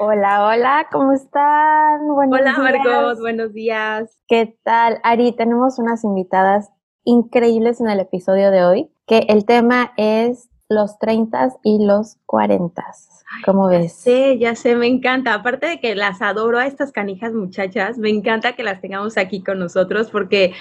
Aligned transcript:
Hola, 0.00 0.46
hola, 0.46 0.86
¿cómo 0.92 1.12
están? 1.12 2.06
Buenos 2.06 2.38
hola, 2.38 2.52
Marcos, 2.56 3.20
buenos 3.20 3.52
días. 3.52 4.16
¿Qué 4.28 4.56
tal? 4.62 5.00
Ari, 5.02 5.32
tenemos 5.32 5.80
unas 5.80 6.04
invitadas 6.04 6.70
increíbles 7.02 7.80
en 7.80 7.88
el 7.88 7.98
episodio 7.98 8.52
de 8.52 8.64
hoy, 8.64 8.90
que 9.08 9.26
el 9.28 9.44
tema 9.44 9.92
es 9.96 10.50
los 10.68 11.00
30 11.00 11.56
y 11.64 11.84
los 11.84 12.16
40. 12.26 12.84
¿Cómo 13.44 13.66
ves? 13.66 13.92
Sí, 13.92 14.38
ya 14.38 14.54
sé, 14.54 14.76
me 14.76 14.86
encanta. 14.86 15.34
Aparte 15.34 15.66
de 15.66 15.80
que 15.80 15.96
las 15.96 16.22
adoro 16.22 16.58
a 16.58 16.66
estas 16.66 16.92
canijas 16.92 17.32
muchachas, 17.32 17.98
me 17.98 18.10
encanta 18.10 18.54
que 18.54 18.62
las 18.62 18.80
tengamos 18.80 19.16
aquí 19.16 19.42
con 19.42 19.58
nosotros 19.58 20.10
porque 20.10 20.54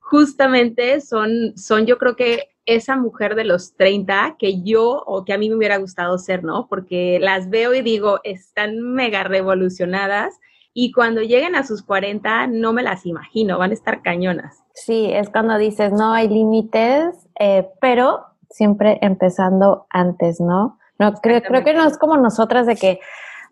justamente 0.00 1.02
son, 1.02 1.52
son 1.58 1.84
yo 1.84 1.98
creo 1.98 2.16
que 2.16 2.48
esa 2.68 2.96
mujer 2.96 3.34
de 3.34 3.44
los 3.44 3.74
30 3.76 4.36
que 4.38 4.62
yo 4.62 5.02
o 5.06 5.24
que 5.24 5.32
a 5.32 5.38
mí 5.38 5.48
me 5.48 5.56
hubiera 5.56 5.78
gustado 5.78 6.18
ser, 6.18 6.44
¿no? 6.44 6.68
Porque 6.68 7.18
las 7.18 7.48
veo 7.48 7.74
y 7.74 7.80
digo, 7.80 8.20
están 8.24 8.78
mega 8.80 9.24
revolucionadas 9.24 10.38
y 10.74 10.92
cuando 10.92 11.22
lleguen 11.22 11.56
a 11.56 11.64
sus 11.64 11.82
40 11.82 12.46
no 12.48 12.74
me 12.74 12.82
las 12.82 13.06
imagino, 13.06 13.58
van 13.58 13.70
a 13.70 13.74
estar 13.74 14.02
cañonas. 14.02 14.62
Sí, 14.74 15.10
es 15.10 15.30
cuando 15.30 15.56
dices, 15.56 15.92
no 15.92 16.12
hay 16.12 16.28
límites, 16.28 17.16
eh, 17.40 17.68
pero 17.80 18.26
siempre 18.50 18.98
empezando 19.00 19.86
antes, 19.88 20.38
¿no? 20.38 20.78
No, 20.98 21.14
creo, 21.14 21.40
creo 21.40 21.64
que 21.64 21.72
no 21.72 21.86
es 21.86 21.96
como 21.96 22.18
nosotras 22.18 22.66
de 22.66 22.76
que, 22.76 23.00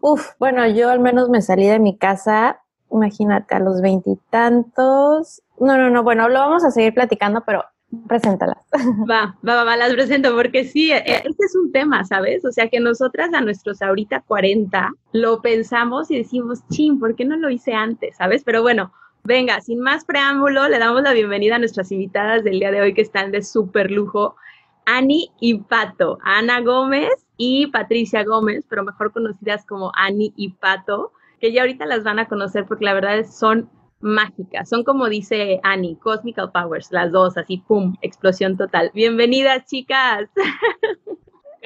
uff, 0.02 0.32
bueno, 0.38 0.66
yo 0.66 0.90
al 0.90 1.00
menos 1.00 1.30
me 1.30 1.40
salí 1.40 1.66
de 1.66 1.78
mi 1.78 1.96
casa, 1.96 2.60
imagínate, 2.90 3.54
a 3.54 3.60
los 3.60 3.80
veintitantos. 3.80 5.42
No, 5.58 5.78
no, 5.78 5.88
no, 5.88 6.02
bueno, 6.02 6.28
lo 6.28 6.38
vamos 6.38 6.64
a 6.64 6.70
seguir 6.70 6.92
platicando, 6.92 7.44
pero 7.46 7.64
Preséntalas. 8.08 8.58
Va, 9.08 9.36
va, 9.46 9.64
va, 9.64 9.76
las 9.76 9.92
presento 9.92 10.34
porque 10.34 10.64
sí, 10.64 10.90
e, 10.90 10.96
e, 10.96 11.22
este 11.24 11.44
es 11.44 11.54
un 11.54 11.70
tema, 11.70 12.04
¿sabes? 12.04 12.44
O 12.44 12.50
sea, 12.50 12.68
que 12.68 12.80
nosotras 12.80 13.32
a 13.32 13.40
nuestros 13.40 13.80
ahorita 13.80 14.22
40 14.26 14.92
lo 15.12 15.40
pensamos 15.40 16.10
y 16.10 16.18
decimos, 16.18 16.66
chin, 16.68 16.98
¿por 16.98 17.14
qué 17.14 17.24
no 17.24 17.36
lo 17.36 17.48
hice 17.48 17.74
antes? 17.74 18.16
¿Sabes? 18.16 18.42
Pero 18.44 18.62
bueno, 18.62 18.92
venga, 19.22 19.60
sin 19.60 19.80
más 19.80 20.04
preámbulo, 20.04 20.68
le 20.68 20.78
damos 20.78 21.02
la 21.02 21.12
bienvenida 21.12 21.56
a 21.56 21.58
nuestras 21.60 21.92
invitadas 21.92 22.42
del 22.42 22.58
día 22.58 22.72
de 22.72 22.80
hoy 22.80 22.92
que 22.92 23.02
están 23.02 23.30
de 23.30 23.42
súper 23.42 23.90
lujo. 23.90 24.36
Ani 24.84 25.30
y 25.40 25.58
Pato, 25.58 26.18
Ana 26.22 26.60
Gómez 26.60 27.26
y 27.36 27.66
Patricia 27.68 28.24
Gómez, 28.24 28.64
pero 28.68 28.84
mejor 28.84 29.12
conocidas 29.12 29.66
como 29.66 29.90
Ani 29.96 30.32
y 30.36 30.50
Pato, 30.50 31.12
que 31.40 31.52
ya 31.52 31.62
ahorita 31.62 31.86
las 31.86 32.04
van 32.04 32.18
a 32.18 32.28
conocer 32.28 32.66
porque 32.66 32.84
la 32.84 32.94
verdad 32.94 33.24
son 33.26 33.68
mágicas. 34.00 34.68
Son 34.68 34.84
como 34.84 35.08
dice 35.08 35.60
Annie, 35.62 35.98
Cosmical 35.98 36.50
Powers, 36.52 36.88
las 36.90 37.12
dos, 37.12 37.36
así, 37.36 37.58
¡pum! 37.58 37.96
Explosión 38.02 38.56
total. 38.56 38.90
Bienvenidas, 38.94 39.66
chicas. 39.66 40.28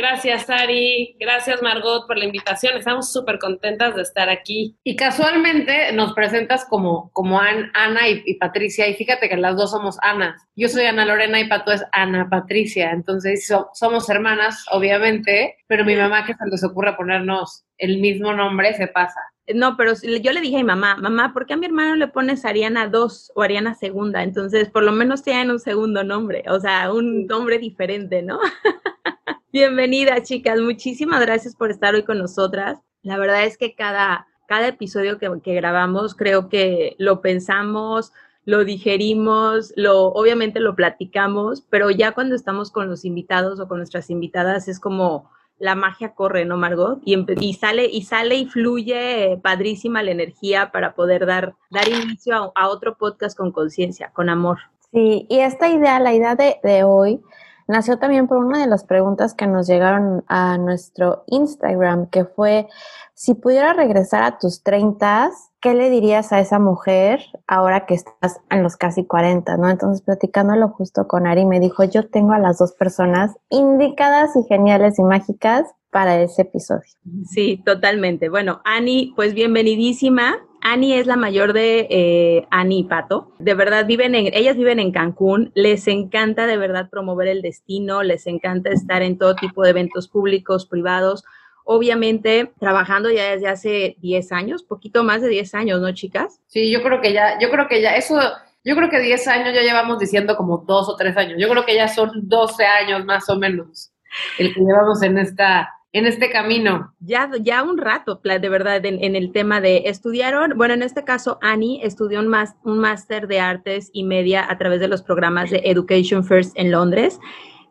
Gracias, 0.00 0.48
Ari. 0.48 1.14
Gracias, 1.20 1.60
Margot, 1.60 2.06
por 2.06 2.16
la 2.16 2.24
invitación. 2.24 2.74
Estamos 2.74 3.12
súper 3.12 3.38
contentas 3.38 3.94
de 3.94 4.00
estar 4.00 4.30
aquí. 4.30 4.74
Y 4.82 4.96
casualmente 4.96 5.92
nos 5.92 6.14
presentas 6.14 6.64
como, 6.64 7.10
como 7.12 7.38
Ana 7.38 8.08
y, 8.08 8.34
Patricia. 8.38 8.88
Y 8.88 8.94
fíjate 8.94 9.28
que 9.28 9.36
las 9.36 9.56
dos 9.56 9.72
somos 9.72 9.98
Ana. 10.00 10.36
Yo 10.56 10.68
soy 10.68 10.86
Ana 10.86 11.04
Lorena 11.04 11.38
y 11.38 11.48
Pato 11.48 11.70
es 11.70 11.84
Ana 11.92 12.28
Patricia. 12.30 12.92
Entonces 12.92 13.46
somos 13.74 14.08
hermanas, 14.08 14.64
obviamente, 14.70 15.56
pero 15.66 15.84
mi 15.84 15.96
mamá 15.96 16.24
que 16.24 16.32
se 16.32 16.46
les 16.50 16.64
ocurre 16.64 16.96
ponernos 16.96 17.66
el 17.76 17.98
mismo 18.00 18.32
nombre 18.32 18.72
se 18.72 18.86
pasa. 18.86 19.20
No, 19.54 19.76
pero 19.76 19.94
yo 19.94 20.32
le 20.32 20.40
dije 20.40 20.56
a 20.56 20.60
mi 20.60 20.64
mamá, 20.64 20.96
mamá, 20.96 21.32
¿por 21.32 21.46
qué 21.46 21.54
a 21.54 21.56
mi 21.56 21.66
hermano 21.66 21.96
le 21.96 22.08
pones 22.08 22.44
Ariana 22.44 22.88
2 22.88 23.32
o 23.34 23.42
Ariana 23.42 23.74
segunda? 23.74 24.22
Entonces, 24.22 24.68
por 24.68 24.84
lo 24.84 24.92
menos 24.92 25.22
tienen 25.22 25.50
un 25.50 25.58
segundo 25.58 26.04
nombre, 26.04 26.44
o 26.48 26.60
sea, 26.60 26.92
un 26.92 27.26
nombre 27.26 27.58
diferente, 27.58 28.22
¿no? 28.22 28.38
Bienvenida, 29.52 30.22
chicas. 30.22 30.60
Muchísimas 30.60 31.20
gracias 31.20 31.56
por 31.56 31.70
estar 31.72 31.94
hoy 31.94 32.04
con 32.04 32.18
nosotras. 32.18 32.78
La 33.02 33.18
verdad 33.18 33.44
es 33.44 33.58
que 33.58 33.74
cada, 33.74 34.28
cada 34.46 34.68
episodio 34.68 35.18
que, 35.18 35.28
que 35.42 35.54
grabamos, 35.54 36.14
creo 36.14 36.48
que 36.48 36.94
lo 36.98 37.20
pensamos, 37.20 38.12
lo 38.44 38.64
digerimos, 38.64 39.72
lo, 39.76 40.06
obviamente 40.08 40.60
lo 40.60 40.76
platicamos, 40.76 41.62
pero 41.68 41.90
ya 41.90 42.12
cuando 42.12 42.36
estamos 42.36 42.70
con 42.70 42.88
los 42.88 43.04
invitados 43.04 43.58
o 43.58 43.66
con 43.68 43.78
nuestras 43.78 44.10
invitadas 44.10 44.68
es 44.68 44.78
como 44.78 45.30
la 45.60 45.74
magia 45.74 46.14
corre, 46.14 46.44
¿no, 46.44 46.56
Margot? 46.56 47.00
Y, 47.04 47.24
y, 47.38 47.54
sale, 47.54 47.84
y 47.84 48.02
sale 48.02 48.36
y 48.36 48.46
fluye 48.46 49.38
padrísima 49.42 50.02
la 50.02 50.10
energía 50.10 50.72
para 50.72 50.94
poder 50.94 51.26
dar, 51.26 51.54
dar 51.70 51.86
inicio 51.86 52.52
a, 52.54 52.68
otro 52.68 52.96
podcast 52.96 53.36
con 53.36 53.52
conciencia, 53.52 54.10
con 54.12 54.30
amor. 54.30 54.58
Sí, 54.90 55.26
y 55.28 55.38
esta 55.38 55.68
idea, 55.68 56.00
la 56.00 56.14
idea 56.14 56.34
de, 56.34 56.56
de 56.64 56.82
hoy, 56.82 57.20
nació 57.68 57.98
también 57.98 58.26
por 58.26 58.38
una 58.38 58.58
de 58.58 58.66
las 58.66 58.84
preguntas 58.84 59.34
que 59.34 59.46
nos 59.46 59.66
llegaron 59.66 60.24
a 60.28 60.56
nuestro 60.56 61.24
Instagram, 61.26 62.08
que 62.08 62.24
fue, 62.24 62.66
si 63.14 63.34
pudiera 63.34 63.74
regresar 63.74 64.22
a 64.22 64.38
tus 64.38 64.62
30, 64.62 65.30
¿qué 65.60 65.74
le 65.74 65.90
dirías 65.90 66.32
a 66.32 66.40
esa 66.40 66.58
mujer 66.58 67.20
ahora 67.46 67.86
que 67.86 67.94
estás 67.94 68.40
en 68.50 68.62
los 68.62 68.76
casi 68.76 69.04
40, 69.04 69.56
no? 69.56 69.68
Entonces, 69.68 70.02
platicándolo 70.02 70.68
justo 70.68 71.06
con 71.06 71.26
Ari, 71.26 71.44
me 71.44 71.60
dijo, 71.60 71.84
yo 71.84 72.08
tengo 72.08 72.32
a 72.32 72.38
las 72.38 72.58
dos 72.58 72.72
personas 72.72 73.36
indicadas 73.50 74.30
y 74.36 74.46
geniales 74.48 74.98
y 74.98 75.02
mágicas 75.02 75.66
para 75.90 76.20
ese 76.20 76.42
episodio. 76.42 76.90
Sí, 77.26 77.62
totalmente. 77.64 78.28
Bueno, 78.28 78.60
Ani, 78.64 79.12
pues 79.16 79.34
bienvenidísima. 79.34 80.38
Ani 80.62 80.92
es 80.92 81.06
la 81.06 81.16
mayor 81.16 81.52
de 81.52 81.86
eh, 81.90 82.46
Ani 82.50 82.80
y 82.80 82.84
Pato. 82.84 83.32
De 83.38 83.54
verdad, 83.54 83.86
viven 83.86 84.14
en, 84.14 84.26
ellas 84.32 84.56
viven 84.56 84.78
en 84.78 84.92
Cancún. 84.92 85.52
Les 85.54 85.88
encanta 85.88 86.46
de 86.46 86.58
verdad 86.58 86.88
promover 86.90 87.28
el 87.28 87.42
destino, 87.42 88.02
les 88.02 88.26
encanta 88.26 88.70
estar 88.70 89.02
en 89.02 89.18
todo 89.18 89.34
tipo 89.34 89.62
de 89.62 89.70
eventos 89.70 90.08
públicos, 90.08 90.66
privados. 90.66 91.24
Obviamente, 91.64 92.52
trabajando 92.58 93.10
ya 93.10 93.30
desde 93.30 93.48
hace 93.48 93.96
10 94.00 94.32
años, 94.32 94.62
poquito 94.62 95.04
más 95.04 95.22
de 95.22 95.28
10 95.28 95.54
años, 95.54 95.80
¿no, 95.80 95.92
chicas? 95.92 96.40
Sí, 96.46 96.70
yo 96.70 96.82
creo 96.82 97.00
que 97.00 97.12
ya, 97.12 97.38
yo 97.40 97.50
creo 97.50 97.68
que 97.68 97.80
ya, 97.80 97.94
eso, 97.96 98.18
yo 98.64 98.76
creo 98.76 98.90
que 98.90 99.00
10 99.00 99.28
años 99.28 99.54
ya 99.54 99.62
llevamos 99.62 99.98
diciendo 99.98 100.36
como 100.36 100.58
dos 100.58 100.88
o 100.88 100.96
tres 100.96 101.16
años. 101.16 101.36
Yo 101.38 101.48
creo 101.48 101.64
que 101.64 101.74
ya 101.74 101.88
son 101.88 102.10
12 102.28 102.64
años 102.64 103.04
más 103.04 103.28
o 103.28 103.36
menos 103.36 103.92
el 104.38 104.54
que 104.54 104.60
llevamos 104.60 105.02
en 105.02 105.18
esta, 105.18 105.68
en 105.92 106.06
este 106.06 106.30
camino? 106.30 106.94
Ya, 107.00 107.30
ya 107.40 107.62
un 107.62 107.78
rato, 107.78 108.20
de 108.22 108.48
verdad, 108.48 108.84
en, 108.84 109.16
el 109.16 109.32
tema 109.32 109.60
de 109.60 109.84
estudiaron, 109.86 110.56
bueno, 110.56 110.74
en 110.74 110.82
este 110.82 111.04
caso, 111.04 111.38
Annie 111.42 111.80
estudió 111.82 112.20
un, 112.20 112.28
máster 112.28 113.26
de 113.26 113.40
artes 113.40 113.90
y 113.92 114.04
media 114.04 114.46
a 114.48 114.58
través 114.58 114.80
de 114.80 114.88
los 114.88 115.02
programas 115.02 115.50
de 115.50 115.62
Education 115.64 116.24
First 116.24 116.52
en 116.56 116.70
Londres 116.70 117.18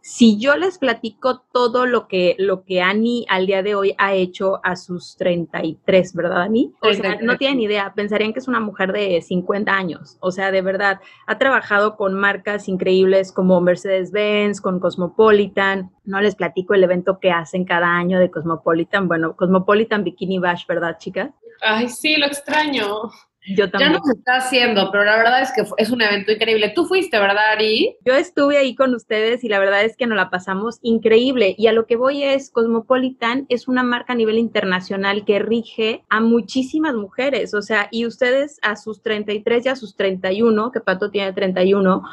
si 0.09 0.39
yo 0.39 0.55
les 0.57 0.79
platico 0.79 1.43
todo 1.53 1.85
lo 1.85 2.07
que, 2.07 2.35
lo 2.39 2.63
que 2.63 2.81
Ani 2.81 3.27
al 3.29 3.45
día 3.45 3.61
de 3.61 3.75
hoy 3.75 3.93
ha 3.99 4.15
hecho 4.15 4.59
a 4.63 4.75
sus 4.75 5.15
33, 5.17 6.15
¿verdad, 6.15 6.41
Ani? 6.41 6.73
O 6.81 6.91
sea, 6.91 7.19
no 7.21 7.37
tienen 7.37 7.61
idea, 7.61 7.93
pensarían 7.93 8.33
que 8.33 8.39
es 8.39 8.47
una 8.47 8.59
mujer 8.59 8.91
de 8.91 9.21
50 9.21 9.71
años. 9.71 10.17
O 10.19 10.31
sea, 10.31 10.49
de 10.51 10.63
verdad, 10.63 10.99
ha 11.27 11.37
trabajado 11.37 11.95
con 11.95 12.15
marcas 12.15 12.67
increíbles 12.67 13.31
como 13.31 13.61
Mercedes-Benz, 13.61 14.61
con 14.61 14.79
Cosmopolitan. 14.79 15.91
No 16.05 16.19
les 16.21 16.33
platico 16.33 16.73
el 16.73 16.83
evento 16.83 17.19
que 17.19 17.29
hacen 17.29 17.63
cada 17.63 17.95
año 17.95 18.17
de 18.17 18.31
Cosmopolitan. 18.31 19.07
Bueno, 19.07 19.35
Cosmopolitan 19.35 20.03
Bikini 20.03 20.39
Bash, 20.39 20.65
¿verdad, 20.65 20.97
chicas? 20.97 21.29
Ay, 21.61 21.87
sí, 21.87 22.17
lo 22.17 22.25
extraño. 22.25 23.11
Yo 23.47 23.69
también. 23.69 23.93
Ya 23.93 23.97
no 23.97 24.03
se 24.03 24.17
está 24.17 24.35
haciendo, 24.37 24.91
pero 24.91 25.05
la 25.05 25.17
verdad 25.17 25.41
es 25.41 25.51
que 25.53 25.63
es 25.77 25.89
un 25.89 26.01
evento 26.01 26.31
increíble. 26.31 26.69
Tú 26.75 26.85
fuiste, 26.85 27.17
¿verdad, 27.19 27.53
Ari? 27.53 27.95
Yo 28.05 28.13
estuve 28.13 28.57
ahí 28.57 28.75
con 28.75 28.93
ustedes 28.93 29.43
y 29.43 29.49
la 29.49 29.59
verdad 29.59 29.83
es 29.83 29.95
que 29.95 30.07
nos 30.07 30.17
la 30.17 30.29
pasamos 30.29 30.79
increíble. 30.81 31.55
Y 31.57 31.67
a 31.67 31.73
lo 31.73 31.85
que 31.85 31.95
voy 31.95 32.23
es, 32.23 32.51
Cosmopolitan 32.51 33.45
es 33.49 33.67
una 33.67 33.83
marca 33.83 34.13
a 34.13 34.15
nivel 34.17 34.37
internacional 34.37 35.25
que 35.25 35.39
rige 35.39 36.03
a 36.09 36.19
muchísimas 36.19 36.93
mujeres. 36.95 37.53
O 37.53 37.61
sea, 37.61 37.87
y 37.91 38.05
ustedes 38.05 38.59
a 38.61 38.75
sus 38.75 39.01
33 39.01 39.65
y 39.65 39.69
a 39.69 39.75
sus 39.75 39.95
31, 39.95 40.71
que 40.71 40.81
Pato 40.81 41.09
tiene 41.09 41.31
31, 41.33 42.03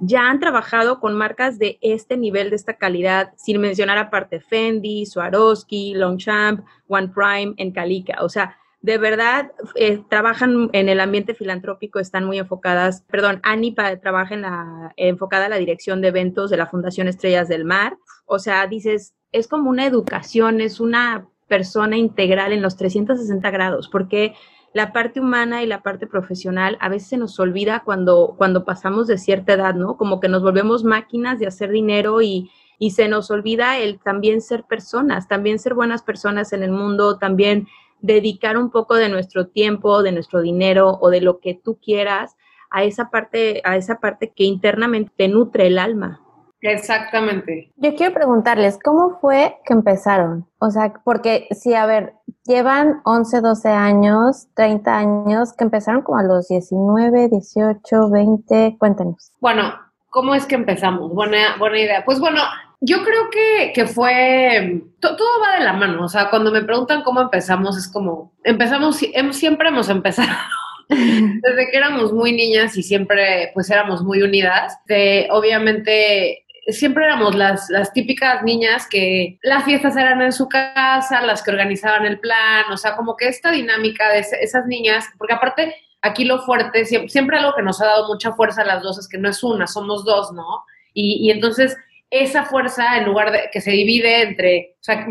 ya 0.00 0.28
han 0.28 0.40
trabajado 0.40 0.98
con 0.98 1.14
marcas 1.14 1.58
de 1.58 1.78
este 1.80 2.16
nivel, 2.16 2.50
de 2.50 2.56
esta 2.56 2.74
calidad, 2.74 3.32
sin 3.36 3.60
mencionar 3.60 3.98
aparte 3.98 4.40
Fendi, 4.40 5.06
Swarovski, 5.06 5.94
Longchamp, 5.94 6.66
One 6.88 7.08
Prime, 7.08 7.54
en 7.56 7.70
Calica. 7.70 8.18
O 8.22 8.28
sea, 8.28 8.58
de 8.82 8.98
verdad 8.98 9.52
eh, 9.76 10.02
trabajan 10.10 10.68
en 10.72 10.88
el 10.88 11.00
ambiente 11.00 11.34
filantrópico, 11.34 12.00
están 12.00 12.24
muy 12.24 12.38
enfocadas, 12.38 13.04
perdón, 13.08 13.40
Anipa 13.44 13.96
trabaja 13.96 14.34
en 14.34 14.42
la, 14.42 14.92
enfocada 14.96 15.46
a 15.46 15.48
la 15.48 15.56
dirección 15.56 16.00
de 16.00 16.08
eventos 16.08 16.50
de 16.50 16.56
la 16.56 16.66
Fundación 16.66 17.06
Estrellas 17.06 17.48
del 17.48 17.64
Mar, 17.64 17.96
o 18.26 18.40
sea, 18.40 18.66
dices, 18.66 19.14
es 19.30 19.46
como 19.46 19.70
una 19.70 19.86
educación, 19.86 20.60
es 20.60 20.80
una 20.80 21.28
persona 21.46 21.96
integral 21.96 22.52
en 22.52 22.60
los 22.60 22.76
360 22.76 23.50
grados, 23.50 23.88
porque 23.88 24.34
la 24.74 24.92
parte 24.92 25.20
humana 25.20 25.62
y 25.62 25.66
la 25.66 25.82
parte 25.82 26.06
profesional 26.06 26.76
a 26.80 26.88
veces 26.88 27.10
se 27.10 27.18
nos 27.18 27.38
olvida 27.38 27.82
cuando, 27.84 28.34
cuando 28.36 28.64
pasamos 28.64 29.06
de 29.06 29.18
cierta 29.18 29.52
edad, 29.52 29.74
¿no? 29.74 29.96
Como 29.96 30.18
que 30.18 30.28
nos 30.28 30.42
volvemos 30.42 30.82
máquinas 30.82 31.38
de 31.38 31.46
hacer 31.46 31.70
dinero 31.70 32.22
y, 32.22 32.50
y 32.78 32.92
se 32.92 33.06
nos 33.06 33.30
olvida 33.30 33.78
el 33.78 34.00
también 34.00 34.40
ser 34.40 34.64
personas, 34.64 35.28
también 35.28 35.58
ser 35.58 35.74
buenas 35.74 36.02
personas 36.02 36.52
en 36.52 36.62
el 36.62 36.72
mundo, 36.72 37.18
también 37.18 37.68
dedicar 38.02 38.56
un 38.58 38.70
poco 38.70 38.96
de 38.96 39.08
nuestro 39.08 39.48
tiempo, 39.48 40.02
de 40.02 40.12
nuestro 40.12 40.42
dinero 40.42 40.98
o 41.00 41.08
de 41.10 41.20
lo 41.20 41.40
que 41.40 41.54
tú 41.54 41.78
quieras 41.80 42.36
a 42.70 42.84
esa 42.84 43.10
parte, 43.10 43.62
a 43.64 43.76
esa 43.76 44.00
parte 44.00 44.32
que 44.34 44.44
internamente 44.44 45.12
te 45.16 45.28
nutre 45.28 45.66
el 45.66 45.78
alma. 45.78 46.20
Exactamente. 46.62 47.72
Yo 47.76 47.94
quiero 47.96 48.14
preguntarles, 48.14 48.78
¿cómo 48.82 49.18
fue 49.20 49.58
que 49.64 49.72
empezaron? 49.72 50.46
O 50.58 50.70
sea, 50.70 50.92
porque 51.04 51.48
si, 51.50 51.74
a 51.74 51.86
ver, 51.86 52.14
llevan 52.44 53.00
11, 53.04 53.40
12 53.40 53.68
años, 53.68 54.48
30 54.54 54.96
años, 54.96 55.52
que 55.54 55.64
empezaron 55.64 56.02
como 56.02 56.18
a 56.18 56.22
los 56.22 56.48
19, 56.48 57.28
18, 57.28 58.10
20, 58.10 58.76
cuéntenos. 58.78 59.32
Bueno, 59.40 59.74
¿cómo 60.08 60.36
es 60.36 60.46
que 60.46 60.54
empezamos? 60.54 61.12
Buena, 61.12 61.56
buena 61.58 61.80
idea. 61.80 62.04
Pues 62.04 62.20
bueno, 62.20 62.40
yo 62.84 63.04
creo 63.04 63.30
que, 63.30 63.72
que 63.72 63.86
fue, 63.86 64.82
todo 65.00 65.40
va 65.40 65.56
de 65.56 65.64
la 65.64 65.72
mano, 65.72 66.04
o 66.04 66.08
sea, 66.08 66.30
cuando 66.30 66.50
me 66.50 66.64
preguntan 66.64 67.02
cómo 67.02 67.20
empezamos, 67.20 67.78
es 67.78 67.86
como, 67.86 68.32
empezamos, 68.42 69.00
siempre 69.30 69.68
hemos 69.68 69.88
empezado 69.88 70.36
desde 70.88 71.70
que 71.70 71.76
éramos 71.76 72.12
muy 72.12 72.32
niñas 72.32 72.76
y 72.76 72.82
siempre 72.82 73.52
pues 73.54 73.70
éramos 73.70 74.02
muy 74.02 74.22
unidas. 74.22 74.78
De, 74.86 75.28
obviamente 75.30 76.44
siempre 76.66 77.04
éramos 77.04 77.36
las, 77.36 77.70
las 77.70 77.92
típicas 77.92 78.42
niñas 78.42 78.88
que 78.88 79.38
las 79.42 79.64
fiestas 79.64 79.96
eran 79.96 80.20
en 80.20 80.32
su 80.32 80.48
casa, 80.48 81.22
las 81.22 81.44
que 81.44 81.52
organizaban 81.52 82.04
el 82.04 82.18
plan, 82.18 82.64
o 82.72 82.76
sea, 82.76 82.96
como 82.96 83.16
que 83.16 83.28
esta 83.28 83.52
dinámica 83.52 84.12
de 84.12 84.26
esas 84.40 84.66
niñas, 84.66 85.06
porque 85.18 85.34
aparte 85.34 85.76
aquí 86.00 86.24
lo 86.24 86.42
fuerte, 86.42 86.84
siempre, 86.84 87.08
siempre 87.08 87.38
algo 87.38 87.54
que 87.54 87.62
nos 87.62 87.80
ha 87.80 87.86
dado 87.86 88.08
mucha 88.08 88.32
fuerza 88.32 88.62
a 88.62 88.66
las 88.66 88.82
dos 88.82 88.98
es 88.98 89.08
que 89.08 89.18
no 89.18 89.28
es 89.30 89.40
una, 89.44 89.68
somos 89.68 90.04
dos, 90.04 90.32
¿no? 90.32 90.64
Y 90.94 91.30
entonces 91.30 91.76
esa 92.12 92.44
fuerza, 92.44 92.98
en 92.98 93.06
lugar 93.06 93.32
de 93.32 93.48
que 93.50 93.62
se 93.62 93.70
divide 93.70 94.20
entre, 94.20 94.74
o 94.74 94.84
sea, 94.84 95.06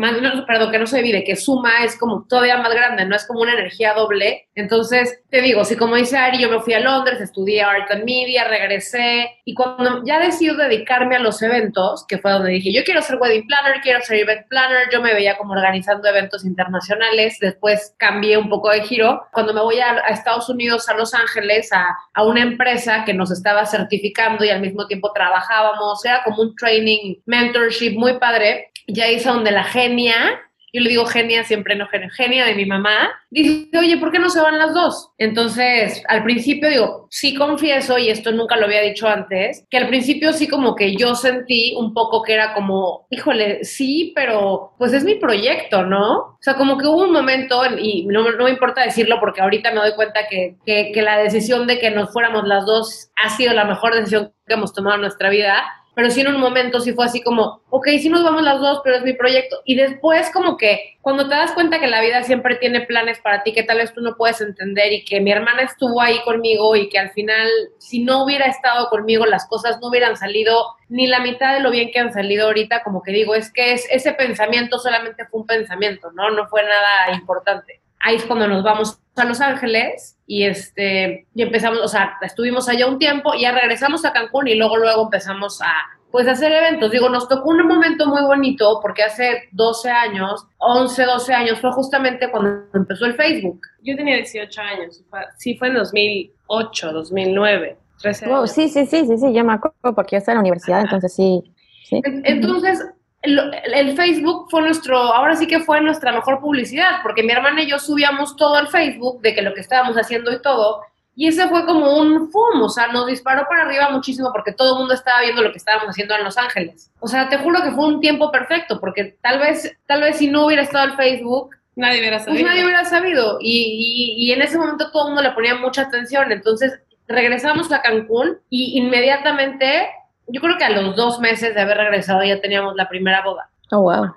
perdón, 0.46 0.70
que 0.70 0.78
no 0.78 0.86
se 0.86 0.98
divide, 0.98 1.24
que 1.24 1.34
suma, 1.34 1.82
es 1.84 1.98
como 1.98 2.24
todavía 2.28 2.56
más 2.58 2.72
grande, 2.72 3.04
no 3.04 3.16
es 3.16 3.26
como 3.26 3.40
una 3.40 3.54
energía 3.54 3.92
doble. 3.92 4.46
Entonces, 4.54 5.20
te 5.28 5.40
digo, 5.40 5.64
si 5.64 5.74
como 5.74 5.96
dice 5.96 6.16
Ari, 6.16 6.38
yo 6.40 6.48
me 6.48 6.60
fui 6.60 6.74
a 6.74 6.80
Londres, 6.80 7.20
estudié 7.20 7.62
Art 7.62 7.90
and 7.90 8.04
Media, 8.04 8.44
regresé, 8.44 9.30
y 9.44 9.52
cuando 9.54 10.04
ya 10.04 10.20
decidí 10.20 10.54
dedicarme 10.56 11.16
a 11.16 11.18
los 11.18 11.42
eventos, 11.42 12.06
que 12.06 12.18
fue 12.18 12.30
donde 12.30 12.52
dije, 12.52 12.72
yo 12.72 12.84
quiero 12.84 13.02
ser 13.02 13.18
wedding 13.20 13.48
planner, 13.48 13.80
quiero 13.82 14.00
ser 14.02 14.20
event 14.20 14.46
planner, 14.46 14.88
yo 14.92 15.02
me 15.02 15.12
veía 15.12 15.36
como 15.36 15.54
organizando 15.54 16.08
eventos 16.08 16.44
internacionales, 16.44 17.36
después 17.40 17.96
cambié 17.98 18.38
un 18.38 18.48
poco 18.48 18.70
de 18.70 18.82
giro. 18.82 19.22
Cuando 19.32 19.52
me 19.52 19.60
voy 19.60 19.80
a, 19.80 19.90
a 20.04 20.10
Estados 20.10 20.48
Unidos, 20.48 20.88
a 20.88 20.94
Los 20.94 21.14
Ángeles, 21.14 21.72
a, 21.72 21.84
a 22.14 22.24
una 22.24 22.42
empresa 22.42 23.04
que 23.04 23.12
nos 23.12 23.32
estaba 23.32 23.66
certificando 23.66 24.44
y 24.44 24.50
al 24.50 24.60
mismo 24.60 24.86
tiempo 24.86 25.10
trabajábamos, 25.12 26.04
era 26.04 26.22
como 26.22 26.42
un 26.42 26.54
training 26.54 26.91
mentorship 27.26 27.96
muy 27.96 28.18
padre. 28.18 28.70
Hice 28.86 29.28
donde 29.28 29.52
la 29.52 29.64
genia, 29.64 30.40
yo 30.72 30.80
le 30.80 30.88
digo 30.88 31.04
genia, 31.04 31.44
siempre 31.44 31.76
no 31.76 31.86
genia, 31.86 32.08
genia 32.10 32.46
de 32.46 32.54
mi 32.54 32.64
mamá, 32.64 33.10
dice, 33.30 33.68
oye, 33.78 33.98
¿por 33.98 34.10
qué 34.10 34.18
no 34.18 34.30
se 34.30 34.40
van 34.40 34.58
las 34.58 34.72
dos? 34.72 35.10
Entonces, 35.18 36.02
al 36.08 36.24
principio 36.24 36.70
digo, 36.70 37.08
sí 37.10 37.34
confieso, 37.34 37.98
y 37.98 38.08
esto 38.08 38.32
nunca 38.32 38.56
lo 38.56 38.64
había 38.64 38.80
dicho 38.80 39.06
antes, 39.06 39.66
que 39.68 39.76
al 39.76 39.88
principio 39.88 40.32
sí 40.32 40.48
como 40.48 40.74
que 40.74 40.96
yo 40.96 41.14
sentí 41.14 41.74
un 41.76 41.92
poco 41.92 42.22
que 42.22 42.32
era 42.32 42.54
como, 42.54 43.06
híjole, 43.10 43.64
sí, 43.64 44.12
pero 44.14 44.72
pues 44.78 44.94
es 44.94 45.04
mi 45.04 45.16
proyecto, 45.16 45.84
¿no? 45.84 46.12
O 46.12 46.38
sea, 46.40 46.54
como 46.54 46.78
que 46.78 46.86
hubo 46.86 47.04
un 47.04 47.12
momento, 47.12 47.62
y 47.78 48.06
no, 48.06 48.32
no 48.32 48.44
me 48.44 48.50
importa 48.50 48.82
decirlo 48.82 49.20
porque 49.20 49.42
ahorita 49.42 49.72
me 49.72 49.80
doy 49.80 49.94
cuenta 49.94 50.26
que, 50.26 50.56
que, 50.64 50.90
que 50.92 51.02
la 51.02 51.18
decisión 51.18 51.66
de 51.66 51.78
que 51.78 51.90
nos 51.90 52.12
fuéramos 52.12 52.48
las 52.48 52.64
dos 52.64 53.10
ha 53.22 53.28
sido 53.28 53.52
la 53.52 53.66
mejor 53.66 53.94
decisión 53.94 54.32
que 54.46 54.54
hemos 54.54 54.72
tomado 54.72 54.94
en 54.94 55.02
nuestra 55.02 55.28
vida, 55.28 55.62
pero 55.94 56.10
sí 56.10 56.22
en 56.22 56.28
un 56.28 56.40
momento 56.40 56.80
sí 56.80 56.92
fue 56.92 57.04
así 57.04 57.22
como, 57.22 57.62
ok, 57.70 57.86
sí 58.00 58.08
nos 58.08 58.24
vamos 58.24 58.42
las 58.42 58.60
dos, 58.60 58.80
pero 58.82 58.96
es 58.96 59.02
mi 59.02 59.12
proyecto. 59.12 59.60
Y 59.64 59.74
después 59.74 60.30
como 60.30 60.56
que 60.56 60.96
cuando 61.02 61.28
te 61.28 61.34
das 61.34 61.52
cuenta 61.52 61.80
que 61.80 61.86
la 61.86 62.00
vida 62.00 62.22
siempre 62.22 62.56
tiene 62.56 62.82
planes 62.82 63.18
para 63.20 63.42
ti 63.42 63.52
que 63.52 63.62
tal 63.62 63.78
vez 63.78 63.92
tú 63.92 64.00
no 64.00 64.16
puedes 64.16 64.40
entender 64.40 64.92
y 64.92 65.04
que 65.04 65.20
mi 65.20 65.32
hermana 65.32 65.62
estuvo 65.62 66.00
ahí 66.00 66.20
conmigo 66.24 66.76
y 66.76 66.88
que 66.88 66.98
al 66.98 67.10
final 67.10 67.48
si 67.78 68.02
no 68.02 68.24
hubiera 68.24 68.46
estado 68.46 68.88
conmigo 68.88 69.26
las 69.26 69.46
cosas 69.46 69.78
no 69.80 69.88
hubieran 69.88 70.16
salido 70.16 70.64
ni 70.88 71.06
la 71.06 71.20
mitad 71.20 71.54
de 71.54 71.60
lo 71.60 71.70
bien 71.70 71.90
que 71.90 71.98
han 71.98 72.12
salido 72.12 72.46
ahorita, 72.46 72.82
como 72.82 73.02
que 73.02 73.12
digo, 73.12 73.34
es 73.34 73.52
que 73.52 73.72
es, 73.72 73.86
ese 73.90 74.12
pensamiento 74.12 74.78
solamente 74.78 75.26
fue 75.26 75.40
un 75.40 75.46
pensamiento, 75.46 76.10
¿no? 76.12 76.30
No 76.30 76.46
fue 76.48 76.62
nada 76.62 77.14
importante 77.14 77.81
ahí 78.02 78.16
es 78.16 78.24
cuando 78.24 78.46
nos 78.48 78.62
vamos 78.62 78.98
a 79.16 79.24
Los 79.24 79.40
Ángeles 79.40 80.18
y 80.26 80.44
este 80.44 81.26
y 81.34 81.42
empezamos, 81.42 81.80
o 81.80 81.88
sea, 81.88 82.18
estuvimos 82.22 82.68
allá 82.68 82.86
un 82.86 82.98
tiempo 82.98 83.34
y 83.34 83.42
ya 83.42 83.52
regresamos 83.52 84.04
a 84.04 84.12
Cancún 84.12 84.48
y 84.48 84.54
luego 84.54 84.76
luego 84.76 85.04
empezamos 85.04 85.60
a 85.62 85.72
pues 86.10 86.28
hacer 86.28 86.52
eventos. 86.52 86.90
Digo, 86.90 87.08
nos 87.08 87.26
tocó 87.26 87.50
un 87.50 87.66
momento 87.66 88.06
muy 88.06 88.22
bonito 88.22 88.78
porque 88.82 89.02
hace 89.02 89.48
12 89.52 89.90
años, 89.90 90.46
11, 90.58 91.04
12 91.04 91.32
años 91.32 91.60
fue 91.60 91.72
justamente 91.72 92.30
cuando 92.30 92.64
empezó 92.74 93.06
el 93.06 93.14
Facebook. 93.14 93.60
Yo 93.82 93.96
tenía 93.96 94.16
18 94.16 94.60
años, 94.60 95.02
sí 95.38 95.56
fue 95.56 95.68
en 95.68 95.74
2008, 95.74 96.92
2009. 96.92 97.78
13 98.02 98.26
años. 98.26 98.52
sí, 98.52 98.68
sí, 98.68 98.84
sí, 98.84 99.06
sí, 99.06 99.16
sí, 99.16 99.32
yo 99.32 99.42
me 99.44 99.54
acuerdo 99.54 99.94
porque 99.94 100.16
yo 100.16 100.18
estaba 100.18 100.34
en 100.34 100.36
la 100.38 100.40
universidad, 100.42 100.82
entonces 100.82 101.14
sí. 101.14 101.42
sí. 101.84 102.02
Entonces, 102.04 102.84
el, 103.22 103.96
Facebook 103.96 104.48
fue 104.50 104.62
nuestro, 104.62 104.98
ahora 104.98 105.36
sí 105.36 105.46
que 105.46 105.60
fue 105.60 105.80
nuestra 105.80 106.12
mejor 106.12 106.40
publicidad, 106.40 107.00
porque 107.02 107.22
mi 107.22 107.32
hermana 107.32 107.62
y 107.62 107.68
yo 107.68 107.78
subíamos 107.78 108.36
todo 108.36 108.56
al 108.56 108.68
Facebook 108.68 109.20
de 109.22 109.34
que 109.34 109.42
lo 109.42 109.54
que 109.54 109.60
estábamos 109.60 109.96
haciendo 109.96 110.32
y 110.32 110.42
todo, 110.42 110.82
y 111.14 111.28
ese 111.28 111.46
fue 111.48 111.64
como 111.66 111.98
un 111.98 112.30
FUM, 112.30 112.62
o 112.62 112.68
sea, 112.68 112.88
nos 112.88 113.06
disparó 113.06 113.46
para 113.48 113.62
arriba 113.62 113.90
muchísimo 113.90 114.30
porque 114.32 114.52
todo 114.52 114.72
el 114.72 114.78
mundo 114.80 114.94
estaba 114.94 115.20
viendo 115.20 115.42
lo 115.42 115.52
que 115.52 115.58
estábamos 115.58 115.90
haciendo 115.90 116.14
en 116.16 116.24
Los 116.24 116.38
Ángeles. 116.38 116.90
O 117.00 117.06
sea, 117.06 117.28
te 117.28 117.36
juro 117.36 117.62
que 117.62 117.70
fue 117.70 117.86
un 117.86 118.00
tiempo 118.00 118.30
perfecto, 118.32 118.80
porque 118.80 119.18
tal 119.20 119.38
vez, 119.38 119.76
tal 119.86 120.00
vez 120.00 120.16
si 120.16 120.28
no 120.28 120.46
hubiera 120.46 120.62
estado 120.62 120.86
el 120.86 120.94
Facebook, 120.94 121.50
nadie 121.76 122.00
hubiera 122.00 122.16
pues 122.16 122.24
sabido. 122.24 122.42
Pues 122.42 122.50
nadie 122.50 122.64
hubiera 122.64 122.84
sabido. 122.86 123.38
Y, 123.40 124.16
y, 124.18 124.26
y 124.26 124.32
en 124.32 124.40
ese 124.40 124.56
momento 124.56 124.90
todo 124.90 125.08
el 125.08 125.14
mundo 125.14 125.22
le 125.22 125.34
ponía 125.34 125.54
mucha 125.56 125.82
atención. 125.82 126.32
Entonces 126.32 126.80
regresamos 127.06 127.70
a 127.72 127.82
Cancún 127.82 128.38
y 128.48 128.78
inmediatamente 128.78 129.90
yo 130.32 130.40
creo 130.40 130.56
que 130.56 130.64
a 130.64 130.70
los 130.70 130.96
dos 130.96 131.20
meses 131.20 131.54
de 131.54 131.60
haber 131.60 131.76
regresado 131.76 132.24
ya 132.24 132.40
teníamos 132.40 132.74
la 132.74 132.88
primera 132.88 133.22
boda. 133.22 133.50
Oh, 133.70 133.82
wow. 133.82 134.12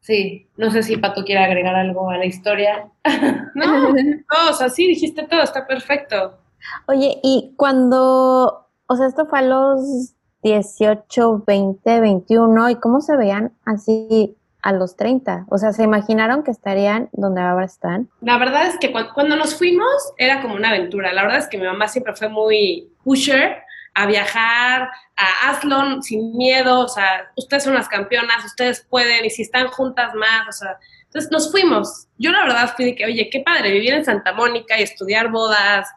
Sí, 0.00 0.48
no 0.56 0.70
sé 0.70 0.82
si 0.84 0.96
Pato 0.96 1.24
quiere 1.24 1.44
agregar 1.44 1.74
algo 1.74 2.08
a 2.10 2.16
la 2.16 2.24
historia. 2.24 2.88
no, 3.54 3.92
no, 3.92 4.50
o 4.50 4.52
sea, 4.54 4.68
sí, 4.68 4.86
dijiste 4.86 5.24
todo, 5.24 5.42
está 5.42 5.66
perfecto. 5.66 6.38
Oye, 6.86 7.18
y 7.22 7.54
cuando, 7.56 8.68
o 8.86 8.96
sea, 8.96 9.06
esto 9.06 9.26
fue 9.26 9.40
a 9.40 9.42
los 9.42 10.14
18, 10.42 11.44
20, 11.44 12.00
21, 12.00 12.70
¿y 12.70 12.76
cómo 12.76 13.00
se 13.00 13.16
veían 13.16 13.52
así 13.64 14.36
a 14.62 14.72
los 14.72 14.96
30? 14.96 15.46
O 15.50 15.58
sea, 15.58 15.72
¿se 15.72 15.82
imaginaron 15.82 16.44
que 16.44 16.52
estarían 16.52 17.08
donde 17.12 17.40
ahora 17.40 17.66
están? 17.66 18.08
La 18.20 18.38
verdad 18.38 18.68
es 18.68 18.78
que 18.78 18.92
cuando, 18.92 19.12
cuando 19.12 19.36
nos 19.36 19.56
fuimos 19.56 20.12
era 20.16 20.40
como 20.40 20.54
una 20.54 20.70
aventura. 20.70 21.12
La 21.12 21.22
verdad 21.22 21.38
es 21.38 21.48
que 21.48 21.58
mi 21.58 21.66
mamá 21.66 21.88
siempre 21.88 22.14
fue 22.14 22.28
muy 22.28 22.92
pusher 23.02 23.62
a 23.98 24.06
viajar, 24.06 24.88
a 25.16 25.50
hazlo 25.50 26.00
sin 26.02 26.36
miedo, 26.36 26.78
o 26.78 26.88
sea, 26.88 27.32
ustedes 27.36 27.64
son 27.64 27.74
las 27.74 27.88
campeonas, 27.88 28.44
ustedes 28.44 28.86
pueden, 28.88 29.24
y 29.24 29.30
si 29.30 29.42
están 29.42 29.66
juntas 29.68 30.14
más, 30.14 30.48
o 30.48 30.52
sea, 30.52 30.78
entonces 31.02 31.32
nos 31.32 31.50
fuimos. 31.50 32.06
Yo 32.16 32.30
la 32.30 32.44
verdad 32.44 32.72
fui 32.76 32.84
de 32.84 32.94
que, 32.94 33.06
oye, 33.06 33.28
qué 33.28 33.40
padre, 33.40 33.72
vivir 33.72 33.94
en 33.94 34.04
Santa 34.04 34.32
Mónica 34.32 34.78
y 34.78 34.84
estudiar 34.84 35.32
bodas, 35.32 35.88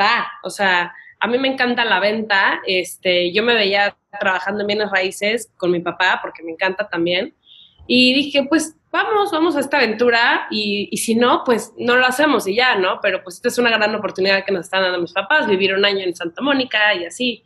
va, 0.00 0.30
o 0.44 0.50
sea, 0.50 0.94
a 1.18 1.26
mí 1.26 1.38
me 1.38 1.48
encanta 1.48 1.84
la 1.84 1.98
venta, 1.98 2.60
este, 2.68 3.32
yo 3.32 3.42
me 3.42 3.54
veía 3.54 3.96
trabajando 4.20 4.60
en 4.60 4.68
bienes 4.68 4.90
raíces 4.92 5.50
con 5.56 5.72
mi 5.72 5.80
papá, 5.80 6.20
porque 6.22 6.44
me 6.44 6.52
encanta 6.52 6.88
también, 6.88 7.34
y 7.92 8.14
dije, 8.14 8.44
pues 8.48 8.76
vamos, 8.92 9.32
vamos 9.32 9.56
a 9.56 9.60
esta 9.60 9.78
aventura 9.78 10.46
y, 10.48 10.88
y, 10.92 10.96
si 10.98 11.16
no, 11.16 11.42
pues 11.44 11.72
no 11.76 11.96
lo 11.96 12.06
hacemos 12.06 12.46
y 12.46 12.54
ya, 12.54 12.76
¿no? 12.76 13.00
Pero 13.02 13.20
pues 13.24 13.34
esta 13.34 13.48
es 13.48 13.58
una 13.58 13.70
gran 13.70 13.92
oportunidad 13.96 14.44
que 14.44 14.52
nos 14.52 14.66
están 14.66 14.84
dando 14.84 15.00
mis 15.00 15.12
papás, 15.12 15.48
vivir 15.48 15.74
un 15.74 15.84
año 15.84 16.04
en 16.04 16.14
Santa 16.14 16.40
Mónica 16.40 16.94
y 16.94 17.04
así. 17.04 17.42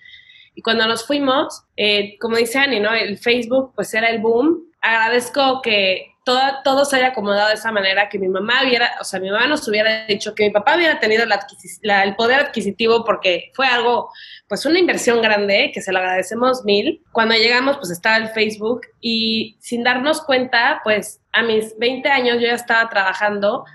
Y 0.55 0.61
cuando 0.61 0.87
nos 0.87 1.07
fuimos, 1.07 1.63
eh, 1.79 2.19
como 2.21 2.37
dice 2.37 2.59
Annie, 2.59 2.79
¿no? 2.79 2.93
El 2.93 3.17
Facebook 3.17 3.73
pues 3.75 3.95
era 3.95 4.11
el 4.11 4.21
boom. 4.21 4.71
Agradezco 4.83 5.63
que 5.63 6.14
todo, 6.25 6.41
todo 6.65 6.85
se 6.87 6.97
haya 6.97 7.09
acomodado 7.09 7.49
de 7.49 7.55
esa 7.55 7.71
manera, 7.71 8.09
que 8.09 8.19
mi 8.19 8.29
mamá 8.29 8.63
hubiera, 8.65 8.93
o 9.01 9.05
sea, 9.05 9.21
mi 9.21 9.31
mamá 9.31 9.47
nos 9.47 9.69
hubiera 9.69 10.07
dicho 10.07 10.35
que 10.35 10.45
mi 10.45 10.51
papá 10.51 10.75
hubiera 10.75 10.99
tenido 10.99 11.27
la, 11.27 11.47
la, 11.83 12.03
el 12.03 12.17
poder 12.17 12.41
adquisitivo 12.41 13.05
porque 13.05 13.53
fue 13.55 13.67
algo, 13.67 14.11
pues 14.49 14.65
una 14.65 14.79
inversión 14.79 15.21
grande, 15.21 15.71
que 15.73 15.83
se 15.83 15.93
lo 15.93 15.99
agradecemos 15.99 16.65
mil. 16.65 17.03
Cuando 17.13 17.35
llegamos, 17.35 17.77
pues 17.77 17.91
estaba 17.91 18.17
el 18.17 18.31
Facebook 18.31 18.83
y 19.01 19.57
sin 19.61 19.85
darnos 19.85 20.23
cuenta, 20.23 20.81
pues 20.83 21.21
a 21.33 21.43
mis 21.43 21.79
20 21.79 22.09
años 22.09 22.37
yo 22.41 22.47
ya 22.47 22.55
estaba 22.55 22.89
trabajando, 22.89 23.67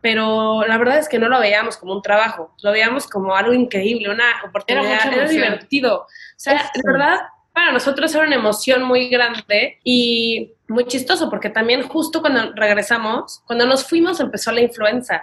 pero 0.00 0.66
la 0.66 0.78
verdad 0.78 0.98
es 0.98 1.08
que 1.08 1.20
no 1.20 1.28
lo 1.28 1.38
veíamos 1.38 1.76
como 1.76 1.92
un 1.92 2.02
trabajo, 2.02 2.52
lo 2.62 2.72
veíamos 2.72 3.06
como 3.06 3.36
algo 3.36 3.52
increíble, 3.52 4.10
una 4.10 4.42
oportunidad, 4.44 5.06
era, 5.06 5.14
era 5.14 5.28
divertido. 5.28 6.00
O 6.00 6.08
sea, 6.36 6.68
de 6.74 6.82
verdad, 6.84 7.20
para 7.52 7.70
nosotros 7.70 8.14
era 8.14 8.26
una 8.26 8.34
emoción 8.34 8.82
muy 8.82 9.08
grande 9.08 9.78
y 9.84 10.54
muy 10.72 10.86
chistoso 10.86 11.30
porque 11.30 11.50
también 11.50 11.82
justo 11.88 12.20
cuando 12.20 12.52
regresamos, 12.54 13.42
cuando 13.46 13.66
nos 13.66 13.84
fuimos 13.84 14.18
empezó 14.20 14.50
la 14.52 14.60
influenza. 14.60 15.22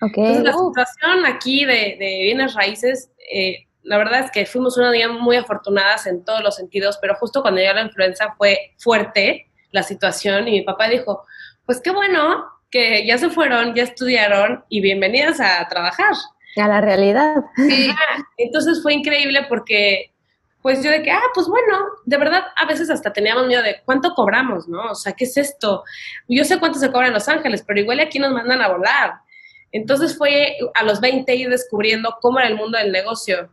Entonces 0.00 0.42
la 0.42 0.52
situación 0.52 1.26
aquí 1.26 1.64
de, 1.64 1.96
bienes 1.98 2.54
raíces, 2.54 3.10
eh, 3.32 3.66
la 3.82 3.98
verdad 3.98 4.20
es 4.20 4.30
que 4.30 4.46
fuimos 4.46 4.76
una 4.76 4.90
día 4.90 5.08
muy 5.08 5.36
afortunadas 5.36 6.06
en 6.06 6.24
todos 6.24 6.42
los 6.42 6.56
sentidos, 6.56 6.98
pero 7.00 7.14
justo 7.14 7.42
cuando 7.42 7.60
llegó 7.60 7.74
la 7.74 7.82
influenza 7.82 8.34
fue 8.36 8.74
fuerte 8.78 9.48
la 9.70 9.82
situación 9.82 10.48
y 10.48 10.52
mi 10.52 10.62
papá 10.62 10.88
dijo, 10.88 11.24
pues 11.64 11.80
qué 11.80 11.90
bueno 11.90 12.44
que 12.70 13.06
ya 13.06 13.18
se 13.18 13.30
fueron, 13.30 13.74
ya 13.74 13.84
estudiaron 13.84 14.64
y 14.68 14.80
bienvenidas 14.80 15.40
a 15.40 15.66
trabajar. 15.68 16.14
A 16.56 16.68
la 16.68 16.80
realidad. 16.80 17.36
Sí, 17.56 17.90
entonces 18.38 18.82
fue 18.82 18.94
increíble 18.94 19.46
porque 19.48 20.11
pues 20.62 20.82
yo 20.82 20.90
de 20.90 21.02
que, 21.02 21.10
ah, 21.10 21.22
pues 21.34 21.48
bueno, 21.48 21.78
de 22.04 22.16
verdad 22.16 22.44
a 22.56 22.66
veces 22.66 22.88
hasta 22.88 23.12
teníamos 23.12 23.46
miedo 23.46 23.62
de 23.62 23.82
cuánto 23.84 24.14
cobramos, 24.14 24.68
¿no? 24.68 24.92
O 24.92 24.94
sea, 24.94 25.12
¿qué 25.12 25.24
es 25.24 25.36
esto? 25.36 25.82
Yo 26.28 26.44
sé 26.44 26.58
cuánto 26.58 26.78
se 26.78 26.90
cobra 26.90 27.08
en 27.08 27.14
Los 27.14 27.28
Ángeles, 27.28 27.64
pero 27.66 27.80
igual 27.80 28.00
aquí 28.00 28.18
nos 28.18 28.32
mandan 28.32 28.62
a 28.62 28.68
volar. 28.68 29.14
Entonces 29.72 30.16
fue 30.16 30.56
a 30.74 30.84
los 30.84 31.00
20 31.00 31.34
ir 31.34 31.48
descubriendo 31.48 32.16
cómo 32.20 32.38
era 32.38 32.48
el 32.48 32.56
mundo 32.56 32.78
del 32.78 32.92
negocio. 32.92 33.48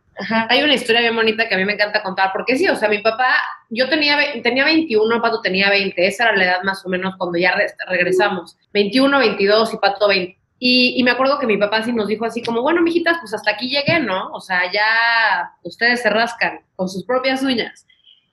Hay 0.50 0.62
una 0.62 0.74
historia 0.74 1.00
bien 1.00 1.16
bonita 1.16 1.48
que 1.48 1.54
a 1.54 1.58
mí 1.58 1.64
me 1.64 1.72
encanta 1.72 2.02
contar, 2.02 2.30
porque 2.32 2.56
sí, 2.56 2.68
o 2.68 2.76
sea, 2.76 2.90
mi 2.90 2.98
papá, 2.98 3.34
yo 3.70 3.88
tenía, 3.88 4.18
tenía 4.42 4.66
21, 4.66 5.22
Pato 5.22 5.40
tenía 5.40 5.70
20, 5.70 6.06
esa 6.06 6.24
era 6.24 6.36
la 6.36 6.44
edad 6.44 6.62
más 6.62 6.84
o 6.84 6.90
menos 6.90 7.14
cuando 7.16 7.38
ya 7.38 7.54
regresamos. 7.88 8.58
21, 8.74 9.18
22 9.18 9.74
y 9.74 9.76
Pato 9.78 10.08
20. 10.08 10.39
Y, 10.62 11.02
me 11.04 11.10
acuerdo 11.10 11.38
que 11.38 11.46
mi 11.46 11.56
papá 11.56 11.82
sí 11.82 11.90
nos 11.90 12.06
dijo 12.06 12.26
así 12.26 12.42
como, 12.42 12.60
bueno, 12.60 12.82
mijitas, 12.82 13.16
pues 13.18 13.32
hasta 13.32 13.52
aquí 13.52 13.70
llegué, 13.70 13.98
¿no? 13.98 14.28
O 14.32 14.40
sea, 14.42 14.70
ya 14.70 15.50
ustedes 15.62 16.02
se 16.02 16.10
rascan 16.10 16.60
con 16.76 16.86
sus 16.86 17.06
propias 17.06 17.42
uñas. 17.42 17.86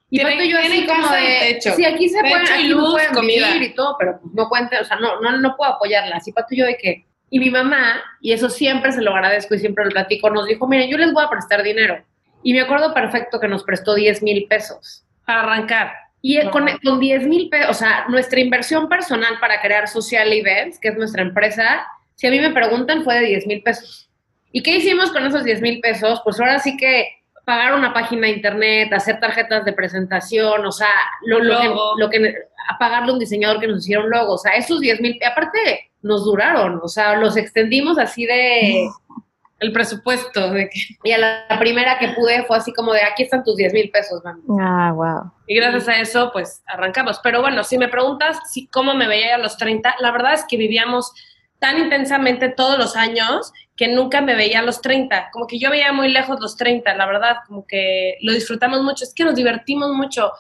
Y 0.09 0.19
Pato 0.19 0.43
yo 0.43 0.59
así 0.59 0.85
como 0.85 1.07
de, 1.07 1.57
sí, 1.61 1.85
aquí 1.85 2.09
se 2.09 2.19
pueden, 2.19 2.47
aquí 2.47 2.67
luz, 2.67 3.01
pueden 3.13 3.63
y 3.63 3.69
todo, 3.69 3.95
pero 3.97 4.19
pues 4.19 4.33
no 4.33 4.49
cuente, 4.49 4.77
o 4.77 4.83
sea, 4.83 4.97
no, 4.97 5.21
no, 5.21 5.37
no 5.37 5.55
puedo 5.55 5.71
apoyarla. 5.71 6.17
Así 6.17 6.33
Pato 6.33 6.49
yo 6.51 6.65
de 6.65 6.77
que, 6.77 7.05
y 7.29 7.39
mi 7.39 7.49
mamá, 7.49 8.01
y 8.19 8.33
eso 8.33 8.49
siempre 8.49 8.91
se 8.91 9.01
lo 9.01 9.15
agradezco 9.15 9.55
y 9.55 9.59
siempre 9.59 9.85
lo 9.85 9.91
platico, 9.91 10.29
nos 10.29 10.47
dijo, 10.47 10.67
miren, 10.67 10.89
yo 10.89 10.97
les 10.97 11.13
voy 11.13 11.23
a 11.23 11.29
prestar 11.29 11.63
dinero. 11.63 12.03
Y 12.43 12.51
me 12.51 12.59
acuerdo 12.59 12.93
perfecto 12.93 13.39
que 13.39 13.47
nos 13.47 13.63
prestó 13.63 13.95
10 13.95 14.21
mil 14.23 14.45
pesos. 14.49 15.05
Para 15.25 15.43
arrancar. 15.43 15.93
Y 16.21 16.45
con, 16.49 16.67
con 16.83 16.99
10 16.99 17.25
mil 17.25 17.47
pesos, 17.49 17.69
o 17.69 17.73
sea, 17.73 18.05
nuestra 18.09 18.41
inversión 18.41 18.89
personal 18.89 19.39
para 19.39 19.61
crear 19.61 19.87
Social 19.87 20.31
Events, 20.33 20.77
que 20.77 20.89
es 20.89 20.97
nuestra 20.97 21.21
empresa, 21.21 21.87
si 22.17 22.27
a 22.27 22.31
mí 22.31 22.39
me 22.39 22.51
preguntan, 22.51 23.03
fue 23.03 23.15
de 23.19 23.27
10 23.27 23.47
mil 23.47 23.63
pesos. 23.63 24.09
¿Y 24.51 24.63
qué 24.63 24.77
hicimos 24.77 25.11
con 25.11 25.25
esos 25.25 25.43
10 25.43 25.61
mil 25.61 25.79
pesos? 25.79 26.19
Pues 26.23 26.39
ahora 26.39 26.57
sí 26.57 26.75
que 26.75 27.07
pagar 27.45 27.75
una 27.75 27.93
página 27.93 28.27
de 28.27 28.33
internet, 28.33 28.91
hacer 28.91 29.19
tarjetas 29.19 29.63
de 29.63 29.71
presentación, 29.71 30.65
o 30.65 30.71
sea, 30.71 30.89
lo, 31.25 31.39
lo 31.39 31.59
que, 31.59 31.67
lo 31.97 32.09
que, 32.09 32.35
a 32.67 32.77
pagarle 32.77 33.11
a 33.11 33.13
un 33.13 33.19
diseñador 33.19 33.59
que 33.59 33.67
nos 33.67 33.83
hicieron 33.83 34.09
logo, 34.09 34.33
o 34.33 34.37
sea, 34.37 34.53
esos 34.53 34.81
10 34.81 34.99
mil, 34.99 35.19
aparte 35.23 35.91
nos 36.01 36.25
duraron, 36.25 36.81
o 36.83 36.87
sea, 36.87 37.15
los 37.15 37.37
extendimos 37.37 37.97
así 37.97 38.25
de 38.25 38.89
el 39.59 39.71
presupuesto. 39.71 40.51
De 40.51 40.69
que... 40.69 40.79
Y 41.03 41.11
a 41.11 41.17
la, 41.17 41.59
primera 41.59 41.97
que 41.99 42.09
pude 42.09 42.43
fue 42.45 42.57
así 42.57 42.73
como 42.73 42.93
de, 42.93 43.01
aquí 43.03 43.23
están 43.23 43.43
tus 43.43 43.55
10 43.55 43.73
mil 43.73 43.89
pesos, 43.91 44.23
mami. 44.23 44.41
Ah, 44.59 44.91
wow. 44.93 45.31
Y 45.47 45.55
gracias 45.55 45.87
a 45.87 45.99
eso, 45.99 46.31
pues 46.31 46.63
arrancamos. 46.67 47.19
Pero 47.23 47.41
bueno, 47.41 47.63
si 47.63 47.77
me 47.77 47.87
preguntas 47.87 48.39
si 48.51 48.67
cómo 48.67 48.93
me 48.93 49.07
veía 49.07 49.35
a 49.35 49.39
los 49.39 49.57
30, 49.57 49.95
la 49.99 50.11
verdad 50.11 50.33
es 50.33 50.45
que 50.47 50.57
vivíamos 50.57 51.13
tan 51.59 51.79
intensamente 51.79 52.49
todos 52.49 52.77
los 52.77 52.95
años 52.95 53.51
que 53.75 53.87
nunca 53.87 54.21
me 54.21 54.35
veía 54.35 54.59
a 54.59 54.63
los 54.63 54.81
30, 54.81 55.29
como 55.31 55.47
que 55.47 55.59
yo 55.59 55.69
veía 55.69 55.91
muy 55.91 56.11
lejos 56.11 56.39
los 56.39 56.55
30, 56.57 56.95
la 56.95 57.05
verdad, 57.05 57.37
como 57.47 57.65
que 57.65 58.17
lo 58.21 58.33
disfrutamos 58.33 58.81
mucho, 58.81 59.03
es 59.03 59.13
que 59.13 59.23
nos 59.23 59.35
divertimos 59.35 59.91
mucho. 59.91 60.31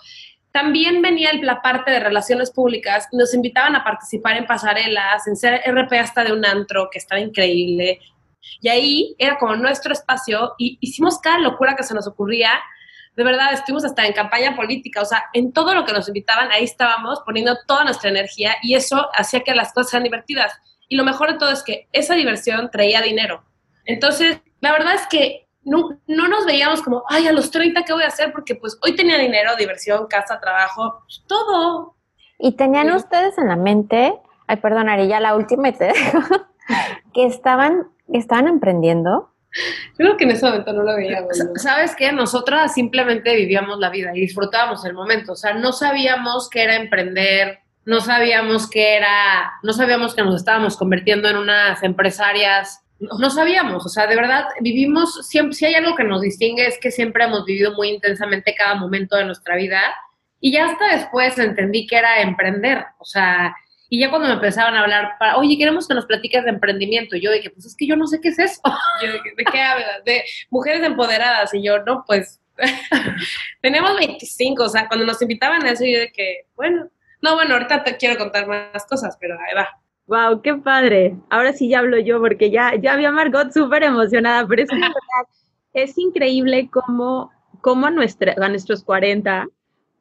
También 0.51 1.01
venía 1.01 1.31
la 1.41 1.61
parte 1.61 1.91
de 1.91 1.99
relaciones 1.99 2.51
públicas, 2.51 3.07
nos 3.11 3.33
invitaban 3.33 3.75
a 3.75 3.83
participar 3.83 4.37
en 4.37 4.47
pasarelas, 4.47 5.27
en 5.27 5.35
ser 5.35 5.61
RP 5.65 5.93
hasta 5.93 6.23
de 6.23 6.33
un 6.33 6.45
antro, 6.45 6.89
que 6.91 6.97
estaba 6.97 7.21
increíble. 7.21 7.99
Y 8.61 8.69
ahí 8.69 9.15
era 9.19 9.37
como 9.37 9.55
nuestro 9.55 9.93
espacio 9.93 10.53
y 10.57 10.77
hicimos 10.81 11.19
cada 11.19 11.39
locura 11.39 11.75
que 11.75 11.83
se 11.83 11.93
nos 11.93 12.07
ocurría. 12.07 12.51
De 13.15 13.23
verdad, 13.23 13.53
estuvimos 13.53 13.85
hasta 13.85 14.05
en 14.05 14.13
campaña 14.13 14.55
política, 14.55 15.01
o 15.01 15.05
sea, 15.05 15.25
en 15.33 15.51
todo 15.51 15.75
lo 15.75 15.85
que 15.85 15.93
nos 15.93 16.07
invitaban, 16.07 16.51
ahí 16.51 16.63
estábamos 16.63 17.21
poniendo 17.25 17.55
toda 17.67 17.83
nuestra 17.83 18.09
energía 18.09 18.55
y 18.63 18.75
eso 18.75 19.09
hacía 19.13 19.41
que 19.41 19.53
las 19.53 19.73
cosas 19.73 19.91
sean 19.91 20.03
divertidas 20.03 20.53
y 20.87 20.95
lo 20.95 21.03
mejor 21.03 21.31
de 21.31 21.37
todo 21.37 21.51
es 21.51 21.63
que 21.63 21.87
esa 21.91 22.15
diversión 22.15 22.69
traía 22.71 23.01
dinero. 23.01 23.43
Entonces, 23.85 24.41
la 24.61 24.71
verdad 24.71 24.95
es 24.95 25.07
que 25.07 25.47
no, 25.63 25.99
no, 26.07 26.27
nos 26.27 26.45
veíamos 26.45 26.81
como, 26.81 27.03
ay, 27.09 27.27
a 27.27 27.33
los 27.33 27.51
30, 27.51 27.83
¿qué 27.83 27.93
voy 27.93 28.03
a 28.03 28.07
hacer? 28.07 28.31
Porque 28.31 28.55
pues 28.55 28.77
hoy 28.83 28.95
tenía 28.95 29.17
dinero, 29.17 29.55
diversión, 29.57 30.07
casa, 30.07 30.39
trabajo, 30.39 31.01
pues, 31.03 31.23
todo. 31.27 31.95
¿Y 32.39 32.53
tenían 32.53 32.91
ustedes 32.91 33.37
en 33.37 33.47
la 33.47 33.55
mente, 33.55 34.15
ay, 34.47 34.57
perdón, 34.57 34.87
ya 35.07 35.19
la 35.19 35.35
última 35.35 35.69
y 35.69 35.73
te 35.73 35.85
dejo, 35.85 36.19
que 37.13 37.25
estaban, 37.25 37.87
estaban 38.13 38.47
emprendiendo? 38.47 39.31
Creo 39.97 40.17
que 40.17 40.25
en 40.25 40.31
ese 40.31 40.45
momento 40.45 40.71
no 40.73 40.83
lo 40.83 40.95
veíamos. 40.95 41.37
¿Sabes 41.55 41.95
qué? 41.95 42.11
Nosotras 42.11 42.73
simplemente 42.73 43.35
vivíamos 43.35 43.79
la 43.79 43.89
vida 43.89 44.11
y 44.15 44.21
disfrutábamos 44.21 44.85
el 44.85 44.93
momento. 44.93 45.33
O 45.33 45.35
sea, 45.35 45.53
no 45.53 45.71
sabíamos 45.73 46.49
qué 46.49 46.63
era 46.63 46.75
emprender, 46.75 47.59
no 47.87 48.01
sabíamos 48.01 48.69
que 48.69 48.97
era, 48.97 49.53
no 49.63 49.71
sabíamos 49.71 50.13
que 50.13 50.21
nos 50.21 50.35
estábamos 50.35 50.75
convirtiendo 50.75 51.29
en 51.29 51.37
unas 51.37 51.81
empresarias, 51.83 52.83
no, 52.99 53.29
sabíamos, 53.29 53.85
o 53.85 53.89
sea, 53.89 54.07
de 54.07 54.15
verdad 54.17 54.43
vivimos, 54.59 55.25
siempre, 55.25 55.53
si 55.53 55.67
hay 55.67 55.75
algo 55.75 55.95
que 55.95 56.03
nos 56.03 56.19
distingue 56.19 56.67
es 56.67 56.77
que 56.79 56.91
siempre 56.91 57.23
hemos 57.23 57.45
vivido 57.45 57.75
muy 57.75 57.91
intensamente 57.91 58.53
cada 58.55 58.75
momento 58.75 59.15
de 59.15 59.23
nuestra 59.23 59.55
vida 59.55 59.79
y 60.41 60.51
ya 60.51 60.65
hasta 60.65 60.97
después 60.97 61.39
entendí 61.39 61.87
que 61.87 61.95
era 61.95 62.19
emprender, 62.19 62.83
o 62.99 63.05
sea, 63.05 63.55
y 63.87 64.01
ya 64.01 64.09
cuando 64.09 64.27
me 64.27 64.33
empezaban 64.33 64.75
a 64.75 64.81
hablar, 64.81 65.13
para, 65.17 65.37
oye, 65.37 65.57
queremos 65.57 65.87
que 65.87 65.93
nos 65.93 66.07
platiques 66.07 66.43
de 66.43 66.49
emprendimiento, 66.49 67.15
yo 67.15 67.31
dije, 67.31 67.51
pues 67.51 67.67
es 67.67 67.75
que 67.77 67.87
yo 67.87 67.95
no 67.95 68.05
sé 68.07 68.19
qué 68.19 68.27
es 68.29 68.39
eso. 68.39 68.61
Yo, 69.01 69.13
¿de 69.13 69.45
qué 69.49 69.61
hablas? 69.61 70.03
De 70.03 70.25
mujeres 70.49 70.83
empoderadas, 70.83 71.53
y 71.53 71.63
yo, 71.63 71.81
no, 71.85 72.03
pues, 72.05 72.41
tenemos 73.61 73.95
25, 73.95 74.61
o 74.61 74.67
sea, 74.67 74.89
cuando 74.89 75.05
nos 75.05 75.21
invitaban 75.21 75.65
a 75.65 75.71
eso, 75.71 75.85
yo 75.85 75.99
de 75.99 76.11
que, 76.11 76.47
bueno, 76.57 76.89
no, 77.21 77.35
bueno, 77.35 77.55
ahorita 77.55 77.83
te 77.83 77.97
quiero 77.97 78.17
contar 78.17 78.47
más 78.47 78.85
cosas, 78.85 79.17
pero 79.19 79.35
ahí 79.35 79.55
va. 79.55 79.67
Wow, 80.07 80.41
qué 80.41 80.55
padre. 80.55 81.15
Ahora 81.29 81.53
sí 81.53 81.69
ya 81.69 81.79
hablo 81.79 81.97
yo 81.99 82.19
porque 82.19 82.49
ya, 82.49 82.75
ya 82.75 82.95
vi 82.95 83.05
a 83.05 83.11
Margot 83.11 83.51
súper 83.51 83.83
emocionada, 83.83 84.47
pero 84.47 84.63
es, 84.63 84.69
es 85.73 85.97
increíble 85.97 86.69
cómo, 86.71 87.31
cómo 87.61 87.87
a, 87.87 87.91
nuestra, 87.91 88.35
a 88.41 88.49
nuestros 88.49 88.83
40 88.83 89.47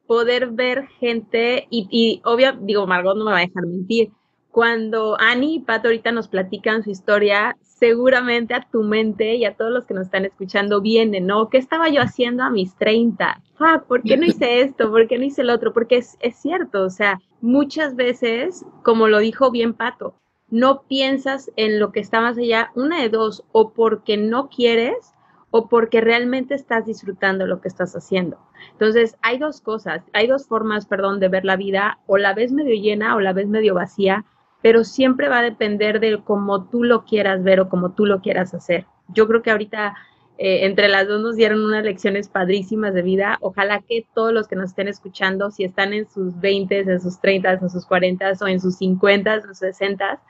poder 0.07 0.47
ver 0.47 0.87
gente, 0.99 1.67
y, 1.69 1.87
y 1.91 2.21
obvio, 2.23 2.53
digo, 2.61 2.87
Margot 2.87 3.17
no 3.17 3.25
me 3.25 3.31
va 3.31 3.39
a 3.39 3.41
dejar 3.41 3.65
mentir, 3.65 4.09
cuando 4.51 5.19
Ani 5.19 5.55
y 5.55 5.59
Pat 5.59 5.85
ahorita 5.85 6.11
nos 6.11 6.29
platican 6.29 6.81
su 6.81 6.89
historia, 6.89 7.57
seguramente 7.79 8.53
a 8.53 8.67
tu 8.71 8.83
mente 8.83 9.35
y 9.35 9.45
a 9.45 9.55
todos 9.55 9.71
los 9.71 9.85
que 9.85 9.93
nos 9.93 10.05
están 10.05 10.25
escuchando 10.25 10.81
viene, 10.81 11.21
¿no? 11.21 11.49
¿Qué 11.49 11.57
estaba 11.57 11.89
yo 11.89 12.01
haciendo 12.01 12.43
a 12.43 12.49
mis 12.49 12.75
30? 12.75 13.41
Fuck, 13.55 13.83
¿por 13.87 14.01
qué 14.01 14.17
no 14.17 14.25
hice 14.27 14.61
esto? 14.61 14.89
¿Por 14.89 15.07
qué 15.07 15.17
no 15.17 15.25
hice 15.25 15.41
el 15.41 15.49
otro? 15.49 15.73
Porque 15.73 15.97
es, 15.97 16.17
es 16.19 16.35
cierto, 16.37 16.83
o 16.83 16.89
sea, 16.89 17.19
muchas 17.41 17.95
veces, 17.95 18.65
como 18.83 19.07
lo 19.07 19.19
dijo 19.19 19.51
bien 19.51 19.73
Pato, 19.73 20.15
no 20.49 20.83
piensas 20.83 21.51
en 21.55 21.79
lo 21.79 21.91
que 21.91 21.99
está 21.99 22.21
más 22.21 22.37
allá, 22.37 22.71
una 22.75 23.01
de 23.01 23.09
dos, 23.09 23.43
o 23.51 23.73
porque 23.73 24.17
no 24.17 24.49
quieres 24.49 25.13
o 25.49 25.69
porque 25.69 26.01
realmente 26.01 26.55
estás 26.55 26.85
disfrutando 26.85 27.45
lo 27.45 27.61
que 27.61 27.67
estás 27.67 27.95
haciendo. 27.95 28.37
Entonces, 28.71 29.17
hay 29.21 29.37
dos 29.37 29.61
cosas, 29.61 30.03
hay 30.13 30.27
dos 30.27 30.47
formas, 30.47 30.85
perdón, 30.85 31.19
de 31.19 31.29
ver 31.29 31.45
la 31.45 31.55
vida, 31.55 31.99
o 32.05 32.17
la 32.17 32.33
ves 32.33 32.51
medio 32.51 32.75
llena 32.79 33.15
o 33.15 33.19
la 33.21 33.33
ves 33.33 33.47
medio 33.47 33.73
vacía, 33.73 34.25
pero 34.61 34.83
siempre 34.83 35.29
va 35.29 35.39
a 35.39 35.43
depender 35.43 35.99
de 35.99 36.21
cómo 36.23 36.65
tú 36.65 36.83
lo 36.83 37.05
quieras 37.05 37.43
ver 37.43 37.59
o 37.59 37.69
cómo 37.69 37.93
tú 37.93 38.05
lo 38.05 38.21
quieras 38.21 38.53
hacer. 38.53 38.85
Yo 39.09 39.27
creo 39.27 39.41
que 39.41 39.51
ahorita 39.51 39.95
eh, 40.37 40.65
entre 40.65 40.87
las 40.87 41.07
dos 41.07 41.21
nos 41.21 41.35
dieron 41.35 41.65
unas 41.65 41.83
lecciones 41.83 42.27
padrísimas 42.29 42.93
de 42.93 43.01
vida. 43.01 43.37
Ojalá 43.41 43.81
que 43.81 44.05
todos 44.13 44.33
los 44.33 44.47
que 44.47 44.55
nos 44.55 44.69
estén 44.69 44.87
escuchando, 44.87 45.49
si 45.49 45.63
están 45.63 45.93
en 45.93 46.07
sus 46.09 46.39
20, 46.39 46.79
en 46.79 47.01
sus 47.01 47.19
30, 47.19 47.53
en 47.53 47.69
sus 47.69 47.85
40 47.85 48.33
o 48.41 48.47
en 48.47 48.59
sus 48.59 48.77
50, 48.77 49.33
en 49.33 49.41
sus 49.41 49.57
60, 49.57 50.21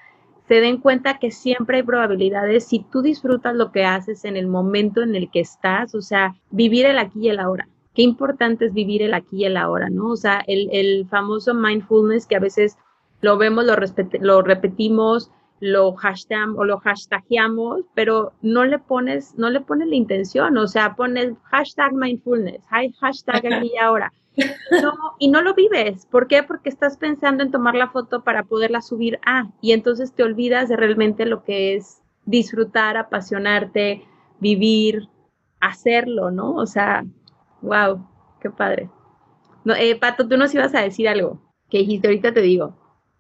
se 0.48 0.62
den 0.62 0.78
cuenta 0.78 1.20
que 1.20 1.32
siempre 1.32 1.78
hay 1.78 1.84
probabilidades 1.84 2.66
si 2.66 2.80
tú 2.80 3.02
disfrutas 3.02 3.54
lo 3.54 3.74
que 3.74 3.84
haces 3.84 4.24
en 4.24 4.38
el 4.38 4.48
momento 4.48 5.02
en 5.02 5.14
el 5.16 5.30
que 5.30 5.42
estás, 5.42 5.94
o 5.94 6.02
sea, 6.02 6.36
vivir 6.52 6.86
el 6.86 7.00
aquí 7.00 7.26
y 7.26 7.30
el 7.30 7.40
ahora. 7.40 7.68
Qué 7.94 8.04
importante 8.04 8.66
es 8.66 8.74
vivir 8.74 9.02
el 9.02 9.14
aquí 9.14 9.42
y 9.42 9.46
el 9.46 9.58
ahora, 9.58 9.90
¿no? 9.90 10.12
O 10.12 10.16
sea, 10.16 10.42
el, 10.48 10.70
el 10.72 11.06
famoso 11.10 11.54
mindfulness 11.54 12.28
que 12.28 12.38
a 12.38 12.40
veces 12.40 12.78
lo 13.22 13.38
vemos, 13.38 13.66
lo, 13.66 13.76
lo 14.20 14.42
repetimos, 14.42 15.32
lo 15.60 15.94
hashtag 15.94 16.58
o 16.58 16.66
lo 16.66 16.80
hashtagueamos, 16.80 17.82
pero 17.94 18.34
no 18.42 18.66
le 18.66 18.80
pones, 18.80 19.36
no 19.38 19.50
le 19.50 19.62
pones 19.62 19.88
la 19.88 19.96
intención, 19.96 20.58
o 20.58 20.68
sea, 20.68 20.96
pones 20.96 21.34
hashtag 21.44 21.94
mindfulness, 21.94 22.62
hashtag 23.00 23.54
aquí 23.54 23.72
y 23.74 23.78
ahora. 23.78 24.12
No, 24.84 24.94
y 25.18 25.30
no 25.30 25.42
lo 25.42 25.56
vives. 25.56 26.06
¿Por 26.06 26.28
qué? 26.28 26.44
Porque 26.44 26.70
estás 26.70 26.98
pensando 26.98 27.44
en 27.44 27.50
tomar 27.50 27.74
la 27.74 27.90
foto 27.90 28.24
para 28.24 28.44
poderla 28.44 28.82
subir 28.82 29.20
a, 29.26 29.50
y 29.62 29.72
entonces 29.72 30.14
te 30.14 30.22
olvidas 30.24 30.70
de 30.70 30.76
realmente 30.76 31.26
lo 31.26 31.44
que 31.44 31.76
es 31.76 32.04
disfrutar, 32.26 32.98
apasionarte, 32.98 34.06
vivir, 34.40 35.10
hacerlo, 35.60 36.30
¿no? 36.30 36.54
O 36.54 36.68
sea, 36.68 37.04
wow, 37.62 38.06
qué 38.40 38.52
padre. 38.52 38.92
No, 39.64 39.74
eh, 39.74 39.96
Pato, 39.96 40.28
tú 40.28 40.38
nos 40.38 40.54
ibas 40.54 40.76
a 40.76 40.82
decir 40.82 41.10
algo. 41.10 41.42
¿Qué 41.70 41.80
dijiste? 41.80 42.08
Ahorita 42.08 42.32
te 42.32 42.42
digo. 42.42 42.76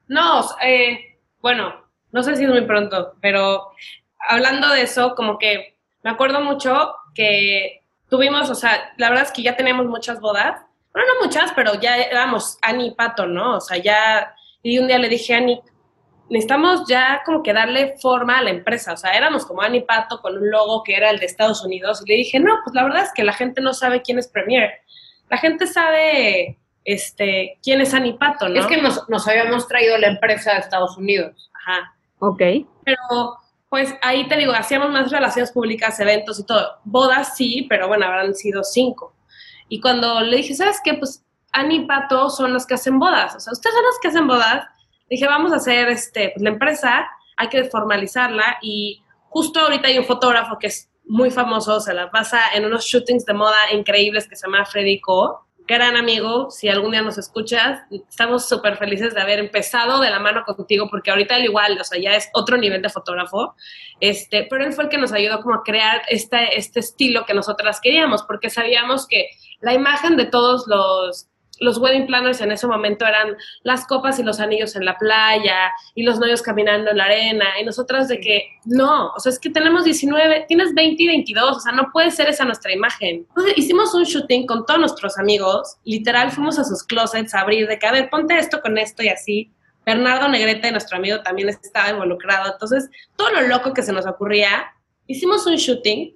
No, 0.08 0.46
eh, 0.62 1.18
bueno, 1.42 1.74
no 2.12 2.24
sé 2.24 2.36
si 2.36 2.44
es 2.46 2.50
muy 2.50 2.62
pronto, 2.62 3.16
pero 3.22 3.72
hablando 4.28 4.70
de 4.70 4.84
eso, 4.84 5.16
como 5.16 5.38
que 5.38 5.78
me 6.04 6.10
acuerdo 6.10 6.42
mucho 6.42 6.96
que 7.14 7.84
tuvimos, 8.10 8.50
o 8.50 8.56
sea, 8.56 8.94
la 8.98 9.10
verdad 9.10 9.26
es 9.26 9.32
que 9.32 9.42
ya 9.42 9.56
tenemos 9.56 9.86
muchas 9.86 10.20
bodas. 10.20 10.62
Bueno, 10.94 11.08
no 11.14 11.26
muchas, 11.26 11.52
pero 11.56 11.76
ya 11.76 11.98
éramos 11.98 12.58
Ani 12.62 12.88
y 12.88 12.96
Pato, 12.96 13.26
¿no? 13.28 13.58
O 13.58 13.62
sea, 13.62 13.78
ya. 13.78 14.34
Y 14.64 14.80
un 14.80 14.88
día 14.88 14.98
le 14.98 15.10
dije 15.10 15.36
a 15.36 15.38
Ani, 15.38 15.62
necesitamos 16.30 16.88
ya 16.88 17.22
como 17.26 17.44
que 17.44 17.54
darle 17.54 17.96
forma 17.98 18.40
a 18.40 18.44
la 18.44 18.50
empresa. 18.50 18.94
O 18.94 18.98
sea, 18.98 19.12
éramos 19.12 19.46
como 19.46 19.62
Ani 19.62 19.82
Pato 19.82 20.22
con 20.22 20.38
un 20.38 20.50
logo 20.50 20.84
que 20.84 20.96
era 20.96 21.10
el 21.10 21.20
de 21.20 21.26
Estados 21.26 21.64
Unidos. 21.64 22.02
Y 22.06 22.10
le 22.10 22.16
dije, 22.16 22.40
no, 22.40 22.58
pues 22.64 22.74
la 22.74 22.84
verdad 22.84 23.04
es 23.04 23.12
que 23.14 23.24
la 23.24 23.34
gente 23.34 23.62
no 23.62 23.74
sabe 23.74 24.02
quién 24.02 24.18
es 24.18 24.28
Premier. 24.28 24.72
La 25.30 25.38
gente 25.38 25.68
sabe 25.68 26.58
este, 26.88 27.60
quién 27.62 27.82
es 27.82 27.94
Ani 27.94 28.14
Pato, 28.14 28.50
¿no? 28.50 28.60
Es 28.60 28.66
que 28.66 28.82
nos, 28.82 29.08
nos 29.10 29.28
habíamos 29.28 29.68
traído 29.68 29.98
la 29.98 30.08
empresa 30.08 30.54
de 30.54 30.60
Estados 30.60 30.98
Unidos. 30.98 31.52
Ajá. 31.54 31.94
Ok. 32.20 32.42
Pero, 32.84 33.38
pues 33.70 33.94
ahí 34.02 34.28
te 34.28 34.38
digo, 34.38 34.54
hacíamos 34.54 34.90
más 34.90 35.12
relaciones 35.12 35.52
públicas, 35.52 36.00
eventos 36.00 36.40
y 36.40 36.46
todo. 36.46 36.78
Bodas 36.86 37.36
sí, 37.36 37.68
pero 37.70 37.88
bueno, 37.88 38.06
habrán 38.06 38.34
sido 38.34 38.64
cinco. 38.64 39.14
Y 39.70 39.82
cuando 39.82 40.22
le 40.22 40.38
dije, 40.38 40.56
¿sabes 40.56 40.80
qué? 40.84 40.94
Pues 40.94 41.24
Ani 41.52 41.76
y 41.76 41.86
Pato 41.86 42.30
son 42.30 42.54
los 42.54 42.66
que 42.66 42.76
hacen 42.76 42.98
bodas. 42.98 43.36
O 43.36 43.40
sea, 43.40 43.52
ustedes 43.52 43.76
son 43.76 43.84
los 43.84 44.00
que 44.02 44.08
hacen 44.08 44.28
bodas 44.28 44.66
dije, 45.10 45.28
vamos 45.28 45.54
a 45.54 45.58
hacer 45.58 45.90
este, 45.90 46.32
pues, 46.34 46.44
la 46.44 46.50
empresa, 46.50 47.08
hay 47.38 47.50
que 47.50 47.64
formalizarla 47.66 48.58
y 48.62 49.04
justo 49.30 49.60
ahorita 49.60 49.88
hay 49.88 50.00
un 50.00 50.06
fotógrafo 50.06 50.58
que 50.60 50.68
es 50.68 50.90
muy 51.06 51.32
famoso, 51.32 51.80
se 51.80 51.94
la 51.94 52.12
pasa 52.12 52.40
en 52.54 52.66
unos 52.66 52.86
shootings 52.86 53.26
de 53.26 53.34
moda 53.34 53.56
increíbles 53.72 54.28
que 54.28 54.36
se 54.36 54.46
llama 54.46 54.66
Freddy 54.66 55.00
Co. 55.00 55.47
Gran 55.68 55.98
amigo, 55.98 56.50
si 56.50 56.70
algún 56.70 56.92
día 56.92 57.02
nos 57.02 57.18
escuchas, 57.18 57.82
estamos 57.92 58.48
súper 58.48 58.78
felices 58.78 59.14
de 59.14 59.22
haber 59.22 59.40
empezado 59.40 60.00
de 60.00 60.10
la 60.10 60.20
mano 60.20 60.44
contigo, 60.46 60.88
porque 60.90 61.12
ahorita 61.12 61.36
él 61.36 61.44
igual, 61.44 61.78
o 61.80 61.84
sea, 61.84 62.00
ya 62.00 62.16
es 62.16 62.30
otro 62.34 62.56
nivel 62.56 62.82
de 62.82 62.90
fotógrafo, 62.90 63.54
este, 64.00 64.48
pero 64.50 64.64
él 64.64 64.72
fue 64.72 64.86
el 64.86 64.90
que 64.90 64.98
nos 64.98 65.12
ayudó 65.12 65.42
como 65.42 65.56
a 65.56 65.64
crear 65.64 66.04
este, 66.10 66.58
este 66.58 66.80
estilo 66.80 67.26
que 67.26 67.34
nosotras 67.34 67.82
queríamos, 67.82 68.24
porque 68.24 68.50
sabíamos 68.50 69.08
que 69.08 69.28
la 69.60 69.74
imagen 69.74 70.16
de 70.16 70.26
todos 70.26 70.68
los 70.68 71.28
los 71.60 71.78
wedding 71.78 72.08
planners 72.08 72.42
en 72.42 72.52
ese 72.52 72.68
momento 72.68 73.06
eran 73.06 73.36
las 73.64 73.86
copas 73.86 74.20
y 74.20 74.24
los 74.24 74.40
anillos 74.40 74.76
en 74.76 74.86
la 74.86 74.98
playa 74.98 75.72
y 75.96 76.04
los 76.04 76.20
novios 76.20 76.42
caminando 76.42 76.92
en 76.92 76.98
la 76.98 77.06
arena 77.06 77.46
y 77.60 77.66
nosotras 77.66 78.08
de 78.08 78.20
que 78.20 78.48
no, 78.66 79.12
o 79.16 79.20
sea, 79.20 79.32
es 79.32 79.40
que 79.40 79.50
tenemos 79.50 79.84
19, 79.84 80.46
tienes 80.48 80.74
20 80.74 81.04
y 81.04 81.08
22, 81.08 81.58
o 81.58 81.60
sea, 81.60 81.72
no 81.72 81.90
puede 81.92 82.12
ser 82.12 82.30
esa 82.30 82.46
nuestra 82.46 82.72
imagen. 82.72 83.26
Entonces 83.30 83.54
hicimos 83.58 83.94
un 83.94 84.04
shooting 84.04 84.46
con 84.46 84.66
todos 84.66 84.80
nuestros 84.80 85.18
amigos, 85.18 85.78
literal 85.84 86.32
fuimos 86.32 86.60
a 86.60 86.64
sus 86.64 86.84
closets 86.84 87.34
a 87.34 87.42
abrir 87.42 87.68
de 87.68 87.80
que, 87.80 87.88
a 87.88 87.92
ver, 87.92 88.10
ponte 88.10 88.38
esto 88.38 88.62
con 88.62 88.78
esto 88.78 89.04
y 89.04 89.10
así. 89.10 89.52
Bernardo 89.86 90.28
Negrete, 90.28 90.70
nuestro 90.72 90.98
amigo, 90.98 91.22
también 91.22 91.48
estaba 91.48 91.92
involucrado. 91.92 92.52
Entonces, 92.52 92.90
todo 93.16 93.32
lo 93.32 93.48
loco 93.48 93.74
que 93.74 93.84
se 93.84 93.94
nos 93.94 94.06
ocurría, 94.06 94.74
hicimos 95.08 95.48
un 95.48 95.56
shooting 95.56 96.14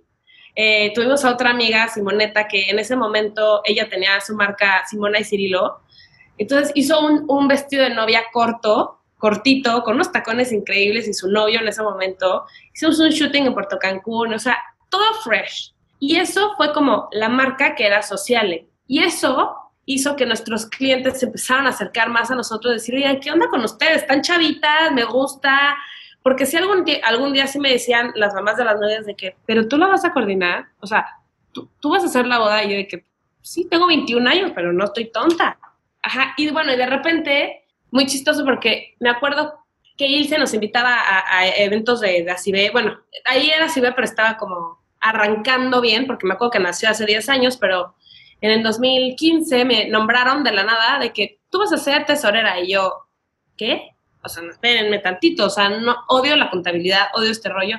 eh, 0.55 0.91
tuvimos 0.93 1.23
a 1.23 1.31
otra 1.31 1.51
amiga, 1.51 1.87
Simoneta, 1.87 2.47
que 2.47 2.69
en 2.69 2.79
ese 2.79 2.95
momento 2.95 3.61
ella 3.63 3.89
tenía 3.89 4.19
su 4.21 4.35
marca 4.35 4.83
Simona 4.89 5.19
y 5.19 5.23
Cirilo. 5.23 5.81
Entonces 6.37 6.71
hizo 6.75 6.99
un, 6.99 7.47
vestido 7.47 7.83
de 7.83 7.91
novia 7.91 8.23
corto, 8.33 8.99
cortito, 9.17 9.83
con 9.83 9.95
unos 9.95 10.11
tacones 10.11 10.51
increíbles 10.51 11.07
y 11.07 11.13
su 11.13 11.29
novio 11.29 11.59
en 11.59 11.67
ese 11.67 11.83
momento. 11.83 12.45
Hicimos 12.73 12.99
un 12.99 13.09
shooting 13.09 13.45
en 13.45 13.53
Puerto 13.53 13.77
Cancún, 13.79 14.33
o 14.33 14.39
sea, 14.39 14.57
todo 14.89 15.13
fresh. 15.23 15.73
Y 15.99 16.17
eso 16.17 16.53
fue 16.57 16.73
como 16.73 17.07
la 17.11 17.29
marca 17.29 17.75
que 17.75 17.85
era 17.85 18.01
Sociale. 18.01 18.67
Y 18.87 19.03
eso 19.03 19.55
hizo 19.85 20.15
que 20.15 20.25
nuestros 20.25 20.65
clientes 20.65 21.19
se 21.19 21.27
empezaran 21.27 21.67
a 21.67 21.69
acercar 21.69 22.09
más 22.09 22.31
a 22.31 22.35
nosotros, 22.35 22.73
decir, 22.73 22.95
oye, 22.95 23.19
¿qué 23.19 23.31
onda 23.31 23.47
con 23.49 23.63
ustedes? 23.63 23.97
Están 23.97 24.21
chavitas, 24.21 24.91
me 24.93 25.03
gusta, 25.03 25.77
porque 26.23 26.45
si 26.45 26.57
algún 26.57 26.85
día, 26.85 26.99
algún 27.03 27.33
día 27.33 27.47
sí 27.47 27.59
me 27.59 27.71
decían 27.71 28.11
las 28.15 28.33
mamás 28.33 28.57
de 28.57 28.65
las 28.65 28.79
novias 28.79 29.05
de 29.05 29.15
que, 29.15 29.35
pero 29.45 29.67
tú 29.67 29.77
la 29.77 29.87
vas 29.87 30.05
a 30.05 30.13
coordinar, 30.13 30.67
o 30.79 30.87
sea, 30.87 31.05
tú, 31.51 31.69
tú 31.79 31.89
vas 31.89 32.03
a 32.03 32.07
hacer 32.07 32.27
la 32.27 32.39
boda, 32.39 32.63
y 32.63 32.69
yo 32.69 32.75
de 32.75 32.87
que, 32.87 33.05
sí, 33.41 33.67
tengo 33.69 33.87
21 33.87 34.29
años, 34.29 34.51
pero 34.53 34.71
no 34.71 34.85
estoy 34.85 35.11
tonta. 35.11 35.57
Ajá, 36.03 36.33
y 36.37 36.49
bueno, 36.51 36.73
y 36.73 36.77
de 36.77 36.85
repente, 36.85 37.65
muy 37.89 38.05
chistoso 38.05 38.43
porque 38.45 38.95
me 38.99 39.09
acuerdo 39.09 39.59
que 39.97 40.07
Ilse 40.07 40.37
nos 40.37 40.53
invitaba 40.53 40.97
a, 40.97 41.47
eventos 41.47 42.01
de, 42.01 42.23
de 42.23 42.31
ACIB, 42.31 42.71
bueno, 42.71 42.99
ahí 43.25 43.49
era 43.49 43.65
ACIB, 43.65 43.93
pero 43.95 44.05
estaba 44.05 44.37
como 44.37 44.79
arrancando 44.99 45.81
bien, 45.81 46.05
porque 46.05 46.27
me 46.27 46.33
acuerdo 46.33 46.51
que 46.51 46.59
nació 46.59 46.89
hace 46.89 47.05
10 47.05 47.29
años, 47.29 47.57
pero 47.57 47.95
en 48.39 48.51
el 48.51 48.63
2015 48.63 49.65
me 49.65 49.87
nombraron 49.87 50.43
de 50.43 50.51
la 50.51 50.63
nada 50.63 50.99
de 50.99 51.11
que 51.11 51.39
tú 51.49 51.59
vas 51.59 51.73
a 51.73 51.77
ser 51.77 52.05
tesorera, 52.05 52.59
y 52.59 52.73
yo, 52.73 52.93
¿qué? 53.57 53.91
O 54.23 54.29
sea, 54.29 54.43
no, 54.43 54.51
espérenme 54.51 54.99
tantito, 54.99 55.45
o 55.45 55.49
sea, 55.49 55.69
no, 55.69 55.95
odio 56.07 56.35
la 56.35 56.49
contabilidad, 56.49 57.07
odio 57.15 57.31
este 57.31 57.49
rollo. 57.49 57.77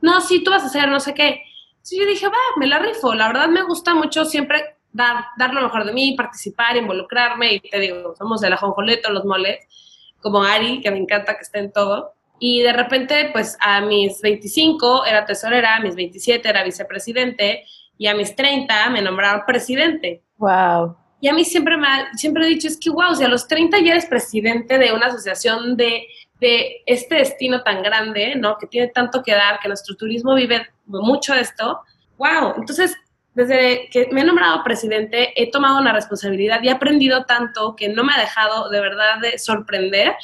No, 0.00 0.20
sí, 0.20 0.42
tú 0.42 0.50
vas 0.50 0.62
a 0.62 0.66
hacer 0.66 0.88
no 0.88 1.00
sé 1.00 1.14
qué. 1.14 1.42
Sí, 1.82 1.98
yo 1.98 2.06
dije, 2.06 2.26
va, 2.26 2.36
me 2.56 2.66
la 2.66 2.78
rifo. 2.78 3.14
La 3.14 3.28
verdad 3.28 3.48
me 3.48 3.62
gusta 3.62 3.94
mucho 3.94 4.24
siempre 4.24 4.76
dar, 4.92 5.24
dar 5.36 5.52
lo 5.52 5.62
mejor 5.62 5.84
de 5.84 5.92
mí, 5.92 6.14
participar, 6.16 6.76
involucrarme. 6.76 7.54
Y 7.54 7.60
te 7.60 7.78
digo, 7.78 8.14
somos 8.16 8.40
de 8.40 8.50
la 8.50 8.56
jonjoleto, 8.56 9.10
los 9.10 9.24
moles, 9.24 9.66
como 10.20 10.42
Ari, 10.42 10.80
que 10.80 10.90
me 10.90 10.98
encanta 10.98 11.34
que 11.34 11.42
esté 11.42 11.58
en 11.58 11.72
todo. 11.72 12.14
Y 12.38 12.62
de 12.62 12.72
repente, 12.72 13.30
pues 13.32 13.56
a 13.60 13.80
mis 13.80 14.20
25 14.20 15.04
era 15.04 15.24
tesorera, 15.24 15.76
a 15.76 15.80
mis 15.80 15.94
27 15.94 16.48
era 16.48 16.64
vicepresidente 16.64 17.64
y 17.96 18.08
a 18.08 18.14
mis 18.14 18.34
30 18.34 18.90
me 18.90 19.02
nombraron 19.02 19.42
presidente. 19.46 20.22
Wow. 20.38 20.96
Y 21.22 21.28
a 21.28 21.32
mí 21.32 21.44
siempre 21.44 21.76
me 21.76 21.86
siempre 22.16 22.44
he 22.44 22.48
dicho, 22.48 22.66
es 22.66 22.76
que, 22.76 22.90
wow, 22.90 23.14
si 23.14 23.22
a 23.22 23.28
los 23.28 23.46
30 23.46 23.78
ya 23.78 23.92
eres 23.92 24.06
presidente 24.06 24.76
de 24.76 24.92
una 24.92 25.06
asociación 25.06 25.76
de, 25.76 26.08
de 26.40 26.82
este 26.84 27.14
destino 27.14 27.62
tan 27.62 27.80
grande, 27.80 28.34
¿no? 28.34 28.58
Que 28.58 28.66
tiene 28.66 28.88
tanto 28.88 29.22
que 29.22 29.30
dar, 29.30 29.60
que 29.60 29.68
nuestro 29.68 29.94
turismo 29.94 30.34
vive 30.34 30.66
mucho 30.86 31.32
de 31.32 31.42
esto, 31.42 31.80
wow. 32.18 32.54
Entonces, 32.56 32.96
desde 33.34 33.88
que 33.92 34.08
me 34.10 34.22
he 34.22 34.24
nombrado 34.24 34.64
presidente, 34.64 35.32
he 35.40 35.48
tomado 35.48 35.80
una 35.80 35.92
responsabilidad 35.92 36.60
y 36.60 36.66
he 36.66 36.72
aprendido 36.72 37.24
tanto 37.24 37.76
que 37.76 37.88
no 37.88 38.02
me 38.02 38.14
ha 38.14 38.18
dejado 38.18 38.68
de 38.68 38.80
verdad 38.80 39.20
de 39.20 39.38
sorprender. 39.38 40.14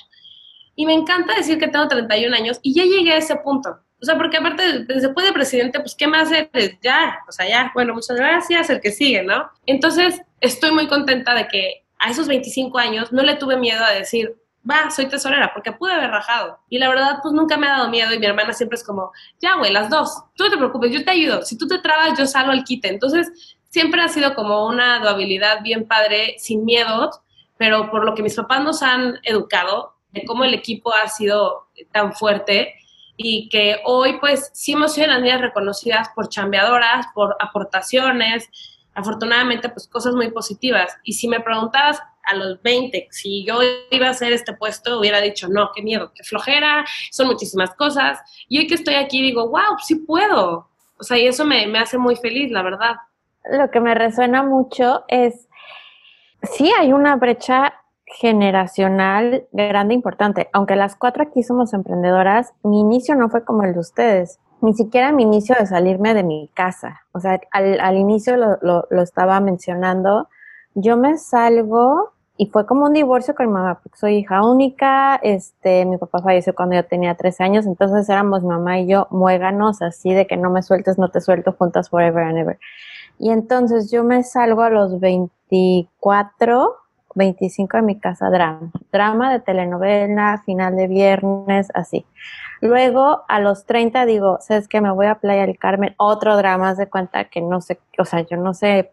Y 0.74 0.84
me 0.84 0.94
encanta 0.94 1.36
decir 1.36 1.60
que 1.60 1.68
tengo 1.68 1.86
31 1.86 2.34
años 2.34 2.58
y 2.60 2.74
ya 2.74 2.82
llegué 2.82 3.12
a 3.12 3.18
ese 3.18 3.36
punto. 3.36 3.78
O 4.00 4.04
sea, 4.04 4.16
porque 4.16 4.36
aparte, 4.36 4.84
después 4.84 5.26
de 5.26 5.32
presidente, 5.32 5.80
pues, 5.80 5.94
¿qué 5.94 6.06
más 6.06 6.30
eres? 6.30 6.78
Ya, 6.80 7.18
o 7.28 7.32
sea, 7.32 7.48
ya, 7.48 7.70
bueno, 7.74 7.94
muchas 7.94 8.16
gracias, 8.16 8.70
el 8.70 8.80
que 8.80 8.92
sigue, 8.92 9.22
¿no? 9.22 9.50
Entonces, 9.66 10.20
estoy 10.40 10.70
muy 10.70 10.86
contenta 10.86 11.34
de 11.34 11.48
que 11.48 11.84
a 11.98 12.10
esos 12.10 12.28
25 12.28 12.78
años 12.78 13.12
no 13.12 13.22
le 13.22 13.34
tuve 13.34 13.56
miedo 13.56 13.84
a 13.84 13.90
decir, 13.90 14.36
va, 14.68 14.90
soy 14.90 15.06
tesorera, 15.06 15.52
porque 15.52 15.72
pude 15.72 15.92
haber 15.92 16.10
rajado. 16.10 16.58
Y 16.68 16.78
la 16.78 16.88
verdad, 16.88 17.18
pues 17.22 17.34
nunca 17.34 17.56
me 17.56 17.66
ha 17.66 17.72
dado 17.72 17.90
miedo 17.90 18.12
y 18.12 18.18
mi 18.18 18.26
hermana 18.26 18.52
siempre 18.52 18.76
es 18.76 18.84
como, 18.84 19.12
ya, 19.40 19.56
güey, 19.56 19.72
las 19.72 19.90
dos, 19.90 20.24
tú 20.34 20.44
no 20.44 20.50
te 20.50 20.56
preocupes, 20.56 20.92
yo 20.92 21.04
te 21.04 21.10
ayudo. 21.10 21.42
Si 21.42 21.58
tú 21.58 21.66
te 21.66 21.78
trabas, 21.78 22.18
yo 22.18 22.26
salgo 22.26 22.52
al 22.52 22.64
quite. 22.64 22.88
Entonces, 22.88 23.56
siempre 23.68 24.00
ha 24.00 24.08
sido 24.08 24.34
como 24.34 24.66
una 24.66 25.00
dualidad 25.00 25.62
bien 25.62 25.86
padre, 25.86 26.36
sin 26.38 26.64
miedos, 26.64 27.20
pero 27.56 27.90
por 27.90 28.04
lo 28.04 28.14
que 28.14 28.22
mis 28.22 28.36
papás 28.36 28.62
nos 28.62 28.82
han 28.82 29.18
educado, 29.22 29.94
de 30.12 30.24
cómo 30.24 30.44
el 30.44 30.54
equipo 30.54 30.92
ha 30.94 31.08
sido 31.08 31.68
tan 31.92 32.14
fuerte, 32.14 32.74
y 33.18 33.48
que 33.48 33.80
hoy 33.84 34.18
pues 34.20 34.50
sí 34.54 34.72
hemos 34.72 34.94
sido 34.94 35.08
las 35.08 35.20
niñas 35.20 35.40
reconocidas 35.40 36.08
por 36.14 36.28
chambeadoras, 36.28 37.06
por 37.14 37.36
aportaciones, 37.40 38.48
afortunadamente 38.94 39.68
pues 39.68 39.88
cosas 39.88 40.14
muy 40.14 40.30
positivas. 40.30 40.96
Y 41.02 41.14
si 41.14 41.26
me 41.28 41.40
preguntabas 41.40 42.00
a 42.22 42.36
los 42.36 42.62
20 42.62 43.08
si 43.10 43.44
yo 43.44 43.58
iba 43.90 44.06
a 44.06 44.10
hacer 44.10 44.32
este 44.32 44.54
puesto, 44.54 45.00
hubiera 45.00 45.20
dicho, 45.20 45.48
no, 45.48 45.70
qué 45.74 45.82
miedo, 45.82 46.12
qué 46.14 46.22
flojera, 46.22 46.84
son 47.10 47.26
muchísimas 47.26 47.74
cosas. 47.74 48.20
Y 48.48 48.58
hoy 48.58 48.68
que 48.68 48.74
estoy 48.74 48.94
aquí 48.94 49.20
digo, 49.20 49.48
wow, 49.48 49.78
sí 49.84 49.96
puedo. 49.96 50.68
O 51.00 51.02
sea, 51.02 51.18
y 51.18 51.26
eso 51.26 51.44
me, 51.44 51.66
me 51.66 51.80
hace 51.80 51.98
muy 51.98 52.14
feliz, 52.14 52.52
la 52.52 52.62
verdad. 52.62 52.96
Lo 53.50 53.68
que 53.70 53.80
me 53.80 53.96
resuena 53.96 54.44
mucho 54.44 55.04
es, 55.08 55.48
sí 56.42 56.70
hay 56.78 56.92
una 56.92 57.16
brecha 57.16 57.74
generacional 58.18 59.46
grande 59.52 59.94
importante. 59.94 60.48
Aunque 60.52 60.74
las 60.74 60.96
cuatro 60.96 61.22
aquí 61.22 61.44
somos 61.44 61.72
emprendedoras, 61.72 62.52
mi 62.64 62.80
inicio 62.80 63.14
no 63.14 63.28
fue 63.28 63.44
como 63.44 63.62
el 63.62 63.74
de 63.74 63.78
ustedes. 63.78 64.40
Ni 64.60 64.74
siquiera 64.74 65.12
mi 65.12 65.22
inicio 65.22 65.54
de 65.56 65.66
salirme 65.66 66.14
de 66.14 66.24
mi 66.24 66.50
casa. 66.52 67.02
O 67.12 67.20
sea, 67.20 67.40
al, 67.52 67.96
inicio 67.96 68.36
lo, 68.36 69.02
estaba 69.02 69.38
mencionando. 69.38 70.28
Yo 70.74 70.96
me 70.96 71.16
salgo 71.16 72.10
y 72.36 72.46
fue 72.46 72.66
como 72.66 72.86
un 72.86 72.92
divorcio 72.92 73.36
con 73.36 73.46
mi 73.46 73.52
mamá, 73.52 73.78
porque 73.80 73.98
soy 73.98 74.16
hija 74.16 74.44
única, 74.44 75.16
este, 75.22 75.84
mi 75.84 75.96
papá 75.96 76.20
falleció 76.20 76.56
cuando 76.56 76.74
yo 76.74 76.84
tenía 76.84 77.14
13 77.16 77.44
años, 77.44 77.66
entonces 77.66 78.08
éramos 78.08 78.44
mamá 78.44 78.78
y 78.80 78.86
yo 78.86 79.08
muéganos 79.10 79.82
así 79.82 80.12
de 80.12 80.26
que 80.26 80.36
no 80.36 80.50
me 80.50 80.62
sueltes, 80.62 80.98
no 80.98 81.08
te 81.08 81.20
suelto 81.20 81.52
juntas 81.52 81.88
forever 81.88 82.24
and 82.24 82.38
ever. 82.38 82.58
Y 83.18 83.30
entonces 83.30 83.90
yo 83.90 84.02
me 84.02 84.22
salgo 84.24 84.62
a 84.62 84.70
los 84.70 85.00
24 85.00 86.76
25 87.18 87.76
de 87.76 87.82
mi 87.82 88.00
casa 88.00 88.30
drama, 88.30 88.70
drama 88.90 89.30
de 89.30 89.40
telenovela, 89.40 90.42
final 90.46 90.74
de 90.76 90.86
viernes, 90.86 91.68
así. 91.74 92.06
Luego 92.62 93.24
a 93.28 93.40
los 93.40 93.66
30 93.66 94.06
digo, 94.06 94.38
¿sabes 94.40 94.66
qué? 94.66 94.80
Me 94.80 94.90
voy 94.90 95.06
a 95.06 95.16
Playa 95.16 95.46
del 95.46 95.58
Carmen, 95.58 95.94
otro 95.98 96.36
drama, 96.38 96.74
de 96.74 96.88
cuenta 96.88 97.24
que 97.24 97.42
no 97.42 97.60
sé, 97.60 97.78
o 97.98 98.04
sea, 98.04 98.22
yo 98.22 98.36
no 98.36 98.54
sé 98.54 98.92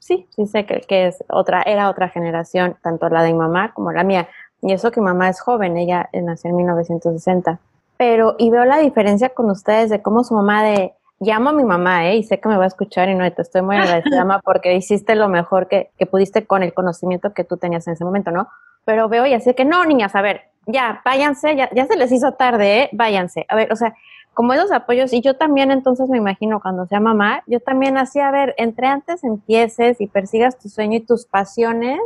sí, 0.00 0.26
sí 0.34 0.46
sé 0.46 0.66
que, 0.66 0.80
que, 0.80 1.06
es 1.06 1.24
otra, 1.28 1.62
era 1.62 1.88
otra 1.88 2.08
generación, 2.08 2.76
tanto 2.82 3.08
la 3.08 3.22
de 3.22 3.32
mi 3.32 3.38
mamá 3.38 3.72
como 3.72 3.92
la 3.92 4.02
mía. 4.02 4.28
Y 4.60 4.72
eso 4.72 4.90
que 4.90 5.00
mi 5.00 5.06
mamá 5.06 5.28
es 5.28 5.40
joven, 5.40 5.76
ella 5.76 6.10
nació 6.12 6.50
en 6.50 6.56
1960. 6.56 7.60
Pero, 7.96 8.34
y 8.38 8.50
veo 8.50 8.64
la 8.64 8.78
diferencia 8.78 9.28
con 9.30 9.50
ustedes 9.50 9.90
de 9.90 10.02
cómo 10.02 10.24
su 10.24 10.34
mamá 10.34 10.64
de, 10.64 10.94
llamo 11.20 11.50
a 11.50 11.52
mi 11.52 11.64
mamá, 11.64 12.08
¿eh? 12.08 12.16
Y 12.16 12.22
sé 12.24 12.40
que 12.40 12.48
me 12.48 12.56
va 12.56 12.64
a 12.64 12.68
escuchar 12.68 13.08
y 13.08 13.14
no, 13.14 13.30
te 13.30 13.42
estoy 13.42 13.62
muy 13.62 13.76
agradecida, 13.76 14.24
mamá, 14.24 14.40
porque 14.42 14.74
hiciste 14.74 15.14
lo 15.14 15.28
mejor 15.28 15.68
que, 15.68 15.90
que 15.98 16.06
pudiste 16.06 16.46
con 16.46 16.62
el 16.62 16.74
conocimiento 16.74 17.32
que 17.34 17.44
tú 17.44 17.56
tenías 17.56 17.86
en 17.86 17.92
ese 17.92 18.04
momento, 18.04 18.30
¿no? 18.30 18.48
Pero 18.84 19.08
veo 19.08 19.26
y 19.26 19.34
así 19.34 19.54
que, 19.54 19.64
no, 19.64 19.84
niñas, 19.84 20.14
a 20.16 20.22
ver, 20.22 20.42
ya, 20.66 21.02
váyanse, 21.04 21.54
ya, 21.54 21.70
ya 21.72 21.86
se 21.86 21.96
les 21.96 22.10
hizo 22.10 22.32
tarde, 22.32 22.82
¿eh? 22.82 22.88
Váyanse. 22.92 23.44
A 23.48 23.54
ver, 23.54 23.72
o 23.72 23.76
sea, 23.76 23.94
como 24.32 24.54
esos 24.54 24.72
apoyos, 24.72 25.12
y 25.12 25.20
yo 25.20 25.36
también 25.36 25.70
entonces 25.70 26.08
me 26.08 26.16
imagino 26.16 26.60
cuando 26.60 26.86
sea 26.86 27.00
mamá, 27.00 27.42
yo 27.46 27.60
también 27.60 27.98
hacía, 27.98 28.28
a 28.28 28.32
ver, 28.32 28.54
entre 28.56 28.86
antes 28.86 29.22
empieces 29.22 30.00
y 30.00 30.06
persigas 30.06 30.58
tu 30.58 30.68
sueño 30.68 30.96
y 30.96 31.00
tus 31.00 31.26
pasiones 31.26 31.98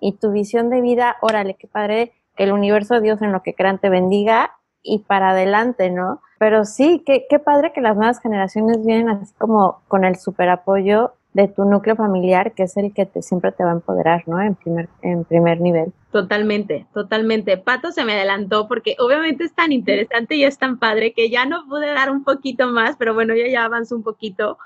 y 0.00 0.12
tu 0.12 0.30
visión 0.32 0.70
de 0.70 0.80
vida, 0.80 1.16
órale, 1.20 1.54
qué 1.54 1.66
padre 1.66 2.12
que 2.36 2.44
el 2.44 2.52
universo 2.52 3.00
Dios 3.00 3.20
en 3.22 3.32
lo 3.32 3.42
que 3.42 3.54
crean 3.54 3.78
te 3.78 3.90
bendiga 3.90 4.52
y 4.84 5.00
para 5.00 5.30
adelante, 5.30 5.90
¿no? 5.90 6.20
Pero 6.38 6.64
sí, 6.64 7.02
qué, 7.04 7.26
qué 7.28 7.40
padre 7.40 7.72
que 7.72 7.80
las 7.80 7.96
nuevas 7.96 8.20
generaciones 8.20 8.84
vienen 8.84 9.08
así 9.08 9.34
como 9.38 9.80
con 9.88 10.04
el 10.04 10.16
super 10.16 10.48
apoyo 10.50 11.14
de 11.32 11.48
tu 11.48 11.64
núcleo 11.64 11.96
familiar, 11.96 12.52
que 12.52 12.62
es 12.62 12.76
el 12.76 12.94
que 12.94 13.06
te, 13.06 13.20
siempre 13.20 13.50
te 13.50 13.64
va 13.64 13.70
a 13.70 13.74
empoderar, 13.74 14.22
¿no? 14.26 14.40
En 14.40 14.54
primer, 14.54 14.88
en 15.02 15.24
primer 15.24 15.60
nivel. 15.60 15.92
Totalmente, 16.12 16.86
totalmente. 16.94 17.56
Pato 17.56 17.90
se 17.90 18.04
me 18.04 18.12
adelantó 18.12 18.68
porque 18.68 18.94
obviamente 19.00 19.42
es 19.42 19.52
tan 19.52 19.72
interesante 19.72 20.36
y 20.36 20.44
es 20.44 20.58
tan 20.58 20.78
padre 20.78 21.12
que 21.12 21.30
ya 21.30 21.44
no 21.44 21.66
pude 21.68 21.92
dar 21.92 22.10
un 22.10 22.22
poquito 22.22 22.68
más, 22.68 22.96
pero 22.96 23.14
bueno, 23.14 23.34
yo 23.34 23.46
ya 23.46 23.64
avanzo 23.64 23.96
un 23.96 24.04
poquito. 24.04 24.58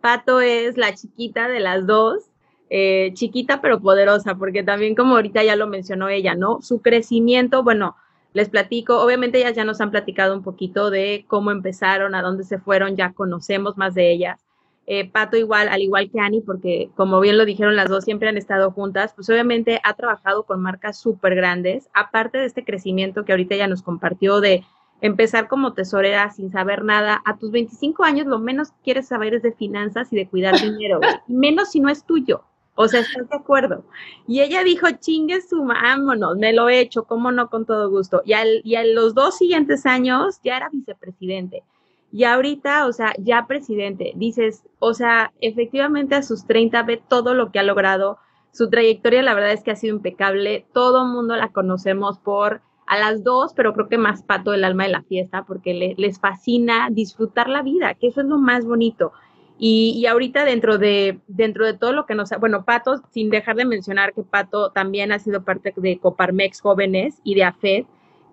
Pato 0.00 0.40
es 0.40 0.76
la 0.76 0.92
chiquita 0.94 1.46
de 1.46 1.60
las 1.60 1.86
dos, 1.86 2.24
eh, 2.70 3.12
chiquita 3.14 3.60
pero 3.60 3.80
poderosa, 3.80 4.34
porque 4.34 4.64
también 4.64 4.96
como 4.96 5.14
ahorita 5.14 5.44
ya 5.44 5.54
lo 5.54 5.68
mencionó 5.68 6.08
ella, 6.08 6.34
¿no? 6.34 6.60
Su 6.60 6.82
crecimiento, 6.82 7.62
bueno, 7.62 7.94
les 8.36 8.50
platico, 8.50 9.00
obviamente 9.00 9.38
ellas 9.38 9.54
ya 9.56 9.64
nos 9.64 9.80
han 9.80 9.90
platicado 9.90 10.34
un 10.34 10.42
poquito 10.42 10.90
de 10.90 11.24
cómo 11.26 11.50
empezaron, 11.50 12.14
a 12.14 12.20
dónde 12.20 12.44
se 12.44 12.58
fueron, 12.58 12.94
ya 12.94 13.14
conocemos 13.14 13.78
más 13.78 13.94
de 13.94 14.12
ellas. 14.12 14.44
Eh, 14.86 15.10
Pato 15.10 15.38
igual, 15.38 15.68
al 15.70 15.80
igual 15.80 16.10
que 16.10 16.20
Ani, 16.20 16.42
porque 16.42 16.90
como 16.96 17.18
bien 17.20 17.38
lo 17.38 17.46
dijeron 17.46 17.76
las 17.76 17.88
dos, 17.88 18.04
siempre 18.04 18.28
han 18.28 18.36
estado 18.36 18.70
juntas, 18.72 19.14
pues 19.14 19.30
obviamente 19.30 19.80
ha 19.82 19.94
trabajado 19.94 20.42
con 20.42 20.60
marcas 20.60 21.00
súper 21.00 21.34
grandes, 21.34 21.88
aparte 21.94 22.36
de 22.36 22.44
este 22.44 22.62
crecimiento 22.62 23.24
que 23.24 23.32
ahorita 23.32 23.56
ya 23.56 23.68
nos 23.68 23.80
compartió 23.80 24.42
de 24.42 24.64
empezar 25.00 25.48
como 25.48 25.72
tesorera 25.72 26.30
sin 26.30 26.52
saber 26.52 26.84
nada, 26.84 27.22
a 27.24 27.38
tus 27.38 27.50
25 27.50 28.04
años 28.04 28.26
lo 28.26 28.38
menos 28.38 28.72
que 28.72 28.82
quieres 28.84 29.08
saber 29.08 29.32
es 29.32 29.42
de 29.42 29.52
finanzas 29.52 30.12
y 30.12 30.16
de 30.16 30.28
cuidar 30.28 30.52
dinero, 30.60 31.00
menos 31.26 31.70
si 31.70 31.80
no 31.80 31.88
es 31.88 32.04
tuyo. 32.04 32.44
O 32.76 32.88
sea, 32.88 33.00
¿estás 33.00 33.28
de 33.28 33.36
acuerdo? 33.36 33.84
Y 34.28 34.42
ella 34.42 34.62
dijo, 34.62 34.86
chingue 35.00 35.40
su 35.40 35.64
vámonos, 35.64 36.36
me 36.36 36.52
lo 36.52 36.68
he 36.68 36.78
hecho, 36.78 37.04
cómo 37.04 37.32
no, 37.32 37.48
con 37.48 37.64
todo 37.64 37.90
gusto. 37.90 38.22
Y, 38.24 38.34
al, 38.34 38.60
y 38.64 38.76
a 38.76 38.84
los 38.84 39.14
dos 39.14 39.38
siguientes 39.38 39.86
años 39.86 40.40
ya 40.44 40.58
era 40.58 40.68
vicepresidente. 40.70 41.64
Y 42.12 42.24
ahorita, 42.24 42.86
o 42.86 42.92
sea, 42.92 43.14
ya 43.18 43.46
presidente, 43.46 44.12
dices, 44.14 44.62
o 44.78 44.92
sea, 44.92 45.32
efectivamente 45.40 46.14
a 46.14 46.22
sus 46.22 46.46
30 46.46 46.82
ve 46.82 47.02
todo 47.08 47.34
lo 47.34 47.50
que 47.50 47.58
ha 47.58 47.62
logrado. 47.62 48.18
Su 48.52 48.68
trayectoria, 48.68 49.22
la 49.22 49.34
verdad 49.34 49.52
es 49.52 49.62
que 49.62 49.70
ha 49.70 49.76
sido 49.76 49.96
impecable. 49.96 50.66
Todo 50.72 51.06
mundo 51.06 51.34
la 51.36 51.48
conocemos 51.48 52.18
por 52.18 52.60
a 52.86 52.98
las 52.98 53.24
dos, 53.24 53.52
pero 53.54 53.72
creo 53.72 53.88
que 53.88 53.98
más 53.98 54.22
pato 54.22 54.52
el 54.52 54.64
alma 54.64 54.84
de 54.84 54.90
la 54.90 55.02
fiesta, 55.02 55.44
porque 55.44 55.94
les 55.96 56.20
fascina 56.20 56.88
disfrutar 56.90 57.48
la 57.48 57.62
vida, 57.62 57.94
que 57.94 58.08
eso 58.08 58.20
es 58.20 58.26
lo 58.26 58.38
más 58.38 58.64
bonito. 58.64 59.12
Y, 59.58 59.94
y, 59.96 60.06
ahorita 60.06 60.44
dentro 60.44 60.76
de, 60.76 61.20
dentro 61.28 61.64
de 61.64 61.72
todo 61.72 61.92
lo 61.92 62.04
que 62.04 62.14
nos... 62.14 62.30
Bueno, 62.38 62.64
Pato, 62.64 63.02
sin 63.10 63.30
dejar 63.30 63.56
de 63.56 63.64
mencionar 63.64 64.12
que 64.12 64.22
Pato 64.22 64.70
también 64.70 65.12
ha 65.12 65.18
sido 65.18 65.44
parte 65.44 65.72
de 65.74 65.98
Coparmex 65.98 66.60
Jóvenes 66.60 67.20
y 67.24 67.34
de 67.36 67.44
AFED, 67.44 67.84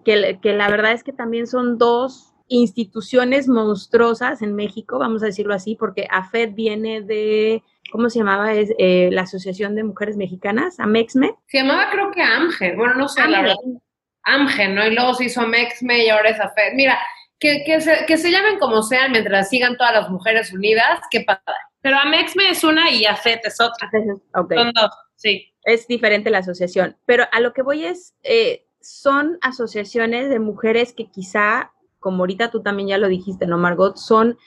que, 0.04 0.40
que 0.42 0.54
la 0.54 0.70
verdad 0.70 0.92
es 0.92 1.04
que 1.04 1.14
también 1.14 1.48
son 1.48 1.78
dos 1.78 2.34
instituciones 2.48 3.48
monstruosas 3.48 4.42
en 4.42 4.56
México, 4.56 5.00
vamos 5.00 5.24
a 5.24 5.28
decirlo 5.28 5.54
así, 5.54 5.76
porque 5.76 6.08
AFED 6.10 6.54
viene 6.54 7.02
de, 7.02 7.64
¿cómo 7.92 8.10
se 8.10 8.20
llamaba? 8.20 8.54
Es, 8.54 8.72
eh, 8.78 9.10
la 9.12 9.22
Asociación 9.22 9.76
de 9.76 9.84
Mujeres 9.84 10.18
Mexicanas, 10.18 10.80
AMEXME. 10.80 11.36
Se 11.48 11.60
llamaba 11.60 11.90
creo 11.92 12.12
que 12.12 12.22
AMGE, 12.22 12.76
bueno, 12.76 12.96
no 12.96 13.08
sé, 13.08 13.28
la 13.28 13.42
verdad. 13.42 13.56
AMGE, 14.24 14.68
¿no? 14.70 14.86
Y 14.88 14.94
luego 14.94 15.14
se 15.14 15.26
hizo 15.26 15.42
AMEXME 15.42 16.06
y 16.06 16.10
ahora 16.10 16.30
es 16.30 16.40
AFED. 16.40 16.74
Mira, 16.76 17.00
que, 17.44 17.66
que, 17.66 17.82
se, 17.82 18.06
que 18.06 18.18
se 18.18 18.32
llamen 18.32 18.58
como 18.58 18.82
sean 18.82 19.12
mientras 19.12 19.50
sigan 19.50 19.76
todas 19.76 19.94
las 19.94 20.10
mujeres 20.10 20.54
unidas, 20.54 21.02
qué 21.12 21.26
padre. 21.28 21.42
Pero 21.82 21.98
AMEXME 21.98 22.52
es 22.52 22.64
una 22.64 22.90
y 22.90 23.06
AFED 23.06 23.40
es 23.44 23.60
otra. 23.60 23.92
Okay. 24.34 24.58
Son 24.58 24.72
dos, 24.72 24.92
sí. 25.18 25.54
Es 25.66 25.86
diferente 25.86 26.30
la 26.30 26.38
asociación, 26.38 26.96
pero 27.06 27.26
a 27.34 27.42
lo 27.42 27.52
que 27.52 27.62
voy 27.62 27.84
es, 27.86 28.16
eh, 28.24 28.66
son 28.80 29.40
asociaciones 29.42 30.30
de 30.30 30.40
mujeres 30.40 30.94
que 30.94 31.12
quizá 31.12 31.74
como 32.00 32.24
ahorita 32.24 32.50
tú 32.50 32.62
también 32.62 32.88
ya 32.88 32.98
lo 32.98 33.10
dijiste, 33.10 33.46
¿no, 33.46 33.58
Margot? 33.58 33.98
Son 33.98 34.38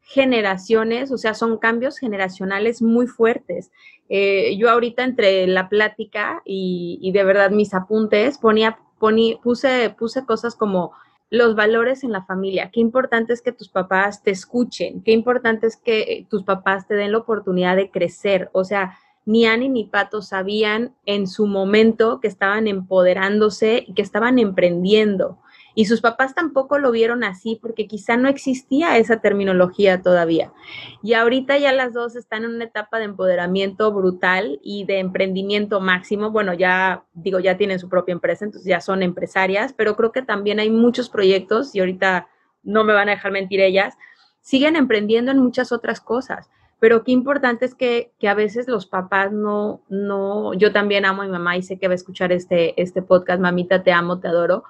generaciones, 0.00 1.12
o 1.12 1.18
sea, 1.18 1.34
son 1.34 1.58
cambios 1.58 1.98
generacionales 1.98 2.80
muy 2.80 3.06
fuertes. 3.06 3.70
Eh, 4.08 4.56
yo 4.56 4.70
ahorita 4.70 5.04
entre 5.04 5.46
la 5.46 5.68
plática 5.68 6.40
y, 6.46 7.10
de 7.12 7.24
verdad 7.24 7.50
mis 7.50 7.74
apuntes 7.74 8.38
ponía, 8.38 8.78
puse, 9.42 9.94
puse 9.98 10.24
cosas 10.24 10.54
como 10.54 10.92
los 11.30 11.54
valores 11.54 12.04
en 12.04 12.12
la 12.12 12.24
familia, 12.24 12.70
qué 12.72 12.80
importante 12.80 13.32
es 13.32 13.42
que 13.42 13.52
tus 13.52 13.68
papás 13.68 14.22
te 14.22 14.30
escuchen, 14.30 15.02
qué 15.02 15.12
importante 15.12 15.66
es 15.66 15.76
que 15.76 16.26
tus 16.30 16.42
papás 16.42 16.86
te 16.86 16.94
den 16.94 17.12
la 17.12 17.18
oportunidad 17.18 17.76
de 17.76 17.90
crecer, 17.90 18.50
o 18.52 18.64
sea, 18.64 18.96
ni 19.26 19.44
Ani 19.44 19.68
ni 19.68 19.84
Pato 19.84 20.22
sabían 20.22 20.94
en 21.04 21.26
su 21.26 21.46
momento 21.46 22.18
que 22.18 22.28
estaban 22.28 22.66
empoderándose 22.66 23.84
y 23.86 23.92
que 23.92 24.00
estaban 24.00 24.38
emprendiendo. 24.38 25.38
Y 25.78 25.84
sus 25.84 26.00
papás 26.00 26.34
tampoco 26.34 26.80
lo 26.80 26.90
vieron 26.90 27.22
así 27.22 27.56
porque 27.62 27.86
quizá 27.86 28.16
no 28.16 28.28
existía 28.28 28.96
esa 28.98 29.20
terminología 29.20 30.02
todavía. 30.02 30.52
Y 31.04 31.12
ahorita 31.12 31.56
ya 31.56 31.72
las 31.72 31.92
dos 31.92 32.16
están 32.16 32.42
en 32.42 32.50
una 32.56 32.64
etapa 32.64 32.98
de 32.98 33.04
empoderamiento 33.04 33.92
brutal 33.92 34.58
y 34.64 34.86
de 34.86 34.98
emprendimiento 34.98 35.80
máximo. 35.80 36.32
Bueno, 36.32 36.52
ya 36.52 37.04
digo, 37.14 37.38
ya 37.38 37.56
tienen 37.56 37.78
su 37.78 37.88
propia 37.88 38.10
empresa, 38.10 38.44
entonces 38.44 38.68
ya 38.68 38.80
son 38.80 39.04
empresarias, 39.04 39.72
pero 39.72 39.94
creo 39.94 40.10
que 40.10 40.22
también 40.22 40.58
hay 40.58 40.68
muchos 40.68 41.08
proyectos 41.08 41.72
y 41.76 41.78
ahorita 41.78 42.26
no 42.64 42.82
me 42.82 42.92
van 42.92 43.08
a 43.08 43.12
dejar 43.12 43.30
mentir 43.30 43.60
ellas, 43.60 43.94
siguen 44.40 44.74
emprendiendo 44.74 45.30
en 45.30 45.38
muchas 45.38 45.70
otras 45.70 46.00
cosas 46.00 46.50
pero 46.80 47.02
qué 47.02 47.10
importante 47.10 47.64
es 47.64 47.74
que, 47.74 48.12
que, 48.20 48.28
a 48.28 48.34
veces 48.34 48.68
los 48.68 48.86
papás 48.86 49.32
no, 49.32 49.82
no, 49.88 50.54
yo 50.54 50.72
también 50.72 51.04
amo 51.04 51.22
a 51.22 51.24
mi 51.24 51.32
mamá 51.32 51.56
y 51.56 51.62
sé 51.62 51.76
que 51.76 51.88
va 51.88 51.92
a 51.92 51.96
escuchar 51.96 52.30
este, 52.30 52.80
este 52.80 53.02
podcast, 53.02 53.40
mamita, 53.40 53.82
te 53.82 53.90
amo, 53.90 54.20
te 54.20 54.28
adoro, 54.28 54.62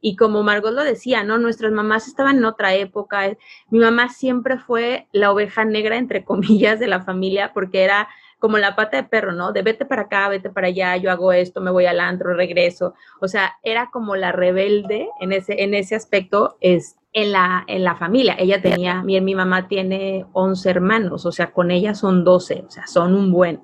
y 0.00 0.16
como 0.16 0.42
Margot 0.42 0.72
lo 0.72 0.84
decía, 0.84 1.24
¿no? 1.24 1.38
Nuestras 1.38 1.72
mamás 1.72 2.06
estaban 2.06 2.38
en 2.38 2.44
otra 2.44 2.74
época. 2.74 3.36
Mi 3.70 3.78
mamá 3.78 4.08
siempre 4.08 4.58
fue 4.58 5.08
la 5.12 5.32
oveja 5.32 5.64
negra, 5.64 5.96
entre 5.96 6.24
comillas, 6.24 6.78
de 6.78 6.86
la 6.86 7.02
familia, 7.02 7.52
porque 7.52 7.82
era 7.82 8.08
como 8.38 8.58
la 8.58 8.76
pata 8.76 8.98
de 8.98 9.08
perro, 9.08 9.32
¿no? 9.32 9.52
De 9.52 9.62
vete 9.62 9.86
para 9.86 10.02
acá, 10.02 10.28
vete 10.28 10.50
para 10.50 10.68
allá, 10.68 10.96
yo 10.96 11.10
hago 11.10 11.32
esto, 11.32 11.60
me 11.60 11.70
voy 11.70 11.86
al 11.86 12.00
antro, 12.00 12.34
regreso. 12.34 12.94
O 13.20 13.28
sea, 13.28 13.54
era 13.62 13.90
como 13.90 14.14
la 14.14 14.32
rebelde 14.32 15.08
en 15.20 15.32
ese, 15.32 15.62
en 15.62 15.74
ese 15.74 15.94
aspecto 15.94 16.56
es, 16.60 16.96
en, 17.12 17.32
la, 17.32 17.64
en 17.66 17.82
la 17.82 17.96
familia. 17.96 18.36
Ella 18.38 18.60
tenía, 18.60 19.02
mi, 19.02 19.18
mi 19.22 19.34
mamá 19.34 19.68
tiene 19.68 20.26
11 20.32 20.70
hermanos, 20.70 21.24
o 21.24 21.32
sea, 21.32 21.52
con 21.52 21.70
ella 21.70 21.94
son 21.94 22.24
12, 22.24 22.64
o 22.66 22.70
sea, 22.70 22.86
son 22.86 23.14
un 23.14 23.32
buen. 23.32 23.62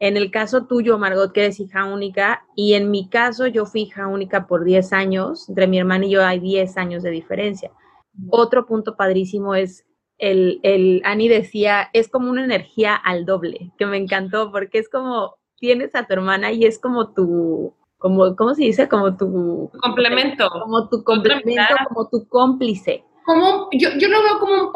En 0.00 0.16
el 0.16 0.30
caso 0.30 0.66
tuyo, 0.66 0.98
Margot, 0.98 1.32
que 1.32 1.44
eres 1.44 1.60
hija 1.60 1.84
única, 1.84 2.44
y 2.54 2.74
en 2.74 2.90
mi 2.90 3.08
caso 3.08 3.46
yo 3.46 3.66
fui 3.66 3.82
hija 3.82 4.06
única 4.06 4.46
por 4.46 4.64
10 4.64 4.92
años, 4.92 5.48
entre 5.48 5.66
mi 5.66 5.78
hermana 5.78 6.06
y 6.06 6.10
yo 6.10 6.24
hay 6.24 6.38
10 6.38 6.76
años 6.76 7.02
de 7.02 7.10
diferencia. 7.10 7.72
Otro 8.30 8.66
punto 8.66 8.96
padrísimo 8.96 9.54
es 9.54 9.84
el, 10.18 10.60
el, 10.62 11.02
Ani 11.04 11.28
decía, 11.28 11.90
es 11.92 12.08
como 12.08 12.30
una 12.30 12.44
energía 12.44 12.94
al 12.94 13.24
doble, 13.24 13.72
que 13.78 13.86
me 13.86 13.96
encantó, 13.96 14.50
porque 14.52 14.78
es 14.78 14.88
como, 14.88 15.36
tienes 15.58 15.94
a 15.94 16.06
tu 16.06 16.12
hermana 16.12 16.52
y 16.52 16.64
es 16.64 16.78
como 16.78 17.12
tu, 17.12 17.74
como, 17.98 18.36
¿cómo 18.36 18.54
se 18.54 18.62
dice? 18.62 18.88
Como 18.88 19.16
tu... 19.16 19.70
Complemento. 19.80 20.48
Como 20.48 20.88
tu 20.88 21.02
complemento, 21.02 21.74
como 21.88 22.08
tu 22.08 22.28
cómplice. 22.28 23.04
Como, 23.24 23.68
yo, 23.72 23.90
yo 23.98 24.08
lo 24.08 24.22
veo 24.22 24.38
como 24.38 24.54
un 24.54 24.72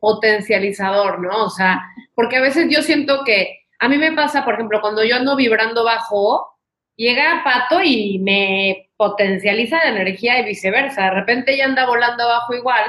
potencializador, 0.00 1.20
¿no? 1.20 1.46
O 1.46 1.50
sea, 1.50 1.80
porque 2.14 2.36
a 2.36 2.42
veces 2.42 2.66
yo 2.68 2.82
siento 2.82 3.22
que 3.24 3.59
a 3.80 3.88
mí 3.88 3.96
me 3.96 4.12
pasa, 4.12 4.44
por 4.44 4.54
ejemplo, 4.54 4.80
cuando 4.80 5.02
yo 5.02 5.16
ando 5.16 5.36
vibrando 5.36 5.84
bajo, 5.84 6.46
llega 6.96 7.42
Pato 7.42 7.82
y 7.82 8.18
me 8.18 8.90
potencializa 8.98 9.78
la 9.78 9.90
energía 9.90 10.38
y 10.38 10.44
viceversa. 10.44 11.04
De 11.04 11.10
repente 11.12 11.54
ella 11.54 11.64
anda 11.64 11.86
volando 11.86 12.24
abajo 12.24 12.54
igual 12.54 12.84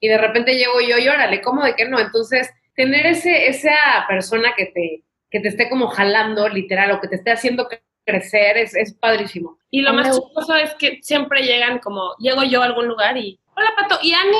y 0.00 0.08
de 0.08 0.18
repente 0.18 0.54
llego 0.56 0.80
yo 0.82 0.98
y 0.98 1.08
órale, 1.08 1.40
¿cómo 1.40 1.64
de 1.64 1.74
que 1.74 1.88
no? 1.88 1.98
Entonces, 1.98 2.52
tener 2.76 3.06
ese, 3.06 3.48
esa 3.48 3.72
persona 4.06 4.52
que 4.54 4.66
te, 4.66 5.02
que 5.30 5.40
te 5.40 5.48
esté 5.48 5.70
como 5.70 5.88
jalando, 5.88 6.46
literal, 6.50 6.90
o 6.90 7.00
que 7.00 7.08
te 7.08 7.16
esté 7.16 7.32
haciendo 7.32 7.66
crecer, 8.04 8.58
es, 8.58 8.76
es 8.76 8.92
padrísimo. 8.92 9.58
Y 9.70 9.80
lo 9.80 9.94
más 9.94 10.14
chistoso 10.14 10.56
es 10.56 10.74
que 10.74 10.98
siempre 11.02 11.42
llegan 11.42 11.78
como, 11.78 12.14
llego 12.18 12.42
yo 12.42 12.60
a 12.60 12.66
algún 12.66 12.86
lugar 12.86 13.16
y, 13.16 13.40
hola 13.56 13.70
Pato, 13.76 13.98
¿y 14.02 14.12
Ani? 14.12 14.36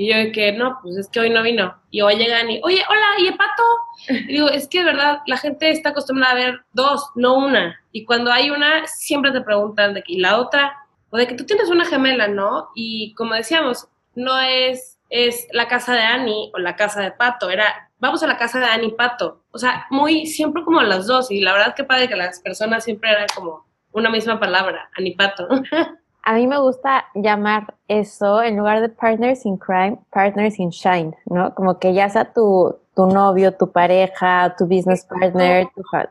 Y 0.00 0.08
yo 0.08 0.16
de 0.16 0.32
que, 0.32 0.52
no, 0.52 0.78
pues 0.82 0.96
es 0.96 1.10
que 1.10 1.20
hoy 1.20 1.28
no 1.28 1.42
vino. 1.42 1.78
Y 1.90 2.00
hoy 2.00 2.16
llegan 2.16 2.50
y, 2.50 2.58
oye, 2.64 2.82
hola, 2.88 3.06
¿y 3.18 3.26
el 3.26 3.36
pato? 3.36 3.62
Y 4.08 4.32
digo, 4.32 4.48
es 4.48 4.66
que 4.66 4.78
de 4.78 4.86
verdad, 4.86 5.18
la 5.26 5.36
gente 5.36 5.68
está 5.68 5.90
acostumbrada 5.90 6.32
a 6.32 6.36
ver 6.36 6.60
dos, 6.72 7.10
no 7.16 7.34
una. 7.34 7.78
Y 7.92 8.06
cuando 8.06 8.32
hay 8.32 8.48
una, 8.48 8.86
siempre 8.86 9.30
te 9.30 9.42
preguntan 9.42 9.92
de 9.92 10.02
que, 10.02 10.14
¿y 10.14 10.16
la 10.20 10.40
otra? 10.40 10.74
O 11.10 11.18
de 11.18 11.26
que 11.26 11.34
tú 11.34 11.44
tienes 11.44 11.68
una 11.68 11.84
gemela, 11.84 12.28
¿no? 12.28 12.70
Y 12.74 13.12
como 13.12 13.34
decíamos, 13.34 13.88
no 14.14 14.40
es, 14.40 14.98
es 15.10 15.46
la 15.52 15.68
casa 15.68 15.92
de 15.92 16.00
Annie 16.00 16.50
o 16.54 16.58
la 16.60 16.76
casa 16.76 17.02
de 17.02 17.12
Pato, 17.12 17.50
era, 17.50 17.90
vamos 17.98 18.22
a 18.22 18.26
la 18.26 18.38
casa 18.38 18.58
de 18.58 18.64
Annie 18.64 18.88
y 18.88 18.92
Pato. 18.92 19.44
O 19.50 19.58
sea, 19.58 19.86
muy, 19.90 20.24
siempre 20.24 20.64
como 20.64 20.80
las 20.80 21.08
dos. 21.08 21.30
Y 21.30 21.42
la 21.42 21.52
verdad 21.52 21.74
que 21.74 21.84
padre 21.84 22.08
que 22.08 22.16
las 22.16 22.40
personas 22.40 22.84
siempre 22.84 23.10
eran 23.10 23.26
como 23.34 23.66
una 23.92 24.08
misma 24.08 24.40
palabra, 24.40 24.88
Annie 24.96 25.14
Pato. 25.14 25.46
A 26.22 26.34
mí 26.34 26.46
me 26.46 26.58
gusta 26.58 27.06
llamar 27.14 27.74
eso, 27.88 28.42
en 28.42 28.56
lugar 28.56 28.80
de 28.80 28.88
partners 28.88 29.44
in 29.46 29.56
crime, 29.56 29.98
partners 30.12 30.58
in 30.58 30.70
shine, 30.70 31.16
¿no? 31.26 31.54
Como 31.54 31.78
que 31.78 31.94
ya 31.94 32.08
sea 32.08 32.32
tu, 32.32 32.76
tu 32.94 33.06
novio, 33.06 33.54
tu 33.54 33.70
pareja, 33.70 34.54
tu 34.58 34.66
business 34.66 35.04
partner, 35.06 35.68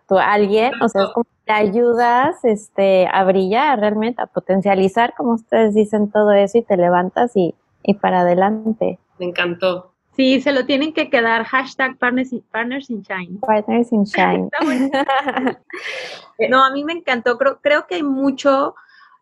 tu, 0.07 0.17
alguien, 0.17 0.71
o 0.81 0.89
sea, 0.89 1.03
es 1.03 1.09
como 1.09 1.25
te 1.45 1.53
ayudas 1.53 2.43
este, 2.43 3.07
a 3.11 3.23
brillar 3.23 3.79
realmente, 3.79 4.21
a 4.21 4.27
potencializar, 4.27 5.13
como 5.15 5.33
ustedes 5.33 5.73
dicen, 5.73 6.11
todo 6.11 6.31
eso 6.31 6.59
y 6.59 6.61
te 6.61 6.77
levantas 6.77 7.35
y, 7.35 7.55
y 7.83 7.95
para 7.95 8.21
adelante. 8.21 8.99
Me 9.17 9.27
encantó. 9.27 9.91
Sí, 10.15 10.41
se 10.41 10.51
lo 10.51 10.65
tienen 10.65 10.93
que 10.93 11.09
quedar. 11.09 11.45
Hashtag 11.45 11.97
partners 11.97 12.33
in, 12.33 12.43
partners 12.51 12.89
in 12.89 13.01
shine. 13.03 13.39
Partners 13.39 13.91
in 13.91 14.03
shine. 14.05 14.49
no, 16.49 16.63
a 16.63 16.71
mí 16.71 16.83
me 16.83 16.93
encantó. 16.93 17.37
Creo, 17.37 17.59
creo 17.61 17.87
que 17.87 17.95
hay 17.95 18.03
mucho 18.03 18.75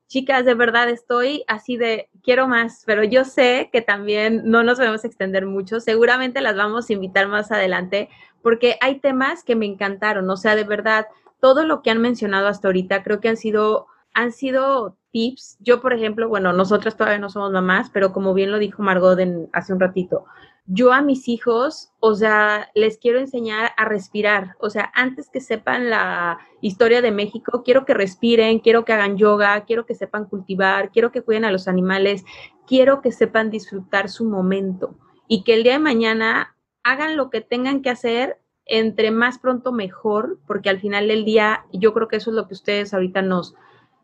chicas, 0.08 0.46
de 0.46 0.54
verdad 0.54 0.90
estoy 0.90 1.44
así 1.48 1.78
de, 1.78 2.10
quiero 2.24 2.48
más, 2.48 2.84
pero 2.86 3.04
yo 3.04 3.26
sé 3.26 3.70
que 3.72 3.82
también 3.82 4.42
no 4.46 4.64
nos 4.64 4.78
podemos 4.78 5.06
extender 5.06 5.46
mucho. 5.46 5.80
Seguramente 5.80 6.42
las 6.42 6.56
vamos 6.56 6.90
a 6.90 6.94
invitar 6.94 7.28
más 7.28 7.52
adelante 7.52 8.10
porque 8.42 8.78
hay 8.82 9.00
temas 9.00 9.44
que 9.44 9.56
me 9.56 9.66
encantaron. 9.66 10.30
O 10.30 10.38
sea, 10.38 10.56
de 10.56 10.64
verdad, 10.64 11.08
todo 11.40 11.66
lo 11.66 11.82
que 11.82 11.92
han 11.92 12.02
mencionado 12.02 12.48
hasta 12.48 12.68
ahorita 12.68 13.04
creo 13.04 13.20
que 13.20 13.30
han 13.30 13.38
sido, 13.38 13.88
han 14.14 14.32
sido 14.32 14.98
tips. 15.12 15.58
Yo, 15.60 15.82
por 15.82 15.94
ejemplo, 15.94 16.30
bueno, 16.30 16.54
nosotras 16.54 16.96
todavía 16.96 17.20
no 17.20 17.30
somos 17.30 17.52
mamás, 17.52 17.90
pero 17.92 18.14
como 18.14 18.34
bien 18.34 18.52
lo 18.52 18.60
dijo 18.60 18.82
Margot 18.84 19.20
hace 19.54 19.74
un 19.74 19.80
ratito, 19.80 20.26
yo 20.68 20.92
a 20.92 21.02
mis 21.02 21.30
hijos, 21.30 21.94
o 22.02 22.14
sea, 22.14 22.70
les 22.76 22.98
quiero 22.98 23.20
enseñar 23.20 23.72
a 23.78 23.86
respirar. 23.86 24.56
O 24.60 24.70
sea, 24.70 24.92
antes 24.94 25.30
que 25.30 25.40
sepan 25.40 25.90
la 25.90 26.40
historia 26.62 27.02
de 27.02 27.12
México, 27.12 27.64
quiero 27.64 27.86
que 27.86 27.94
respiren, 27.94 28.60
quiero 28.60 28.84
que 28.84 28.92
hagan 28.92 29.18
yoga, 29.18 29.64
quiero 29.66 29.86
que 29.86 29.96
sepan 29.96 30.26
cultivar, 30.26 30.92
quiero 30.92 31.12
que 31.12 31.22
cuiden 31.22 31.46
a 31.46 31.52
los 31.52 31.70
animales, 31.70 32.26
quiero 32.68 33.02
que 33.02 33.14
sepan 33.14 33.50
disfrutar 33.50 34.10
su 34.10 34.26
momento 34.26 34.96
y 35.30 35.44
que 35.44 35.54
el 35.54 35.64
día 35.64 35.74
de 35.74 35.80
mañana 35.80 36.56
hagan 36.84 37.16
lo 37.16 37.30
que 37.30 37.40
tengan 37.40 37.82
que 37.82 37.90
hacer 37.90 38.42
entre 38.66 39.12
más 39.12 39.40
pronto 39.40 39.72
mejor, 39.72 40.38
porque 40.46 40.70
al 40.70 40.82
final 40.82 41.08
del 41.08 41.24
día 41.24 41.66
yo 41.72 41.94
creo 41.94 42.10
que 42.10 42.18
eso 42.18 42.32
es 42.32 42.36
lo 42.36 42.48
que 42.48 42.54
ustedes 42.54 42.94
ahorita 42.94 43.22
nos 43.22 43.56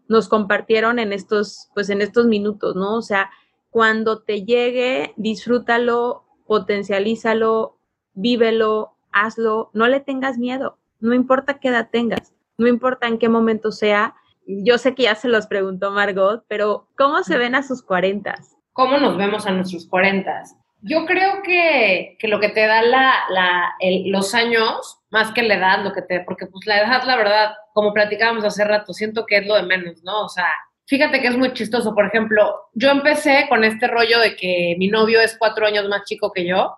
nos 0.08 0.28
compartieron 0.28 1.00
en 1.00 1.14
estos 1.14 1.70
pues 1.74 1.90
en 1.90 2.02
estos 2.02 2.26
minutos, 2.26 2.76
¿no? 2.76 2.96
O 2.96 3.02
sea, 3.02 3.32
cuando 3.70 4.22
te 4.22 4.46
llegue, 4.46 5.14
disfrútalo, 5.18 6.23
potencialízalo, 6.48 7.78
vívelo, 8.14 8.96
hazlo, 9.12 9.70
no 9.74 9.88
le 9.88 10.00
tengas 10.00 10.38
miedo, 10.38 10.78
no 11.00 11.14
importa 11.14 11.60
qué 11.60 11.70
edad 11.70 11.90
tengas, 11.92 12.34
no 12.58 12.68
importa 12.68 13.08
en 13.08 13.18
qué 13.18 13.30
momento 13.30 13.72
sea. 13.72 14.16
Yo 14.46 14.78
sé 14.78 14.96
que 14.96 15.04
ya 15.04 15.16
se 15.16 15.30
los 15.30 15.48
preguntó 15.48 15.92
Margot, 15.92 16.44
pero 16.48 16.88
¿cómo 16.98 17.24
se 17.24 17.38
ven 17.38 17.56
a 17.56 17.64
sus 17.64 17.82
cuarentas? 17.82 18.58
¿Cómo 18.74 18.98
nos 18.98 19.18
vemos 19.18 19.46
a 19.46 19.52
nuestros 19.52 19.88
cuarentas? 19.88 20.56
Yo 20.82 21.06
creo 21.06 21.42
que, 21.44 22.18
lo 22.24 22.42
que 22.42 22.50
te 22.50 22.68
da 22.68 22.82
la, 22.82 23.74
los 24.06 24.34
años, 24.34 25.00
más 25.12 25.32
que 25.32 25.44
la 25.44 25.56
edad, 25.56 25.84
lo 25.84 25.94
que 25.94 26.02
te, 26.02 26.20
porque 26.22 26.48
pues 26.48 26.66
la 26.66 26.82
edad, 26.82 27.04
la 27.06 27.16
verdad, 27.16 27.54
como 27.74 27.94
platicábamos 27.94 28.44
hace 28.44 28.66
rato, 28.66 28.92
siento 28.92 29.26
que 29.26 29.38
es 29.38 29.48
lo 29.48 29.56
de 29.56 29.64
menos, 29.64 30.04
¿no? 30.04 30.26
O 30.26 30.30
sea, 30.30 30.52
Fíjate 30.86 31.22
que 31.22 31.28
es 31.28 31.38
muy 31.38 31.54
chistoso. 31.54 31.94
Por 31.94 32.06
ejemplo, 32.06 32.70
yo 32.74 32.90
empecé 32.90 33.46
con 33.50 33.64
este 33.64 33.88
rollo 33.88 34.20
de 34.20 34.36
que 34.36 34.76
mi 34.78 34.88
novio 34.88 35.22
es 35.22 35.38
cuatro 35.38 35.66
años 35.66 35.88
más 35.88 36.04
chico 36.06 36.32
que 36.32 36.46
yo. 36.46 36.78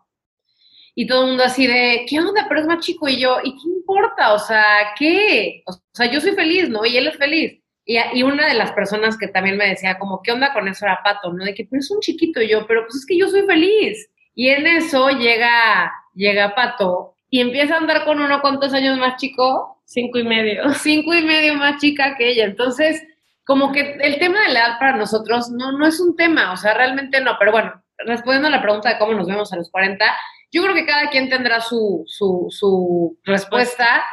Y 0.94 1.08
todo 1.08 1.24
el 1.24 1.28
mundo 1.30 1.44
así 1.44 1.68
de, 1.68 2.06
¿qué 2.08 2.20
onda? 2.20 2.46
Pero 2.48 2.62
es 2.62 2.68
más 2.68 2.86
chico. 2.86 3.10
Y 3.10 3.20
yo, 3.20 3.38
¿y 3.44 3.52
qué 3.52 3.70
importa? 3.78 4.34
O 4.34 4.40
sea, 4.40 4.64
¿qué? 4.98 5.64
O 5.68 5.74
sea, 5.94 6.10
yo 6.10 6.22
soy 6.22 6.32
feliz, 6.32 6.70
¿no? 6.70 6.86
Y 6.86 6.98
él 6.98 7.08
es 7.08 7.18
feliz. 7.18 7.62
Y, 7.86 7.98
y 8.14 8.24
una 8.24 8.48
de 8.48 8.54
las 8.54 8.72
personas 8.72 9.18
que 9.18 9.28
también 9.28 9.58
me 9.58 9.68
decía, 9.68 10.00
como, 10.00 10.22
¿qué 10.24 10.32
onda 10.32 10.54
con 10.54 10.68
eso 10.68 10.86
era 10.86 11.02
Pato? 11.04 11.34
¿No? 11.34 11.44
De 11.44 11.54
que, 11.54 11.66
pero 11.66 11.80
es 11.80 11.92
un 11.92 12.00
chiquito. 12.00 12.42
Y 12.42 12.50
yo, 12.50 12.66
pero 12.68 12.84
pues 12.84 12.96
es 12.96 13.06
que 13.06 13.18
yo 13.18 13.28
soy 13.28 13.44
feliz. 13.44 14.10
Y 14.36 14.50
en 14.50 14.68
eso 14.68 15.10
llega, 15.10 15.92
llega 16.14 16.56
Pato 16.56 17.16
y 17.30 17.42
empieza 17.42 17.76
a 17.76 17.78
andar 17.80 18.06
con 18.06 18.20
uno 18.22 18.42
cuántos 18.42 18.74
años 18.74 18.98
más 18.98 19.18
chico. 19.18 19.82
Cinco 19.86 20.20
y 20.20 20.24
medio. 20.24 20.70
Cinco 20.76 21.14
y 21.14 21.22
medio 21.22 21.56
más 21.56 21.82
chica 21.82 22.16
que 22.18 22.30
ella. 22.30 22.46
Entonces, 22.46 23.04
como 23.46 23.72
que 23.72 23.98
el 24.02 24.20
tema 24.20 24.42
de 24.42 24.54
la 24.54 24.60
edad 24.60 24.80
para 24.80 24.98
nosotros 24.98 25.50
no, 25.52 25.72
no 25.72 25.86
es 25.86 26.00
un 26.00 26.16
tema, 26.16 26.52
o 26.52 26.58
sea, 26.58 26.74
realmente 26.74 27.22
no, 27.22 27.36
pero 27.38 27.52
bueno, 27.52 27.74
respondiendo 28.00 28.48
a 28.48 28.52
la 28.52 28.62
pregunta 28.62 28.90
de 28.90 28.98
cómo 28.98 29.14
nos 29.14 29.28
vemos 29.28 29.54
a 29.54 29.56
los 29.56 29.70
40, 29.70 30.06
yo 30.52 30.64
creo 30.64 30.74
que 30.74 30.86
cada 30.86 31.10
quien 31.10 31.30
tendrá 31.30 31.60
su, 31.60 32.04
su, 32.08 32.48
su 32.50 33.18
respuesta. 33.24 34.04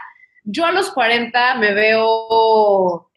Yo 0.45 0.67
a 0.67 0.73
los 0.73 0.91
40 0.91 1.55
me 1.57 1.73
veo 1.73 3.09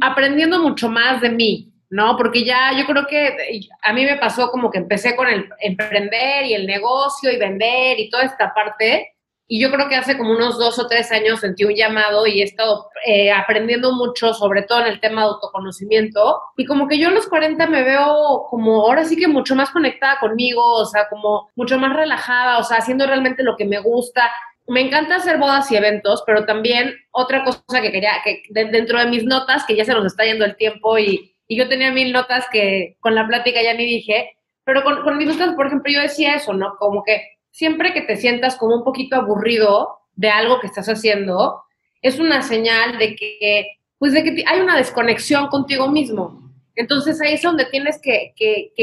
aprendiendo 0.00 0.60
mucho 0.60 0.88
más 0.88 1.20
de 1.20 1.30
mí, 1.30 1.72
¿no? 1.90 2.16
Porque 2.16 2.44
ya 2.44 2.72
yo 2.76 2.86
creo 2.86 3.06
que 3.06 3.36
a 3.82 3.92
mí 3.92 4.04
me 4.04 4.16
pasó 4.16 4.50
como 4.50 4.70
que 4.70 4.78
empecé 4.78 5.14
con 5.14 5.28
el 5.28 5.48
emprender 5.60 6.46
y 6.46 6.54
el 6.54 6.66
negocio 6.66 7.30
y 7.30 7.38
vender 7.38 8.00
y 8.00 8.08
toda 8.08 8.24
esta 8.24 8.54
parte 8.54 9.11
y 9.48 9.60
yo 9.60 9.70
creo 9.70 9.88
que 9.88 9.96
hace 9.96 10.16
como 10.16 10.32
unos 10.32 10.58
dos 10.58 10.78
o 10.78 10.86
tres 10.86 11.12
años 11.12 11.40
sentí 11.40 11.64
un 11.64 11.74
llamado 11.74 12.26
y 12.26 12.40
he 12.40 12.44
estado 12.44 12.86
eh, 13.06 13.30
aprendiendo 13.30 13.92
mucho, 13.92 14.32
sobre 14.32 14.62
todo 14.62 14.80
en 14.80 14.86
el 14.86 15.00
tema 15.00 15.22
de 15.22 15.28
autoconocimiento. 15.28 16.40
Y 16.56 16.64
como 16.64 16.88
que 16.88 16.98
yo 16.98 17.08
a 17.08 17.12
los 17.12 17.26
40 17.26 17.66
me 17.66 17.82
veo 17.82 18.46
como 18.48 18.82
ahora 18.82 19.04
sí 19.04 19.16
que 19.16 19.28
mucho 19.28 19.54
más 19.54 19.70
conectada 19.70 20.20
conmigo, 20.20 20.62
o 20.64 20.86
sea, 20.86 21.08
como 21.10 21.50
mucho 21.54 21.78
más 21.78 21.94
relajada, 21.94 22.58
o 22.58 22.62
sea, 22.64 22.78
haciendo 22.78 23.06
realmente 23.06 23.42
lo 23.42 23.56
que 23.56 23.66
me 23.66 23.78
gusta. 23.80 24.30
Me 24.68 24.80
encanta 24.80 25.16
hacer 25.16 25.38
bodas 25.38 25.70
y 25.70 25.76
eventos, 25.76 26.22
pero 26.24 26.46
también 26.46 26.94
otra 27.10 27.44
cosa 27.44 27.82
que 27.82 27.92
quería, 27.92 28.12
que 28.24 28.42
dentro 28.50 29.00
de 29.00 29.06
mis 29.06 29.24
notas, 29.24 29.66
que 29.66 29.76
ya 29.76 29.84
se 29.84 29.92
nos 29.92 30.06
está 30.06 30.24
yendo 30.24 30.44
el 30.44 30.56
tiempo 30.56 30.98
y, 30.98 31.34
y 31.46 31.58
yo 31.58 31.68
tenía 31.68 31.90
mil 31.90 32.12
notas 32.12 32.46
que 32.50 32.96
con 33.00 33.14
la 33.14 33.26
plática 33.26 33.60
ya 33.62 33.74
ni 33.74 33.84
dije, 33.84 34.30
pero 34.64 34.84
con, 34.84 35.02
con 35.02 35.18
mis 35.18 35.26
notas, 35.26 35.54
por 35.56 35.66
ejemplo, 35.66 35.92
yo 35.92 36.00
decía 36.00 36.36
eso, 36.36 36.52
¿no? 36.54 36.76
Como 36.78 37.02
que 37.02 37.31
siempre 37.52 37.92
que 37.92 38.02
te 38.02 38.16
sientas 38.16 38.56
como 38.56 38.74
un 38.76 38.84
poquito 38.84 39.14
aburrido 39.14 40.00
de 40.16 40.30
algo 40.30 40.58
que 40.58 40.66
estás 40.66 40.88
haciendo, 40.88 41.62
es 42.00 42.18
una 42.18 42.42
señal 42.42 42.98
de 42.98 43.14
que, 43.14 43.78
pues 43.98 44.12
de 44.12 44.24
que 44.24 44.44
hay 44.46 44.60
una 44.60 44.76
desconexión 44.76 45.46
contigo 45.46 45.88
mismo. 45.88 46.40
Entonces 46.74 47.20
ahí 47.20 47.34
es 47.34 47.42
donde 47.42 47.66
tienes 47.66 48.00
que, 48.02 48.32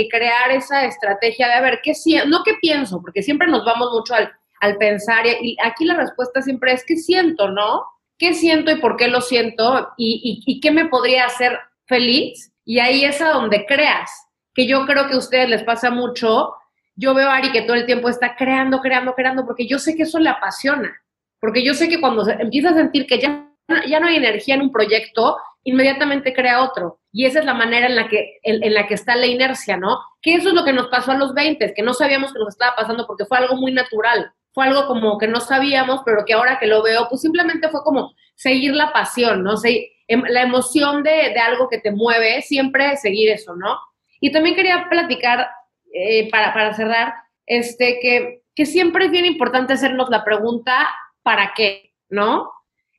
crear 0.09 0.51
esa 0.51 0.85
estrategia 0.85 1.47
de 1.47 1.53
a 1.53 1.61
ver, 1.61 1.81
¿qué? 1.83 1.93
No 2.27 2.43
qué 2.45 2.53
pienso, 2.61 3.01
porque 3.01 3.23
siempre 3.23 3.47
nos 3.47 3.65
vamos 3.65 3.89
mucho 3.91 4.13
al, 4.15 4.31
pensar 4.77 5.25
y, 5.25 5.57
aquí 5.63 5.85
la 5.85 5.95
respuesta 5.95 6.41
siempre 6.41 6.73
es 6.73 6.83
¿qué 6.85 6.97
siento, 6.97 7.49
no? 7.49 7.83
¿Qué 8.17 8.33
siento 8.33 8.71
y 8.71 8.75
por 8.75 8.97
qué 8.97 9.07
lo 9.07 9.21
siento? 9.21 9.89
Y, 9.97 10.43
y 10.45 10.59
qué 10.59 10.71
me 10.71 10.85
podría 10.85 11.25
hacer 11.25 11.57
feliz? 11.85 12.51
Y 12.65 12.79
ahí 12.79 13.03
es 13.05 13.21
a 13.21 13.29
donde 13.29 13.65
creas, 13.65 14.11
que 14.53 14.67
yo 14.67 14.85
creo 14.85 15.07
que 15.07 15.13
a 15.15 15.17
ustedes 15.17 15.49
les 15.49 15.63
pasa 15.63 15.89
mucho 15.89 16.53
yo 16.99 17.13
veo 17.13 17.29
a 17.29 17.37
Ari 17.37 17.51
que 17.51 17.61
todo 17.61 17.75
el 17.75 17.85
tiempo 17.85 18.09
está 18.09 18.35
creando, 18.35 18.81
creando, 18.81 19.15
creando, 19.15 19.45
porque 19.45 19.65
yo 19.65 19.79
sé 19.79 19.95
que 19.95 20.03
eso 20.03 20.19
le 20.19 20.29
apasiona, 20.29 21.01
porque 21.39 21.63
yo 21.63 21.73
sé 21.73 21.87
que 21.87 22.01
cuando 22.01 22.29
empieza 22.29 22.71
a 22.71 22.73
sentir 22.73 23.07
que 23.07 23.19
ya, 23.19 23.49
ya 23.87 23.99
no 24.01 24.07
hay 24.07 24.17
energía 24.17 24.55
en 24.55 24.61
un 24.61 24.71
proyecto, 24.71 25.37
inmediatamente 25.63 26.33
crea 26.33 26.61
otro. 26.61 26.99
Y 27.13 27.25
esa 27.25 27.39
es 27.39 27.45
la 27.45 27.53
manera 27.53 27.87
en 27.87 27.95
la, 27.95 28.09
que, 28.09 28.39
en, 28.43 28.73
la 28.73 28.85
que 28.85 28.95
está 28.95 29.15
la 29.15 29.27
inercia, 29.27 29.77
¿no? 29.77 29.97
Que 30.21 30.35
eso 30.35 30.49
es 30.49 30.53
lo 30.53 30.65
que 30.65 30.73
nos 30.73 30.87
pasó 30.87 31.11
a 31.11 31.17
los 31.17 31.33
20, 31.33 31.73
que 31.73 31.81
no 31.81 31.93
sabíamos 31.93 32.33
que 32.33 32.39
nos 32.39 32.49
estaba 32.49 32.75
pasando 32.75 33.07
porque 33.07 33.25
fue 33.25 33.37
algo 33.37 33.55
muy 33.55 33.71
natural. 33.71 34.33
Fue 34.51 34.65
algo 34.65 34.85
como 34.87 35.17
que 35.17 35.27
no 35.27 35.39
sabíamos, 35.39 36.01
pero 36.05 36.25
que 36.25 36.33
ahora 36.33 36.59
que 36.59 36.67
lo 36.67 36.83
veo, 36.83 37.07
pues 37.07 37.21
simplemente 37.21 37.69
fue 37.69 37.81
como 37.83 38.13
seguir 38.35 38.73
la 38.73 38.91
pasión, 38.91 39.43
¿no? 39.43 39.55
sé 39.55 39.91
em, 40.07 40.23
la 40.27 40.41
emoción 40.41 41.03
de, 41.03 41.31
de 41.33 41.39
algo 41.39 41.69
que 41.69 41.77
te 41.77 41.91
mueve, 41.91 42.41
siempre 42.41 42.97
seguir 42.97 43.29
eso, 43.29 43.55
¿no? 43.55 43.77
Y 44.19 44.31
también 44.31 44.55
quería 44.55 44.87
platicar 44.89 45.47
eh, 45.93 46.29
para, 46.29 46.53
para, 46.53 46.73
cerrar, 46.73 47.13
este, 47.45 47.99
que, 48.01 48.43
que 48.55 48.65
siempre 48.65 49.05
es 49.05 49.11
bien 49.11 49.25
importante 49.25 49.73
hacernos 49.73 50.09
la 50.09 50.23
pregunta, 50.23 50.89
¿para 51.23 51.53
qué? 51.55 51.93
¿No? 52.09 52.51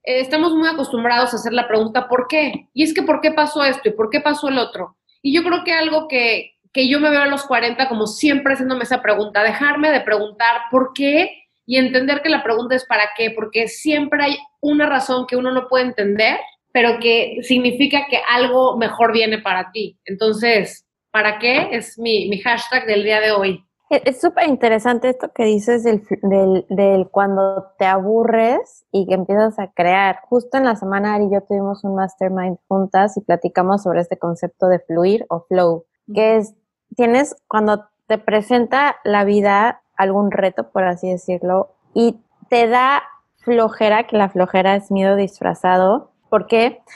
Eh, 0.02 0.20
estamos 0.20 0.54
muy 0.54 0.68
acostumbrados 0.68 1.32
a 1.32 1.36
hacer 1.36 1.52
la 1.52 1.68
pregunta, 1.68 2.08
¿por 2.08 2.26
qué? 2.28 2.68
Y 2.72 2.82
es 2.82 2.94
que, 2.94 3.02
¿por 3.02 3.20
qué 3.20 3.32
pasó 3.32 3.64
esto? 3.64 3.88
¿Y 3.88 3.92
por 3.92 4.10
qué 4.10 4.20
pasó 4.20 4.48
el 4.48 4.58
otro? 4.58 4.96
Y 5.22 5.34
yo 5.34 5.42
creo 5.42 5.62
que 5.64 5.72
algo 5.72 6.08
que, 6.08 6.56
que 6.72 6.88
yo 6.88 7.00
me 7.00 7.10
veo 7.10 7.22
a 7.22 7.26
los 7.26 7.44
40 7.44 7.88
como 7.88 8.06
siempre 8.06 8.54
haciéndome 8.54 8.84
esa 8.84 9.02
pregunta, 9.02 9.42
dejarme 9.42 9.90
de 9.90 10.00
preguntar 10.00 10.62
por 10.70 10.92
qué 10.94 11.44
y 11.66 11.76
entender 11.76 12.22
que 12.22 12.30
la 12.30 12.42
pregunta 12.42 12.74
es 12.74 12.84
para 12.84 13.10
qué, 13.16 13.30
porque 13.30 13.68
siempre 13.68 14.24
hay 14.24 14.38
una 14.60 14.86
razón 14.86 15.26
que 15.26 15.36
uno 15.36 15.52
no 15.52 15.68
puede 15.68 15.84
entender, 15.84 16.38
pero 16.72 16.98
que 16.98 17.38
significa 17.42 18.06
que 18.08 18.20
algo 18.28 18.76
mejor 18.76 19.12
viene 19.12 19.38
para 19.38 19.70
ti. 19.70 19.98
Entonces, 20.04 20.86
¿Para 21.10 21.38
qué? 21.38 21.68
Es 21.72 21.98
mi, 21.98 22.38
hashtag 22.40 22.86
del 22.86 23.02
día 23.04 23.20
de 23.20 23.32
hoy. 23.32 23.64
Es 23.90 24.20
súper 24.20 24.48
interesante 24.48 25.08
esto 25.08 25.32
que 25.32 25.44
dices 25.44 25.82
del, 25.82 26.06
del, 26.22 26.64
del, 26.68 27.08
cuando 27.08 27.72
te 27.76 27.86
aburres 27.86 28.86
y 28.92 29.06
que 29.06 29.14
empiezas 29.14 29.58
a 29.58 29.72
crear. 29.72 30.20
Justo 30.28 30.58
en 30.58 30.64
la 30.64 30.76
semana 30.76 31.14
Ari 31.14 31.24
y 31.24 31.32
yo 31.32 31.40
tuvimos 31.40 31.82
un 31.82 31.96
mastermind 31.96 32.58
juntas 32.68 33.16
y 33.16 33.20
platicamos 33.20 33.82
sobre 33.82 34.00
este 34.00 34.16
concepto 34.16 34.68
de 34.68 34.78
fluir 34.78 35.26
o 35.28 35.44
flow, 35.48 35.86
que 36.14 36.36
es, 36.36 36.54
tienes 36.94 37.34
cuando 37.48 37.88
te 38.06 38.18
presenta 38.18 38.96
la 39.02 39.24
vida 39.24 39.82
algún 39.96 40.30
reto, 40.30 40.70
por 40.70 40.84
así 40.84 41.10
decirlo, 41.10 41.74
y 41.92 42.20
te 42.48 42.68
da 42.68 43.02
flojera, 43.38 44.06
que 44.06 44.16
la 44.16 44.28
flojera 44.28 44.76
es 44.76 44.90
miedo 44.90 45.16
disfrazado. 45.16 46.12
¿Por 46.28 46.46
qué? 46.46 46.80
Porque 46.80 46.92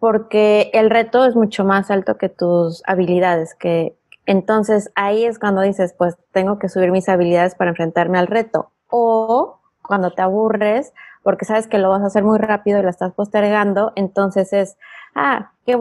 el 0.00 0.90
reto 0.90 1.24
es 1.24 1.34
mucho 1.34 1.64
más 1.64 1.90
alto 1.90 2.16
que 2.16 2.28
tus 2.28 2.82
habilidades, 2.86 3.54
que 3.54 3.98
entonces 4.26 4.90
ahí 4.94 5.24
es 5.24 5.38
cuando 5.38 5.62
dices, 5.62 5.94
pues 5.96 6.16
tengo 6.32 6.58
que 6.58 6.68
subir 6.68 6.90
mis 6.90 7.08
habilidades 7.08 7.54
para 7.54 7.70
enfrentarme 7.70 8.18
al 8.18 8.26
reto. 8.26 8.72
O 8.90 9.58
cuando 9.82 10.12
te 10.12 10.22
aburres, 10.22 10.92
porque 11.22 11.46
sabes 11.46 11.66
que 11.66 11.78
lo 11.78 11.88
vas 11.88 12.02
a 12.02 12.06
hacer 12.06 12.24
muy 12.24 12.38
rápido 12.38 12.78
y 12.78 12.82
lo 12.82 12.90
estás 12.90 13.12
postergando, 13.14 13.92
entonces 13.96 14.52
es, 14.52 14.76
ah, 15.14 15.52
¿qué 15.64 15.78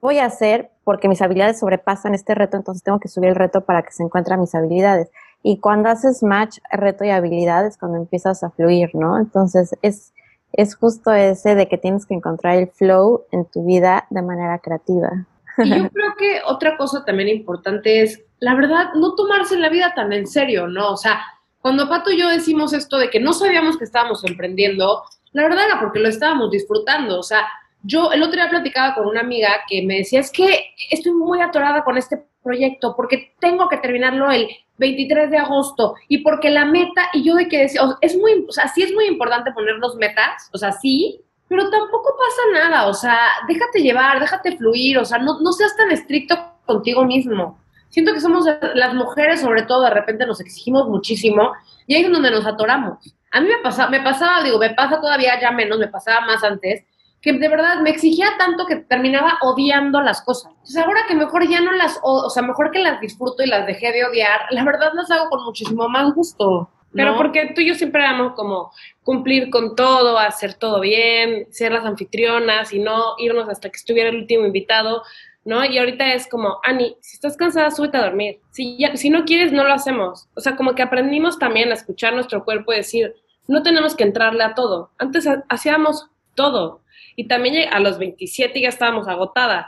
voy 0.00 0.18
a 0.18 0.26
hacer? 0.26 0.70
Porque 0.84 1.08
mis 1.08 1.22
habilidades 1.22 1.58
sobrepasan 1.58 2.14
este 2.14 2.34
reto, 2.34 2.56
entonces 2.56 2.82
tengo 2.82 3.00
que 3.00 3.08
subir 3.08 3.30
el 3.30 3.36
reto 3.36 3.62
para 3.62 3.82
que 3.82 3.90
se 3.90 4.02
encuentren 4.02 4.40
mis 4.40 4.54
habilidades. 4.54 5.10
Y 5.42 5.60
cuando 5.60 5.88
haces 5.88 6.22
match, 6.22 6.58
reto 6.70 7.04
y 7.04 7.10
habilidades, 7.10 7.78
cuando 7.78 7.96
empiezas 7.96 8.42
a 8.42 8.50
fluir, 8.50 8.90
¿no? 8.94 9.18
Entonces 9.18 9.74
es, 9.82 10.12
es 10.58 10.74
justo 10.74 11.12
ese 11.12 11.54
de 11.54 11.68
que 11.68 11.78
tienes 11.78 12.04
que 12.04 12.14
encontrar 12.14 12.56
el 12.56 12.66
flow 12.66 13.26
en 13.30 13.44
tu 13.44 13.64
vida 13.64 14.08
de 14.10 14.22
manera 14.22 14.58
creativa. 14.58 15.24
Y 15.56 15.68
yo 15.70 15.88
creo 15.92 16.14
que 16.18 16.40
otra 16.44 16.76
cosa 16.76 17.04
también 17.04 17.28
importante 17.28 18.02
es, 18.02 18.20
la 18.40 18.56
verdad, 18.56 18.92
no 18.96 19.14
tomarse 19.14 19.56
la 19.56 19.68
vida 19.68 19.92
tan 19.94 20.12
en 20.12 20.26
serio, 20.26 20.66
¿no? 20.66 20.90
O 20.90 20.96
sea, 20.96 21.20
cuando 21.60 21.88
Pato 21.88 22.10
y 22.10 22.18
yo 22.18 22.28
decimos 22.28 22.72
esto 22.72 22.98
de 22.98 23.08
que 23.08 23.20
no 23.20 23.34
sabíamos 23.34 23.78
que 23.78 23.84
estábamos 23.84 24.24
emprendiendo, 24.24 25.04
la 25.30 25.44
verdad 25.44 25.66
era 25.66 25.78
porque 25.78 26.00
lo 26.00 26.08
estábamos 26.08 26.50
disfrutando. 26.50 27.20
O 27.20 27.22
sea, 27.22 27.46
yo 27.84 28.10
el 28.10 28.20
otro 28.24 28.34
día 28.34 28.50
platicaba 28.50 28.96
con 28.96 29.06
una 29.06 29.20
amiga 29.20 29.60
que 29.68 29.86
me 29.86 29.98
decía, 29.98 30.18
es 30.18 30.32
que 30.32 30.74
estoy 30.90 31.12
muy 31.12 31.40
atorada 31.40 31.84
con 31.84 31.96
este 31.96 32.16
proyecto 32.48 32.94
porque 32.96 33.34
tengo 33.38 33.68
que 33.68 33.76
terminarlo 33.76 34.30
el 34.30 34.48
23 34.78 35.30
de 35.30 35.36
agosto 35.36 35.94
y 36.08 36.18
porque 36.18 36.48
la 36.48 36.64
meta, 36.64 37.10
y 37.12 37.22
yo 37.22 37.34
de 37.34 37.46
que 37.48 37.58
decía, 37.58 37.82
es 38.00 38.16
muy, 38.16 38.46
o 38.48 38.52
sea, 38.52 38.68
sí 38.68 38.82
es 38.82 38.92
muy 38.94 39.04
importante 39.06 39.52
ponernos 39.52 39.96
metas, 39.96 40.48
o 40.52 40.56
sea, 40.56 40.72
sí, 40.72 41.20
pero 41.46 41.68
tampoco 41.68 42.14
pasa 42.16 42.68
nada, 42.68 42.86
o 42.86 42.94
sea, 42.94 43.18
déjate 43.46 43.80
llevar, 43.80 44.20
déjate 44.20 44.56
fluir, 44.56 44.98
o 44.98 45.04
sea, 45.04 45.18
no, 45.18 45.40
no 45.40 45.52
seas 45.52 45.76
tan 45.76 45.90
estricto 45.90 46.36
contigo 46.64 47.04
mismo. 47.04 47.58
Siento 47.90 48.12
que 48.12 48.20
somos 48.20 48.44
las 48.74 48.94
mujeres, 48.94 49.40
sobre 49.40 49.62
todo, 49.62 49.82
de 49.82 49.90
repente 49.90 50.26
nos 50.26 50.40
exigimos 50.40 50.88
muchísimo 50.88 51.52
y 51.86 51.94
ahí 51.94 52.04
es 52.04 52.10
donde 52.10 52.30
nos 52.30 52.46
atoramos. 52.46 53.14
A 53.30 53.40
mí 53.40 53.48
me 53.48 53.58
pasaba, 53.62 53.90
me 53.90 54.00
pasaba, 54.00 54.42
digo, 54.42 54.58
me 54.58 54.70
pasa 54.70 55.00
todavía 55.00 55.40
ya 55.40 55.50
menos, 55.50 55.78
me 55.78 55.88
pasaba 55.88 56.24
más 56.26 56.42
antes, 56.44 56.84
que 57.20 57.32
de 57.32 57.48
verdad 57.48 57.80
me 57.80 57.90
exigía 57.90 58.28
tanto 58.38 58.66
que 58.66 58.76
terminaba 58.76 59.38
odiando 59.42 60.00
las 60.00 60.22
cosas. 60.22 60.52
Entonces 60.52 60.78
ahora 60.78 61.00
que 61.08 61.14
mejor 61.14 61.48
ya 61.48 61.60
no 61.60 61.72
las, 61.72 61.98
o 62.02 62.30
sea, 62.30 62.42
mejor 62.42 62.70
que 62.70 62.78
las 62.78 63.00
disfruto 63.00 63.42
y 63.42 63.48
las 63.48 63.66
dejé 63.66 63.92
de 63.92 64.04
odiar, 64.04 64.40
la 64.50 64.64
verdad 64.64 64.92
las 64.94 65.10
hago 65.10 65.28
con 65.28 65.44
muchísimo 65.44 65.88
más 65.88 66.14
gusto. 66.14 66.70
Pero 66.94 67.16
porque 67.16 67.52
tú 67.54 67.60
y 67.60 67.68
yo 67.68 67.74
siempre 67.74 68.02
éramos 68.02 68.32
como 68.32 68.72
cumplir 69.02 69.50
con 69.50 69.76
todo, 69.76 70.18
hacer 70.18 70.54
todo 70.54 70.80
bien, 70.80 71.46
ser 71.50 71.70
las 71.70 71.84
anfitrionas 71.84 72.72
y 72.72 72.78
no 72.78 73.14
irnos 73.18 73.48
hasta 73.48 73.68
que 73.68 73.76
estuviera 73.76 74.08
el 74.08 74.16
último 74.16 74.46
invitado, 74.46 75.02
¿no? 75.44 75.64
Y 75.64 75.78
ahorita 75.78 76.14
es 76.14 76.26
como, 76.28 76.58
Ani, 76.64 76.96
si 77.00 77.16
estás 77.16 77.36
cansada, 77.36 77.70
súbete 77.70 77.98
a 77.98 78.04
dormir. 78.04 78.40
Si, 78.50 78.78
ya, 78.78 78.96
si 78.96 79.10
no 79.10 79.24
quieres, 79.24 79.52
no 79.52 79.64
lo 79.64 79.72
hacemos. 79.74 80.28
O 80.34 80.40
sea, 80.40 80.56
como 80.56 80.74
que 80.74 80.82
aprendimos 80.82 81.38
también 81.38 81.70
a 81.70 81.74
escuchar 81.74 82.14
nuestro 82.14 82.44
cuerpo 82.44 82.72
y 82.72 82.76
decir, 82.76 83.14
no 83.46 83.62
tenemos 83.62 83.94
que 83.94 84.04
entrarle 84.04 84.42
a 84.44 84.54
todo. 84.54 84.90
Antes 84.98 85.28
hacíamos 85.48 86.08
todo. 86.34 86.80
Y 87.18 87.26
también 87.26 87.68
a 87.72 87.80
los 87.80 87.98
27 87.98 88.60
ya 88.60 88.68
estábamos 88.68 89.08
agotadas. 89.08 89.66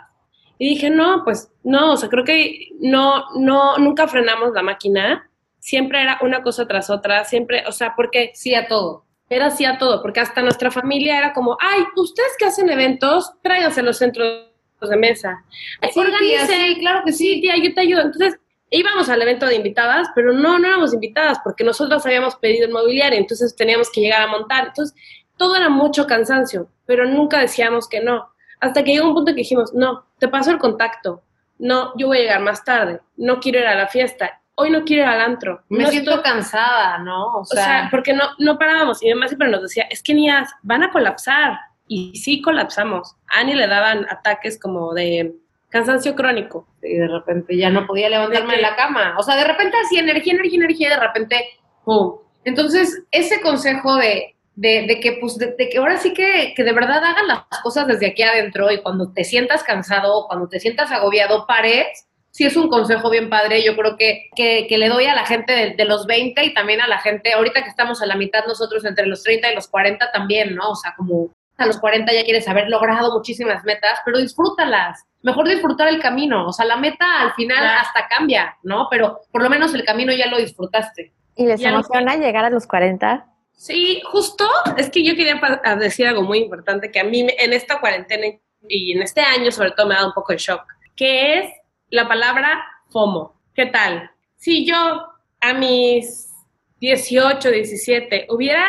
Y 0.57 0.69
dije, 0.69 0.89
no, 0.89 1.25
pues 1.25 1.51
no, 1.65 1.95
o 1.95 1.97
sea, 1.97 2.09
creo 2.09 2.25
que 2.25 2.69
no, 2.79 3.25
no, 3.35 3.77
nunca 3.79 4.07
frenamos 4.07 4.53
la 4.53 4.63
máquina 4.63 5.27
siempre 5.59 6.01
era 6.01 6.19
una 6.23 6.43
cosa 6.43 6.67
tras 6.67 6.91
otra, 6.91 7.25
siempre, 7.25 7.65
o 7.67 7.73
sea, 7.73 7.95
porque 7.95 8.33
sí 8.35 8.55
a 8.55 8.67
todo. 8.67 9.05
Era 9.29 9.51
sí 9.51 9.65
a 9.65 9.79
todo, 9.79 10.01
porque 10.03 10.21
hasta 10.21 10.43
nuestra 10.43 10.71
familia 10.71 11.19
era 11.19 11.33
como, 11.33 11.57
ay, 11.61 11.83
ustedes 11.97 12.33
que 12.39 12.47
hacen 12.47 12.69
eventos, 12.69 13.33
tráiganse 13.43 13.83
los 13.83 13.99
centros 13.99 14.47
de 14.81 14.97
mesa. 14.97 15.45
Sí, 15.93 16.01
Organice, 16.01 16.79
claro 16.81 17.03
que 17.05 17.13
sí. 17.13 17.41
tía, 17.41 17.57
yo 17.57 17.73
te 17.75 17.81
ayudo. 17.81 18.03
Entonces, 18.03 18.41
íbamos 18.71 19.09
al 19.09 19.23
evento 19.23 19.47
de 19.47 19.57
invitadas, 19.57 20.09
pero 20.15 20.33
no, 20.33 20.59
no 20.59 20.67
éramos 20.67 20.95
invitadas, 20.95 21.39
porque 21.45 21.63
nosotros 21.63 22.05
habíamos 22.07 22.37
pedido 22.37 22.67
el 22.67 22.73
mobiliario, 22.73 23.19
entonces 23.19 23.55
teníamos 23.55 23.91
que 23.91 24.01
llegar 24.01 24.23
a 24.23 24.27
montar. 24.27 24.69
Entonces, 24.69 24.97
todo 25.41 25.57
era 25.57 25.71
mucho 25.71 26.07
cansancio, 26.07 26.69
pero 26.85 27.07
nunca 27.07 27.41
decíamos 27.41 27.89
que 27.89 28.03
no. 28.03 28.29
Hasta 28.61 28.85
que 28.85 28.93
llegó 28.93 29.09
un 29.09 29.15
punto 29.15 29.33
que 29.33 29.39
dijimos, 29.39 29.73
no, 29.73 30.05
te 30.19 30.29
paso 30.29 30.51
el 30.51 30.59
contacto. 30.59 31.23
No, 31.59 31.97
yo 31.97 32.09
voy 32.09 32.19
a 32.19 32.21
llegar 32.21 32.43
más 32.43 32.63
tarde. 32.63 33.01
No 33.17 33.41
quiero 33.41 33.59
ir 33.59 33.67
a 33.67 33.75
la 33.75 33.89
fiesta 33.89 34.41
hoy 34.61 34.71
no 34.71 34.85
quiero 34.85 35.05
ir 35.05 35.09
al 35.09 35.23
antro. 35.23 35.63
Me 35.71 35.87
siento 35.87 36.21
cansada, 36.23 36.99
¿no? 36.99 37.37
O 37.37 37.45
sea, 37.47 37.89
porque 37.91 38.13
no, 38.13 38.25
no 38.39 38.59
parábamos. 38.59 39.03
Y 39.03 39.07
mi 39.07 39.15
mamá 39.15 39.29
siempre 39.29 39.49
nos 39.49 39.63
decía, 39.63 39.85
es 39.85 40.03
que 40.03 40.13
niñas, 40.13 40.51
van 40.63 40.83
a 40.83 40.91
colapsar. 40.91 41.59
Y 41.89 42.15
sí 42.19 42.43
colapsamos. 42.43 43.17
A 43.35 43.41
Annie 43.41 43.55
le 43.55 43.67
daban 43.67 44.07
ataques 44.11 44.61
como 44.61 44.93
de 44.93 45.35
cansancio 45.71 46.15
crónico. 46.15 46.69
Y 46.83 46.95
de 46.95 47.09
repente 47.09 47.57
ya 47.57 47.71
no 47.71 47.87
podía 47.87 48.11
levantarme 48.11 48.57
de, 48.57 48.63
la 48.63 48.77
cama. 48.77 49.17
O 49.19 49.23
sea, 49.23 49.37
de 49.37 49.45
repente 49.45 49.79
así, 49.83 49.97
energía, 49.97 50.35
energía, 50.35 50.59
energía, 50.59 50.91
de 50.91 51.01
repente, 51.01 51.45
¡pum! 51.85 52.19
Entonces, 52.45 53.03
ese 53.11 53.41
consejo 53.41 53.97
de, 53.97 54.37
de, 54.61 55.01
que, 55.01 55.13
pues, 55.13 55.39
de, 55.39 55.57
que 55.57 55.79
ahora 55.79 55.97
sí 55.97 56.13
que, 56.13 56.53
que 56.55 56.65
de 56.65 56.73
verdad 56.73 57.03
hagan 57.03 57.27
las 57.27 57.45
cosas 57.63 57.87
desde 57.87 58.09
aquí 58.09 58.23
adentro 58.23 58.71
y 58.71 58.83
cuando 58.83 59.11
te 59.11 59.25
sientas 59.25 59.63
cansado 59.63 60.15
o 60.15 60.29
cuando 60.29 60.49
te 60.49 60.61
sientas 60.61 60.91
agobiado, 60.93 61.47
pares 61.47 62.07
sí 62.31 62.45
es 62.45 62.57
un 62.57 62.69
consejo 62.69 63.09
bien 63.09 63.31
padre. 63.31 63.63
Yo 63.63 63.75
creo 63.75 63.97
que, 63.97 64.29
que, 64.37 64.77
le 64.77 64.89
doy 64.89 65.07
a 65.07 65.15
la 65.15 65.25
gente 65.25 65.75
de, 65.77 65.85
los 65.87 66.07
20 66.07 66.45
y 66.45 66.53
también 66.53 66.83
a 66.83 66.89
la 66.89 66.99
gente, 66.99 67.33
ahorita 67.33 67.63
que 67.63 67.71
estamos 67.71 68.03
a 68.03 68.07
la 68.07 68.17
mitad 68.17 68.45
nosotros 68.47 68.85
entre 68.85 69.07
los 69.07 69.23
30 69.23 69.51
y 69.51 69.55
los 69.55 69.67
40 69.69 70.13
también, 70.13 70.55
¿no? 70.55 70.71
O 70.71 70.77
sea, 70.77 70.95
como 70.95 71.31
a 71.57 71.67
los 71.67 71.79
40 71.79 72.13
ya 72.13 72.25
quieres 72.25 72.47
haber 72.47 72.69
logrado 72.69 73.17
muchísimas 73.17 73.65
metas, 73.65 73.99
pero 74.05 74.19
disfrútalas. 74.19 75.05
Mejor 75.23 75.49
disfrutar 75.49 75.89
el 75.89 76.01
camino. 76.01 76.47
O 76.47 76.53
sea, 76.53 76.67
la 76.67 76.77
meta 76.77 77.07
al 77.21 77.33
final 77.33 77.65
hasta 77.65 78.09
cambia, 78.09 78.57
¿no? 78.63 78.89
Pero 78.91 79.21
por 79.33 79.43
lo 79.43 79.49
menos 79.49 79.73
el 79.73 79.85
camino 79.85 80.13
ya 80.13 80.27
lo 80.27 80.37
disfrutaste. 80.37 81.13
¿Y 81.35 81.47
les 81.47 81.63
emociona 81.63 82.17
llegar 82.17 82.45
a 82.45 82.51
los 82.51 82.67
40? 82.67 83.27
Sí, 83.61 84.01
justo 84.11 84.49
es 84.79 84.89
que 84.89 85.05
yo 85.05 85.15
quería 85.15 85.39
decir 85.79 86.07
algo 86.07 86.23
muy 86.23 86.39
importante 86.39 86.91
que 86.91 86.99
a 86.99 87.05
mí 87.05 87.27
en 87.29 87.53
esta 87.53 87.79
cuarentena 87.79 88.29
y 88.67 88.93
en 88.93 89.03
este 89.03 89.21
año 89.21 89.53
sobre 89.53 89.73
todo 89.73 89.87
me 89.87 89.93
ha 89.93 89.99
dado 89.99 90.09
un 90.09 90.15
poco 90.15 90.33
de 90.33 90.39
shock, 90.39 90.63
que 90.97 91.41
es 91.41 91.51
la 91.91 92.09
palabra 92.09 92.65
FOMO. 92.89 93.39
¿Qué 93.55 93.67
tal? 93.67 94.11
Si 94.37 94.65
yo 94.65 95.07
a 95.43 95.53
mis 95.53 96.31
18, 96.79 97.51
17 97.51 98.29
hubiera 98.31 98.65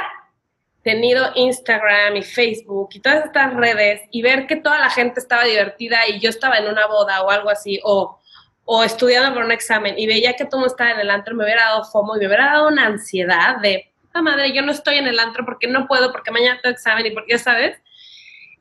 tenido 0.84 1.32
Instagram 1.36 2.18
y 2.18 2.24
Facebook 2.24 2.90
y 2.92 3.00
todas 3.00 3.28
estas 3.28 3.54
redes 3.54 4.02
y 4.12 4.22
ver 4.22 4.46
que 4.46 4.58
toda 4.58 4.78
la 4.78 4.90
gente 4.90 5.22
estaba 5.22 5.46
divertida 5.46 6.06
y 6.10 6.20
yo 6.20 6.30
estaba 6.30 6.58
en 6.58 6.68
una 6.68 6.88
boda 6.88 7.22
o 7.22 7.30
algo 7.30 7.50
así, 7.50 7.80
o, 7.86 8.20
o 8.66 8.84
estudiando 8.84 9.34
por 9.34 9.46
un 9.46 9.54
examen 9.54 9.98
y 9.98 10.06
veía 10.06 10.34
que 10.34 10.44
todo 10.44 10.66
estaba 10.66 10.92
en 10.92 11.00
el 11.00 11.10
antro, 11.10 11.34
me 11.34 11.46
hubiera 11.46 11.64
dado 11.64 11.86
FOMO 11.86 12.18
y 12.18 12.20
me 12.20 12.28
hubiera 12.28 12.48
dado 12.48 12.68
una 12.68 12.88
ansiedad 12.88 13.56
de, 13.62 13.91
puta 14.12 14.22
madre, 14.22 14.54
yo 14.54 14.62
no 14.62 14.72
estoy 14.72 14.98
en 14.98 15.08
el 15.08 15.20
antro 15.20 15.46
porque 15.46 15.68
no 15.68 15.88
puedo, 15.88 16.12
porque 16.12 16.32
mañana 16.32 16.60
tengo 16.62 16.74
examen 16.74 17.06
y 17.06 17.12
porque, 17.12 17.38
¿sabes? 17.38 17.78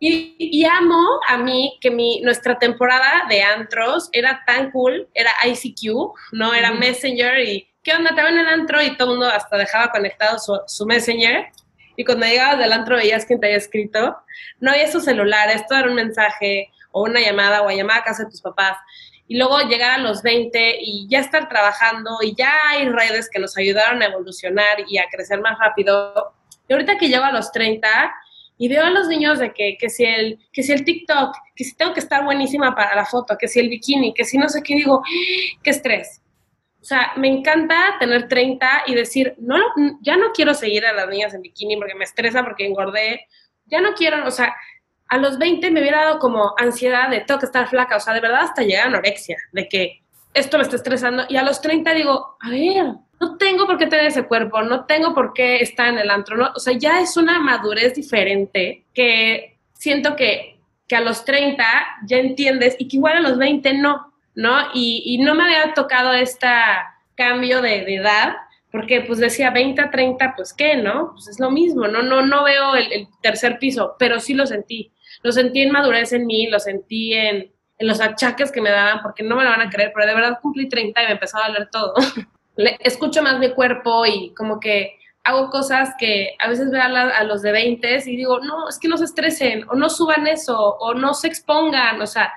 Y, 0.02 0.64
amo 0.64 1.20
a 1.28 1.36
mí 1.36 1.76
que 1.80 1.90
mi, 1.90 2.20
nuestra 2.22 2.58
temporada 2.58 3.26
de 3.28 3.42
antros 3.42 4.08
era 4.12 4.42
tan 4.46 4.70
cool, 4.70 5.08
era 5.12 5.30
ICQ, 5.44 6.14
¿no? 6.32 6.54
Era 6.54 6.72
Messenger 6.72 7.38
y 7.40 7.68
¿qué 7.82 7.92
onda? 7.92 8.14
Te 8.14 8.22
en 8.22 8.38
el 8.38 8.46
antro 8.46 8.80
y 8.82 8.96
todo 8.96 9.12
el 9.12 9.18
mundo 9.18 9.30
hasta 9.30 9.58
dejaba 9.58 9.90
conectado 9.90 10.38
su, 10.38 10.58
su 10.66 10.86
Messenger. 10.86 11.48
Y 11.96 12.04
cuando 12.04 12.24
llegabas 12.24 12.58
del 12.58 12.72
antro 12.72 12.96
veías 12.96 13.26
quién 13.26 13.40
te 13.40 13.48
había 13.48 13.58
escrito. 13.58 14.16
No 14.58 14.70
había 14.70 14.90
su 14.90 15.00
celular, 15.00 15.50
esto 15.50 15.74
era 15.74 15.88
un 15.88 15.94
mensaje 15.94 16.70
o 16.92 17.02
una 17.02 17.20
llamada 17.20 17.60
o 17.60 17.68
a 17.68 17.74
llamar 17.74 17.98
a 17.98 18.04
casa 18.04 18.24
de 18.24 18.30
tus 18.30 18.40
papás. 18.40 18.78
Y 19.30 19.38
luego 19.38 19.60
llegar 19.60 19.92
a 19.92 20.02
los 20.02 20.24
20 20.24 20.78
y 20.80 21.06
ya 21.08 21.20
estar 21.20 21.48
trabajando 21.48 22.18
y 22.20 22.34
ya 22.34 22.52
hay 22.70 22.88
redes 22.88 23.30
que 23.30 23.38
nos 23.38 23.56
ayudaron 23.56 24.02
a 24.02 24.06
evolucionar 24.06 24.78
y 24.88 24.98
a 24.98 25.06
crecer 25.08 25.40
más 25.40 25.56
rápido. 25.56 26.34
Y 26.66 26.72
ahorita 26.72 26.98
que 26.98 27.08
llego 27.08 27.22
a 27.22 27.30
los 27.30 27.52
30, 27.52 28.12
y 28.58 28.66
veo 28.66 28.84
a 28.84 28.90
los 28.90 29.06
niños 29.06 29.38
de 29.38 29.54
que, 29.54 29.78
que, 29.78 29.88
si 29.88 30.04
el, 30.04 30.40
que 30.52 30.64
si 30.64 30.72
el 30.72 30.84
TikTok, 30.84 31.34
que 31.54 31.62
si 31.62 31.76
tengo 31.76 31.94
que 31.94 32.00
estar 32.00 32.24
buenísima 32.24 32.74
para 32.74 32.96
la 32.96 33.06
foto, 33.06 33.38
que 33.38 33.46
si 33.46 33.60
el 33.60 33.68
bikini, 33.68 34.12
que 34.12 34.24
si 34.24 34.36
no 34.36 34.48
sé 34.48 34.64
qué, 34.64 34.74
digo, 34.74 35.00
qué 35.62 35.70
estrés. 35.70 36.20
O 36.80 36.84
sea, 36.84 37.12
me 37.16 37.28
encanta 37.28 37.96
tener 38.00 38.26
30 38.26 38.82
y 38.88 38.96
decir, 38.96 39.36
no, 39.38 39.56
ya 40.02 40.16
no 40.16 40.32
quiero 40.32 40.54
seguir 40.54 40.84
a 40.84 40.92
las 40.92 41.08
niñas 41.08 41.34
en 41.34 41.42
bikini 41.42 41.76
porque 41.76 41.94
me 41.94 42.02
estresa, 42.02 42.42
porque 42.42 42.66
engordé. 42.66 43.28
Ya 43.66 43.80
no 43.80 43.94
quiero, 43.94 44.26
o 44.26 44.30
sea, 44.32 44.54
a 45.10 45.18
los 45.18 45.38
20 45.38 45.70
me 45.72 45.80
hubiera 45.80 46.04
dado 46.04 46.18
como 46.20 46.54
ansiedad 46.56 47.10
de 47.10 47.20
tengo 47.20 47.40
que 47.40 47.46
estar 47.46 47.68
flaca, 47.68 47.96
o 47.96 48.00
sea, 48.00 48.14
de 48.14 48.20
verdad 48.20 48.42
hasta 48.42 48.62
llegar 48.62 48.84
a 48.84 48.88
anorexia, 48.88 49.36
de 49.52 49.68
que 49.68 50.02
esto 50.32 50.56
me 50.56 50.62
está 50.62 50.76
estresando. 50.76 51.24
Y 51.28 51.36
a 51.36 51.42
los 51.42 51.60
30 51.60 51.92
digo, 51.94 52.36
a 52.40 52.48
ver, 52.48 52.86
no 53.20 53.36
tengo 53.36 53.66
por 53.66 53.76
qué 53.76 53.86
tener 53.86 54.06
ese 54.06 54.26
cuerpo, 54.28 54.62
no 54.62 54.86
tengo 54.86 55.12
por 55.12 55.32
qué 55.32 55.56
estar 55.56 55.88
en 55.88 55.98
el 55.98 56.10
antro, 56.10 56.36
¿no? 56.36 56.50
O 56.54 56.60
sea, 56.60 56.74
ya 56.78 57.00
es 57.00 57.16
una 57.16 57.40
madurez 57.40 57.94
diferente 57.94 58.84
que 58.94 59.58
siento 59.74 60.14
que, 60.14 60.60
que 60.86 60.94
a 60.94 61.00
los 61.00 61.24
30 61.24 61.64
ya 62.06 62.18
entiendes 62.18 62.76
y 62.78 62.86
que 62.86 62.96
igual 62.96 63.16
a 63.16 63.28
los 63.28 63.36
20 63.36 63.74
no, 63.74 64.12
¿no? 64.36 64.68
Y, 64.74 65.02
y 65.04 65.18
no 65.18 65.34
me 65.34 65.42
había 65.42 65.74
tocado 65.74 66.12
este 66.12 66.46
cambio 67.16 67.60
de, 67.60 67.82
edad, 67.96 68.36
porque 68.70 69.00
pues 69.00 69.18
decía 69.18 69.50
20 69.50 69.82
a 69.82 69.90
30, 69.90 70.34
pues 70.36 70.54
qué, 70.54 70.76
¿no? 70.76 71.10
Pues 71.14 71.26
es 71.26 71.40
lo 71.40 71.50
mismo, 71.50 71.88
¿no? 71.88 72.00
No, 72.00 72.24
no 72.24 72.44
veo 72.44 72.76
el 72.76 73.08
tercer 73.20 73.58
piso, 73.58 73.96
pero 73.98 74.20
sí 74.20 74.34
lo 74.34 74.46
sentí. 74.46 74.92
Lo 75.22 75.32
sentí 75.32 75.60
en 75.60 75.72
madurez 75.72 76.12
en 76.12 76.26
mí, 76.26 76.48
lo 76.48 76.58
sentí 76.58 77.12
en, 77.14 77.52
en 77.78 77.86
los 77.86 78.00
achaques 78.00 78.52
que 78.52 78.60
me 78.60 78.70
daban, 78.70 79.02
porque 79.02 79.22
no 79.22 79.36
me 79.36 79.44
lo 79.44 79.50
van 79.50 79.62
a 79.62 79.70
creer, 79.70 79.92
pero 79.94 80.06
de 80.06 80.14
verdad 80.14 80.38
cumplí 80.40 80.68
30 80.68 81.02
y 81.02 81.06
me 81.06 81.12
empezó 81.12 81.38
a 81.38 81.48
doler 81.48 81.68
todo. 81.70 81.94
Escucho 82.80 83.22
más 83.22 83.38
mi 83.38 83.50
cuerpo 83.52 84.04
y 84.06 84.34
como 84.34 84.60
que 84.60 84.98
hago 85.24 85.50
cosas 85.50 85.94
que 85.98 86.36
a 86.38 86.48
veces 86.48 86.70
veo 86.70 86.82
a, 86.82 86.88
la, 86.88 87.08
a, 87.10 87.24
los 87.24 87.42
de 87.42 87.52
20 87.52 88.02
y 88.06 88.16
digo, 88.16 88.40
no, 88.40 88.68
es 88.68 88.78
que 88.78 88.88
no 88.88 88.96
se 88.96 89.04
estresen 89.04 89.64
o 89.68 89.74
no 89.74 89.90
suban 89.90 90.26
eso 90.26 90.58
o 90.58 90.94
no 90.94 91.14
se 91.14 91.28
expongan, 91.28 92.00
o 92.00 92.06
sea, 92.06 92.32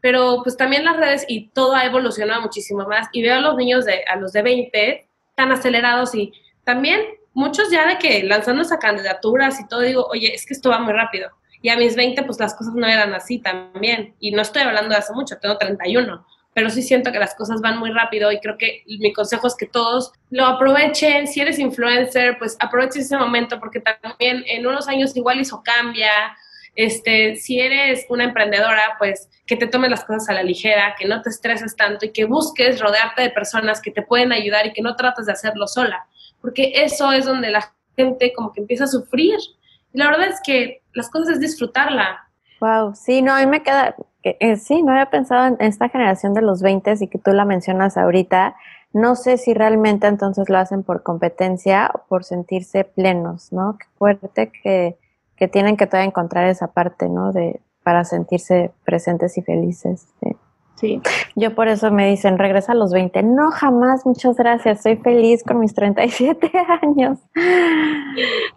pero 0.00 0.40
pues 0.42 0.56
también 0.56 0.84
las 0.84 0.96
redes 0.96 1.24
y 1.28 1.48
todo 1.48 1.74
ha 1.74 1.84
evolucionado 1.84 2.40
muchísimo 2.40 2.86
más 2.86 3.08
y 3.12 3.22
veo 3.22 3.36
a 3.36 3.40
los 3.40 3.56
niños 3.56 3.84
de, 3.84 4.04
a 4.04 4.16
los 4.16 4.32
de 4.32 4.42
20 4.42 5.08
tan 5.34 5.52
acelerados 5.52 6.14
y 6.14 6.32
también 6.64 7.00
muchos 7.34 7.70
ya 7.70 7.86
de 7.86 7.98
que 7.98 8.22
lanzándose 8.22 8.74
a 8.74 8.78
candidaturas 8.78 9.60
y 9.60 9.68
todo, 9.68 9.80
digo, 9.80 10.06
oye, 10.06 10.34
es 10.34 10.46
que 10.46 10.54
esto 10.54 10.70
va 10.70 10.78
muy 10.78 10.92
rápido. 10.92 11.30
Y 11.66 11.68
a 11.68 11.76
mis 11.76 11.96
20, 11.96 12.22
pues 12.22 12.38
las 12.38 12.54
cosas 12.54 12.74
no 12.74 12.86
eran 12.86 13.12
así 13.12 13.40
también. 13.40 14.14
Y 14.20 14.30
no 14.30 14.42
estoy 14.42 14.62
hablando 14.62 14.90
de 14.90 14.98
hace 14.98 15.12
mucho, 15.12 15.36
tengo 15.38 15.58
31, 15.58 16.24
pero 16.54 16.70
sí 16.70 16.80
siento 16.80 17.10
que 17.10 17.18
las 17.18 17.34
cosas 17.34 17.60
van 17.60 17.80
muy 17.80 17.90
rápido 17.90 18.30
y 18.30 18.38
creo 18.38 18.56
que 18.56 18.84
mi 18.86 19.12
consejo 19.12 19.48
es 19.48 19.56
que 19.56 19.66
todos 19.66 20.12
lo 20.30 20.46
aprovechen. 20.46 21.26
Si 21.26 21.40
eres 21.40 21.58
influencer, 21.58 22.38
pues 22.38 22.56
aprovechen 22.60 23.02
ese 23.02 23.16
momento 23.16 23.58
porque 23.58 23.80
también 23.80 24.44
en 24.46 24.64
unos 24.64 24.86
años 24.86 25.16
igual 25.16 25.40
eso 25.40 25.60
cambia. 25.64 26.12
Este, 26.76 27.34
si 27.34 27.58
eres 27.58 28.06
una 28.10 28.22
emprendedora, 28.22 28.94
pues 28.96 29.28
que 29.44 29.56
te 29.56 29.66
tomes 29.66 29.90
las 29.90 30.04
cosas 30.04 30.28
a 30.28 30.34
la 30.34 30.44
ligera, 30.44 30.94
que 30.96 31.08
no 31.08 31.20
te 31.20 31.30
estreses 31.30 31.74
tanto 31.74 32.06
y 32.06 32.12
que 32.12 32.26
busques 32.26 32.78
rodearte 32.78 33.22
de 33.22 33.30
personas 33.30 33.82
que 33.82 33.90
te 33.90 34.02
pueden 34.02 34.30
ayudar 34.30 34.68
y 34.68 34.72
que 34.72 34.82
no 34.82 34.94
trates 34.94 35.26
de 35.26 35.32
hacerlo 35.32 35.66
sola, 35.66 36.06
porque 36.40 36.70
eso 36.76 37.10
es 37.10 37.24
donde 37.24 37.50
la 37.50 37.72
gente 37.96 38.32
como 38.34 38.52
que 38.52 38.60
empieza 38.60 38.84
a 38.84 38.86
sufrir 38.86 39.36
la 39.96 40.10
verdad 40.10 40.28
es 40.28 40.40
que 40.44 40.82
las 40.92 41.08
cosas 41.10 41.34
es 41.34 41.40
disfrutarla. 41.40 42.28
Wow, 42.60 42.94
sí, 42.94 43.22
no, 43.22 43.34
a 43.34 43.40
mí 43.40 43.46
me 43.46 43.62
queda, 43.62 43.96
eh, 44.22 44.56
sí, 44.56 44.82
no 44.82 44.92
había 44.92 45.10
pensado 45.10 45.46
en 45.46 45.56
esta 45.60 45.88
generación 45.88 46.34
de 46.34 46.42
los 46.42 46.62
20 46.62 46.94
y 47.00 47.08
que 47.08 47.18
tú 47.18 47.32
la 47.32 47.44
mencionas 47.44 47.96
ahorita. 47.96 48.56
No 48.92 49.14
sé 49.16 49.36
si 49.36 49.52
realmente 49.54 50.06
entonces 50.06 50.48
lo 50.48 50.58
hacen 50.58 50.82
por 50.82 51.02
competencia 51.02 51.90
o 51.94 52.06
por 52.08 52.24
sentirse 52.24 52.84
plenos, 52.84 53.52
¿no? 53.52 53.76
Qué 53.78 53.86
fuerte 53.98 54.50
que, 54.50 54.96
que 55.36 55.48
tienen 55.48 55.76
que 55.76 55.86
todavía 55.86 56.08
encontrar 56.08 56.48
esa 56.48 56.68
parte, 56.68 57.08
¿no? 57.08 57.32
De, 57.32 57.60
para 57.82 58.04
sentirse 58.04 58.72
presentes 58.84 59.36
y 59.38 59.42
felices. 59.42 60.08
Sí. 60.20 60.36
Sí. 60.76 61.00
Yo 61.34 61.54
por 61.54 61.68
eso 61.68 61.90
me 61.90 62.08
dicen, 62.10 62.38
regresa 62.38 62.72
a 62.72 62.74
los 62.74 62.92
20. 62.92 63.22
No, 63.22 63.50
jamás, 63.50 64.04
muchas 64.04 64.36
gracias. 64.36 64.82
Soy 64.82 64.96
feliz 64.96 65.42
con 65.42 65.58
mis 65.58 65.74
37 65.74 66.50
años. 66.82 67.18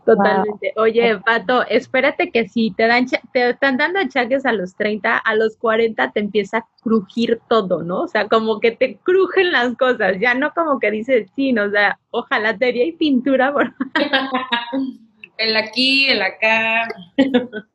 Totalmente. 0.05 0.73
Oye, 0.75 1.17
Pato, 1.19 1.65
espérate 1.67 2.29
que 2.31 2.47
si 2.49 2.71
te 2.71 2.87
dan 2.87 3.07
te 3.33 3.49
están 3.49 3.77
dando 3.77 3.99
achaques 3.99 4.45
a 4.45 4.51
los 4.51 4.75
30, 4.75 5.17
a 5.17 5.35
los 5.35 5.55
40 5.57 6.11
te 6.11 6.19
empieza 6.19 6.57
a 6.57 6.67
crujir 6.81 7.39
todo, 7.47 7.83
¿no? 7.83 8.01
O 8.01 8.07
sea, 8.07 8.27
como 8.27 8.59
que 8.59 8.71
te 8.71 8.97
crujen 8.97 9.51
las 9.51 9.75
cosas, 9.77 10.17
ya 10.19 10.33
no 10.33 10.51
como 10.53 10.79
que 10.79 10.91
dices, 10.91 11.29
sí, 11.35 11.53
no, 11.53 11.63
o 11.63 11.69
sea, 11.69 11.99
ojalá 12.11 12.57
te 12.57 12.69
y 12.69 12.91
pintura 12.93 13.53
por 13.53 13.73
el 15.39 15.55
aquí, 15.55 16.09
el 16.09 16.21
acá. 16.21 16.87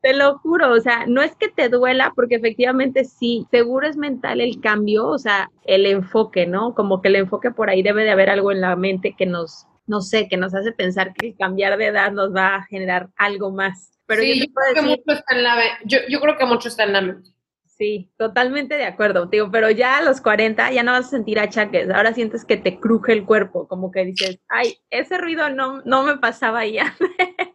Te 0.01 0.13
lo 0.13 0.37
juro, 0.37 0.71
o 0.71 0.79
sea, 0.79 1.05
no 1.07 1.21
es 1.21 1.35
que 1.35 1.49
te 1.49 1.67
duela, 1.67 2.13
porque 2.15 2.35
efectivamente 2.35 3.03
sí, 3.03 3.45
seguro 3.49 3.87
es 3.87 3.97
mental 3.97 4.39
el 4.39 4.61
cambio, 4.61 5.07
o 5.07 5.17
sea, 5.17 5.49
el 5.65 5.85
enfoque, 5.87 6.45
¿no? 6.45 6.75
Como 6.75 7.01
que 7.01 7.09
el 7.09 7.15
enfoque 7.15 7.51
por 7.51 7.69
ahí 7.69 7.81
debe 7.81 8.03
de 8.03 8.11
haber 8.11 8.29
algo 8.29 8.51
en 8.51 8.61
la 8.61 8.75
mente 8.75 9.15
que 9.17 9.25
nos, 9.25 9.65
no 9.87 10.01
sé, 10.01 10.27
que 10.29 10.37
nos 10.37 10.53
hace 10.53 10.71
pensar 10.71 11.13
que 11.13 11.35
cambiar 11.35 11.77
de 11.77 11.87
edad 11.87 12.11
nos 12.11 12.33
va 12.33 12.55
a 12.55 12.63
generar 12.65 13.09
algo 13.17 13.51
más. 13.51 13.91
Pero 14.05 14.21
sí, 14.21 14.39
yo, 14.39 14.45
creo 14.53 14.75
que 14.75 14.81
mucho 14.81 15.03
está 15.07 15.35
en 15.35 15.43
la, 15.43 15.55
yo, 15.85 15.97
yo 16.07 16.21
creo 16.21 16.37
que 16.37 16.45
mucho 16.45 16.67
está 16.67 16.83
en 16.83 16.93
la 16.93 17.01
mente. 17.01 17.31
Sí, 17.77 18.09
totalmente 18.17 18.77
de 18.77 18.85
acuerdo, 18.85 19.25
digo, 19.25 19.51
pero 19.51 19.69
ya 19.69 19.97
a 19.97 20.01
los 20.01 20.21
40 20.21 20.71
ya 20.71 20.81
no 20.83 20.93
vas 20.93 21.07
a 21.07 21.09
sentir 21.09 21.39
achaques, 21.39 21.89
ahora 21.89 22.13
sientes 22.13 22.45
que 22.45 22.55
te 22.55 22.79
cruje 22.79 23.11
el 23.11 23.25
cuerpo, 23.25 23.67
como 23.67 23.91
que 23.91 24.05
dices, 24.05 24.39
ay, 24.47 24.77
ese 24.89 25.17
ruido 25.17 25.49
no, 25.49 25.81
no 25.81 26.03
me 26.03 26.17
pasaba 26.17 26.65
ya. 26.65 26.95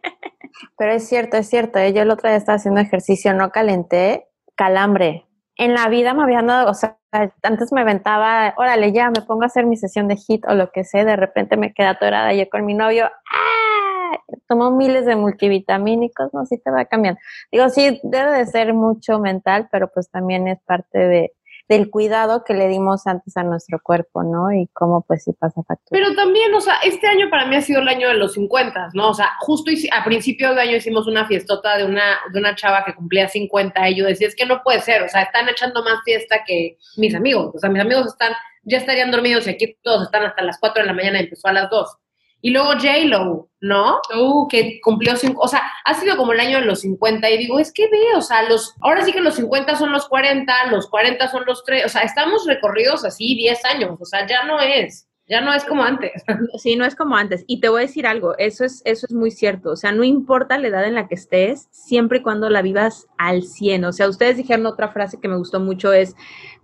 Pero 0.77 0.91
es 0.93 1.07
cierto, 1.07 1.37
es 1.37 1.47
cierto, 1.47 1.79
¿eh? 1.79 1.93
yo 1.93 2.01
el 2.01 2.11
otro 2.11 2.29
día 2.29 2.37
estaba 2.37 2.57
haciendo 2.57 2.81
ejercicio, 2.81 3.33
no 3.33 3.51
calenté, 3.51 4.27
calambre. 4.55 5.25
En 5.57 5.73
la 5.73 5.89
vida 5.89 6.13
me 6.13 6.23
habían 6.23 6.47
dado, 6.47 6.69
o 6.69 6.73
sea, 6.73 6.97
antes 7.11 7.71
me 7.71 7.81
aventaba, 7.81 8.53
órale, 8.57 8.93
ya 8.93 9.09
me 9.09 9.21
pongo 9.21 9.43
a 9.43 9.47
hacer 9.47 9.65
mi 9.65 9.77
sesión 9.77 10.07
de 10.07 10.15
hit 10.15 10.45
o 10.47 10.55
lo 10.55 10.71
que 10.71 10.83
sé, 10.83 11.05
de 11.05 11.15
repente 11.15 11.57
me 11.57 11.73
queda 11.73 11.91
atorada 11.91 12.33
yo 12.33 12.49
con 12.49 12.65
mi 12.65 12.73
novio, 12.73 13.05
¡ah! 13.05 14.17
tomo 14.47 14.71
miles 14.71 15.05
de 15.05 15.15
multivitamínicos, 15.15 16.33
no, 16.33 16.45
sí 16.45 16.57
te 16.57 16.71
va 16.71 16.85
cambiando. 16.85 17.19
Digo, 17.51 17.69
sí, 17.69 17.99
debe 18.03 18.31
de 18.31 18.45
ser 18.45 18.73
mucho 18.73 19.19
mental, 19.19 19.69
pero 19.71 19.89
pues 19.93 20.09
también 20.09 20.47
es 20.47 20.59
parte 20.61 20.97
de, 20.99 21.33
del 21.71 21.89
cuidado 21.89 22.43
que 22.43 22.53
le 22.53 22.67
dimos 22.67 23.07
antes 23.07 23.37
a 23.37 23.43
nuestro 23.43 23.79
cuerpo, 23.81 24.23
¿no? 24.23 24.51
Y 24.51 24.67
cómo 24.73 25.05
pues 25.07 25.23
sí 25.23 25.31
pasa 25.31 25.63
factura. 25.63 25.87
Pero 25.89 26.13
también, 26.15 26.53
o 26.53 26.59
sea, 26.59 26.75
este 26.83 27.07
año 27.07 27.29
para 27.29 27.45
mí 27.45 27.55
ha 27.55 27.61
sido 27.61 27.79
el 27.79 27.87
año 27.87 28.09
de 28.09 28.15
los 28.15 28.33
50, 28.33 28.89
¿no? 28.93 29.11
O 29.11 29.13
sea, 29.13 29.29
justo 29.39 29.71
a 29.93 30.03
principio 30.03 30.53
de 30.53 30.61
año 30.61 30.75
hicimos 30.75 31.07
una 31.07 31.25
fiestota 31.25 31.77
de 31.77 31.85
una, 31.85 32.19
de 32.33 32.39
una 32.39 32.55
chava 32.55 32.83
que 32.83 32.93
cumplía 32.93 33.29
50 33.29 33.89
y 33.89 33.95
yo 33.95 34.05
decía, 34.05 34.27
es 34.27 34.35
que 34.35 34.45
no 34.45 34.61
puede 34.63 34.81
ser, 34.81 35.01
o 35.03 35.07
sea, 35.07 35.21
están 35.21 35.47
echando 35.47 35.81
más 35.81 36.01
fiesta 36.03 36.43
que 36.45 36.77
mis 36.97 37.15
amigos, 37.15 37.55
o 37.55 37.57
sea, 37.57 37.69
mis 37.69 37.81
amigos 37.81 38.07
están, 38.07 38.33
ya 38.63 38.77
estarían 38.77 39.09
dormidos 39.09 39.47
y 39.47 39.51
aquí 39.51 39.77
todos 39.81 40.03
están 40.03 40.25
hasta 40.25 40.43
las 40.43 40.59
4 40.59 40.81
de 40.81 40.87
la 40.87 40.93
mañana 40.93 41.21
y 41.21 41.23
empezó 41.23 41.47
a 41.47 41.53
las 41.53 41.69
2. 41.69 42.00
Y 42.41 42.51
luego 42.51 42.71
J-Lo, 42.71 43.49
¿no? 43.61 43.99
Uh, 44.17 44.47
que 44.47 44.79
cumplió 44.81 45.15
cinco, 45.15 45.41
o 45.41 45.47
sea, 45.47 45.61
ha 45.85 45.93
sido 45.93 46.17
como 46.17 46.33
el 46.33 46.39
año 46.39 46.59
de 46.59 46.65
los 46.65 46.81
50 46.81 47.29
y 47.29 47.37
digo, 47.37 47.59
es 47.59 47.71
que 47.71 47.87
ve, 47.87 48.15
o 48.15 48.21
sea, 48.21 48.49
los, 48.49 48.75
ahora 48.81 49.05
sí 49.05 49.13
que 49.13 49.21
los 49.21 49.35
50 49.35 49.75
son 49.75 49.91
los 49.91 50.07
40, 50.07 50.71
los 50.71 50.89
40 50.89 51.27
son 51.29 51.43
los 51.45 51.63
3, 51.63 51.85
o 51.85 51.89
sea, 51.89 52.01
estamos 52.01 52.45
recorridos 52.47 53.05
así 53.05 53.35
10 53.35 53.65
años, 53.65 53.97
o 53.99 54.05
sea, 54.05 54.25
ya 54.27 54.43
no 54.45 54.59
es. 54.59 55.07
Ya 55.27 55.39
no 55.39 55.53
es 55.53 55.63
como 55.63 55.83
antes. 55.83 56.23
Sí, 56.61 56.75
no 56.75 56.83
es 56.83 56.93
como 56.93 57.15
antes. 57.15 57.45
Y 57.47 57.61
te 57.61 57.69
voy 57.69 57.79
a 57.83 57.87
decir 57.87 58.05
algo, 58.05 58.37
eso 58.37 58.65
es, 58.65 58.81
eso 58.83 59.05
es 59.07 59.13
muy 59.13 59.31
cierto. 59.31 59.69
O 59.71 59.75
sea, 59.77 59.93
no 59.93 60.03
importa 60.03 60.57
la 60.57 60.67
edad 60.67 60.85
en 60.85 60.95
la 60.95 61.07
que 61.07 61.15
estés, 61.15 61.69
siempre 61.71 62.17
y 62.17 62.21
cuando 62.21 62.49
la 62.49 62.61
vivas 62.61 63.07
al 63.17 63.43
100. 63.43 63.85
O 63.85 63.93
sea, 63.93 64.09
ustedes 64.09 64.35
dijeron 64.35 64.65
otra 64.65 64.89
frase 64.89 65.21
que 65.21 65.29
me 65.29 65.37
gustó 65.37 65.61
mucho, 65.61 65.93
es 65.93 66.15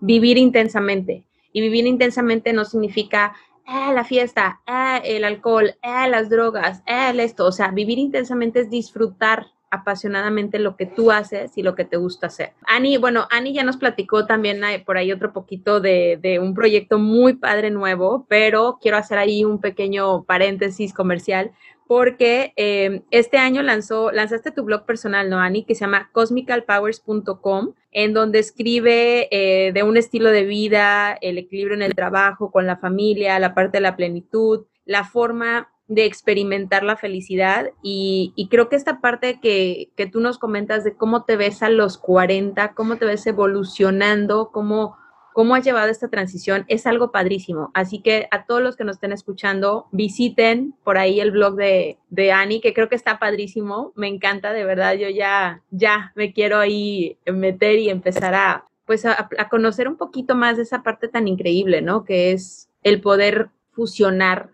vivir 0.01 0.37
intensamente. 0.37 1.23
Y 1.53 1.61
vivir 1.61 1.87
intensamente 1.87 2.51
no 2.51 2.65
significa 2.65 3.33
ah, 3.67 3.93
la 3.93 4.03
fiesta, 4.03 4.61
ah, 4.65 4.99
el 5.03 5.23
alcohol, 5.23 5.75
ah, 5.83 6.07
las 6.07 6.29
drogas, 6.29 6.81
esto. 6.85 7.45
O 7.45 7.51
sea, 7.51 7.69
vivir 7.71 7.99
intensamente 7.99 8.61
es 8.61 8.69
disfrutar 8.69 9.47
apasionadamente 9.69 10.59
lo 10.59 10.77
que 10.77 10.85
tú 10.85 11.11
haces 11.11 11.57
y 11.57 11.63
lo 11.63 11.75
que 11.75 11.83
te 11.83 11.97
gusta 11.97 12.27
hacer. 12.27 12.53
Ani, 12.65 12.97
bueno, 12.97 13.27
Ani 13.31 13.53
ya 13.53 13.63
nos 13.63 13.77
platicó 13.77 14.25
también 14.25 14.63
eh, 14.63 14.81
por 14.85 14.97
ahí 14.97 15.11
otro 15.11 15.33
poquito 15.33 15.81
de, 15.81 16.39
un 16.41 16.53
proyecto 16.53 16.99
muy 16.99 17.33
padre 17.33 17.69
nuevo, 17.69 18.25
pero 18.29 18.79
quiero 18.81 18.97
hacer 18.97 19.17
ahí 19.17 19.43
un 19.43 19.59
pequeño 19.59 20.23
paréntesis 20.23 20.93
comercial 20.93 21.51
porque 21.87 22.53
eh, 22.55 23.03
este 23.11 23.37
año 23.37 23.63
lanzó, 23.63 24.11
lanzaste 24.11 24.51
tu 24.51 24.63
blog 24.63 24.85
personal, 24.85 25.29
¿no, 25.29 25.39
Ani? 25.39 25.63
Que 25.63 25.75
se 25.75 25.81
llama 25.81 26.09
cosmicalpowers.com, 26.11 27.73
en 27.91 28.13
donde 28.13 28.39
escribe 28.39 29.27
eh, 29.31 29.71
de 29.71 29.83
un 29.83 29.97
estilo 29.97 30.29
de 30.29 30.45
vida, 30.45 31.17
el 31.21 31.37
equilibrio 31.37 31.75
en 31.75 31.81
el 31.81 31.95
trabajo, 31.95 32.51
con 32.51 32.67
la 32.67 32.77
familia, 32.77 33.39
la 33.39 33.55
parte 33.55 33.77
de 33.77 33.81
la 33.81 33.95
plenitud, 33.95 34.65
la 34.85 35.03
forma 35.03 35.69
de 35.87 36.05
experimentar 36.05 36.83
la 36.83 36.97
felicidad 36.97 37.71
y, 37.81 38.33
y 38.35 38.49
creo 38.49 38.67
que 38.67 38.75
esta 38.75 38.99
parte 38.99 39.39
que, 39.39 39.89
que 39.95 40.05
tú 40.05 40.19
nos 40.19 40.37
comentas 40.37 40.83
de 40.83 40.95
cómo 40.95 41.23
te 41.23 41.37
ves 41.37 41.63
a 41.63 41.69
los 41.69 41.97
40, 41.97 42.73
cómo 42.73 42.97
te 42.97 43.05
ves 43.05 43.25
evolucionando, 43.25 44.51
cómo 44.51 44.97
cómo 45.37 45.53
has 45.53 45.63
llevado 45.63 45.91
esta 45.91 46.07
transición, 46.07 46.65
es 46.67 46.87
algo 46.87 47.11
padrísimo. 47.11 47.69
Así 47.75 47.99
que 47.99 48.27
a 48.31 48.47
todos 48.47 48.59
los 48.59 48.75
que 48.75 48.83
nos 48.83 48.95
estén 48.95 49.11
escuchando, 49.11 49.85
visiten 49.91 50.73
por 50.83 50.97
ahí 50.97 51.19
el 51.19 51.29
blog 51.29 51.53
de, 51.53 51.99
de 52.09 52.31
Ani, 52.31 52.59
que 52.59 52.73
creo 52.73 52.89
que 52.89 52.95
está 52.95 53.19
padrísimo. 53.19 53.93
Me 53.95 54.07
encanta, 54.07 54.51
de 54.51 54.63
verdad, 54.63 54.95
yo 54.95 55.09
ya, 55.09 55.61
ya 55.69 56.11
me 56.15 56.33
quiero 56.33 56.57
ahí 56.57 57.19
meter 57.27 57.77
y 57.77 57.91
empezar 57.91 58.33
a, 58.33 58.65
pues 58.87 59.05
a, 59.05 59.29
conocer 59.47 59.87
un 59.87 59.95
poquito 59.95 60.33
más 60.33 60.57
de 60.57 60.63
esa 60.63 60.81
parte 60.81 61.07
tan 61.07 61.27
increíble, 61.27 61.83
¿no? 61.83 62.03
Que 62.03 62.31
es 62.31 62.71
el 62.81 62.99
poder 62.99 63.51
fusionar 63.73 64.49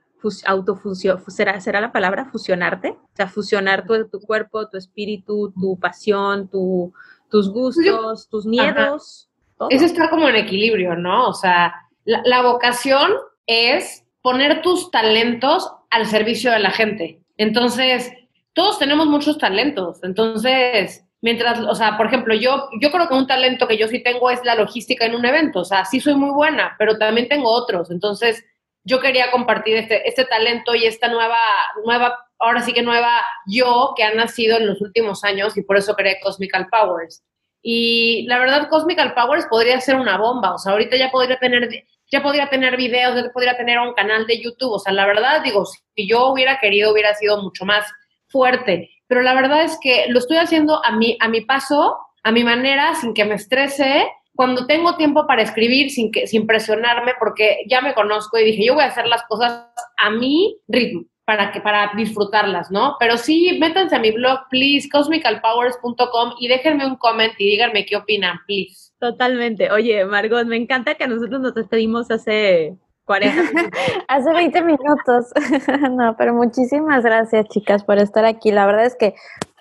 autofusión, 0.46 1.24
¿será, 1.30 1.62
¿será 1.62 1.80
la 1.80 1.94
palabra 1.94 2.26
fusionarte? 2.26 2.90
O 2.90 3.16
sea, 3.16 3.30
fusionar 3.30 3.88
tu, 3.88 4.10
tu 4.10 4.20
cuerpo, 4.20 4.68
tu 4.68 4.76
espíritu, 4.76 5.54
tu 5.58 5.80
pasión, 5.80 6.50
tu, 6.50 6.92
tus 7.30 7.48
pues 7.48 7.54
gustos, 7.54 8.28
tus 8.28 8.46
miedos. 8.46 9.30
Eso 9.70 9.86
está 9.86 10.10
como 10.10 10.30
en 10.30 10.36
equilibrio, 10.36 10.96
¿no? 10.96 11.28
O 11.28 11.34
sea, 11.34 11.74
la, 12.06 12.42
vocación 12.42 13.12
es 13.48 14.06
poner 14.22 14.62
tus 14.62 14.92
talentos 14.92 15.72
al 15.90 16.06
servicio 16.06 16.52
de 16.52 16.60
la 16.60 16.72
gente. 16.72 17.22
Entonces, 17.38 18.12
todos 18.54 18.80
tenemos 18.80 19.08
muchos 19.08 19.38
talentos. 19.38 20.04
Entonces, 20.04 21.06
mientras, 21.22 21.60
o 21.60 21.76
sea, 21.76 21.98
por 21.98 22.08
ejemplo, 22.08 22.34
yo, 22.36 22.70
yo 22.82 22.92
creo 22.92 23.08
que 23.08 23.14
un 23.14 23.28
talento 23.28 23.68
que 23.68 23.78
yo 23.78 23.88
sí 23.88 24.02
tengo 24.02 24.30
es 24.30 24.44
la 24.44 24.56
logística 24.56 25.06
en 25.06 25.16
un 25.16 25.26
evento. 25.26 25.60
O 25.60 25.66
sea, 25.66 25.86
sí 25.86 26.00
soy 26.00 26.16
muy 26.16 26.32
buena, 26.32 26.76
pero 26.78 26.98
también 26.98 27.28
tengo 27.28 27.52
otros. 27.52 27.92
Entonces, 27.92 28.44
yo 28.84 29.00
quería 29.00 29.32
compartir 29.32 29.78
este, 29.78 30.08
este 30.08 30.26
talento 30.26 30.76
y 30.76 30.86
esta 30.86 31.08
nueva, 31.08 31.40
nueva, 31.86 32.18
ahora 32.40 32.62
sí 32.62 32.74
que 32.74 32.82
nueva 32.82 33.22
yo 33.48 33.94
que 33.96 34.04
ha 34.04 34.14
nacido 34.14 34.58
en 34.58 34.68
los 34.68 34.82
últimos 34.82 35.24
años 35.24 35.56
y 35.58 35.64
por 35.64 35.78
eso 35.78 35.96
creé 35.96 36.20
Cosmical 36.22 36.68
Powers. 36.70 37.24
Y 37.64 38.26
la 38.28 38.38
verdad, 38.40 38.68
Cosmical 38.70 39.14
Powers 39.16 39.48
podría 39.50 39.80
ser 39.80 39.96
una 39.96 40.18
bomba. 40.18 40.54
O 40.54 40.58
sea, 40.58 40.74
ahorita 40.74 40.98
ya 40.98 41.10
podría 41.10 41.40
tener, 41.40 41.70
ya 42.12 42.22
podría 42.22 42.50
tener 42.50 42.76
videos, 42.76 43.16
ya 43.16 43.32
podría 43.32 43.58
tener 43.58 43.80
un 43.80 43.94
canal 43.94 44.28
de 44.28 44.42
YouTube. 44.42 44.74
O 44.74 44.80
sea, 44.80 44.92
la 44.92 45.08
verdad, 45.08 45.42
digo, 45.42 45.66
si 45.66 46.08
yo 46.08 46.28
hubiera 46.28 46.60
querido, 46.60 46.92
hubiera 46.92 47.16
sido 47.16 47.42
mucho 47.42 47.66
más 47.66 47.86
fuerte. 48.28 48.90
Pero 49.08 49.22
la 49.22 49.34
verdad 49.34 49.64
es 49.64 49.80
que 49.82 50.06
lo 50.10 50.20
estoy 50.20 50.38
haciendo 50.38 50.84
a 50.84 50.92
mi, 50.92 51.18
a 51.22 51.30
mi 51.30 51.42
paso, 51.42 51.98
a 52.24 52.32
mi 52.34 52.44
manera, 52.44 52.96
sin 52.96 53.14
que 53.14 53.24
me 53.26 53.36
estrese 53.36 54.12
cuando 54.36 54.66
tengo 54.66 54.98
tiempo 54.98 55.26
para 55.26 55.44
escribir 55.44 55.90
sin, 55.90 56.12
que, 56.12 56.28
sin 56.28 56.46
presionarme, 56.46 57.14
porque 57.18 57.60
ya 57.70 57.82
me 57.82 57.94
conozco 57.94 58.38
y 58.38 58.44
dije, 58.44 58.66
yo 58.66 58.74
voy 58.74 58.84
a 58.84 58.88
hacer 58.88 59.08
las 59.08 59.24
cosas 59.24 59.68
a 59.98 60.10
mi 60.10 60.58
ritmo 60.68 61.06
para, 61.26 61.52
que, 61.52 61.62
para 61.62 61.92
disfrutarlas, 61.96 62.72
¿no? 62.72 62.96
Pero 63.00 63.18
sí, 63.18 63.58
métanse 63.60 63.96
a 63.96 64.00
mi 64.00 64.12
blog, 64.12 64.40
please, 64.50 64.90
cosmicalpowers.com 64.90 66.34
y 66.40 66.48
déjenme 66.48 66.86
un 66.86 66.98
comment 66.98 67.34
y 67.38 67.52
díganme 67.52 67.86
qué 67.86 67.96
opinan, 67.96 68.40
please. 68.46 68.92
Totalmente. 69.00 69.72
Oye, 69.72 70.06
Margot, 70.06 70.46
me 70.46 70.58
encanta 70.58 70.96
que 70.96 71.08
nosotros 71.08 71.42
nos 71.42 71.54
despedimos 71.54 72.10
hace 72.12 72.78
40 73.06 73.42
minutos. 73.54 73.80
hace 74.08 74.34
20 74.34 74.62
minutos. 74.64 75.34
no, 75.92 76.16
pero 76.18 76.34
muchísimas 76.34 77.04
gracias, 77.04 77.48
chicas, 77.50 77.84
por 77.84 77.98
estar 77.98 78.26
aquí. 78.26 78.52
La 78.52 78.66
verdad 78.66 78.86
es 78.86 78.96
que 78.96 79.14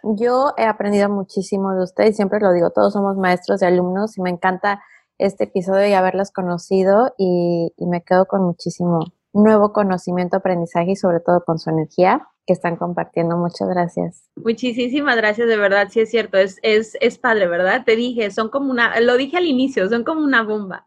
yo 0.03 0.53
he 0.57 0.65
aprendido 0.65 1.09
muchísimo 1.09 1.75
de 1.75 1.85
ustedes, 1.85 2.17
siempre 2.17 2.41
lo 2.41 2.53
digo, 2.53 2.71
todos 2.71 2.93
somos 2.93 3.17
maestros 3.17 3.63
y 3.63 3.67
alumnos 3.67 4.19
y 4.19 4.23
me 4.23 4.31
encanta 4.31 4.83
este 5.19 5.45
episodio 5.45 5.87
y 5.87 5.93
haberlos 5.93 6.33
conocido 6.33 7.15
y, 7.17 7.73
me 7.79 8.03
quedo 8.03 8.27
con 8.27 8.43
muchísimo 8.43 9.01
nuevo 9.33 9.73
conocimiento, 9.73 10.37
aprendizaje 10.37 10.93
y 10.93 10.97
sobre 10.97 11.21
todo 11.21 11.43
con 11.45 11.59
su 11.59 11.71
energía 11.71 12.29
que 12.47 12.53
están 12.53 12.77
compartiendo. 12.77 13.37
Muchas 13.37 13.69
gracias. 13.69 14.29
Muchísimas 14.37 15.17
gracias, 15.17 15.49
de 15.49 15.57
verdad, 15.57 15.89
sí 15.91 16.01
es 16.01 16.11
cierto, 16.11 16.39
es, 16.39 16.59
es, 16.63 16.97
es 17.01 17.19
padre, 17.19 17.47
¿verdad? 17.47 17.85
Te 17.85 17.97
dije, 17.97 18.31
son 18.31 18.49
como 18.49 18.71
una, 18.71 18.99
lo 19.01 19.17
dije 19.17 19.37
al 19.37 19.47
inicio, 19.47 19.89
son 19.89 20.05
como 20.05 20.23
una 20.23 20.43
bomba. 20.43 20.87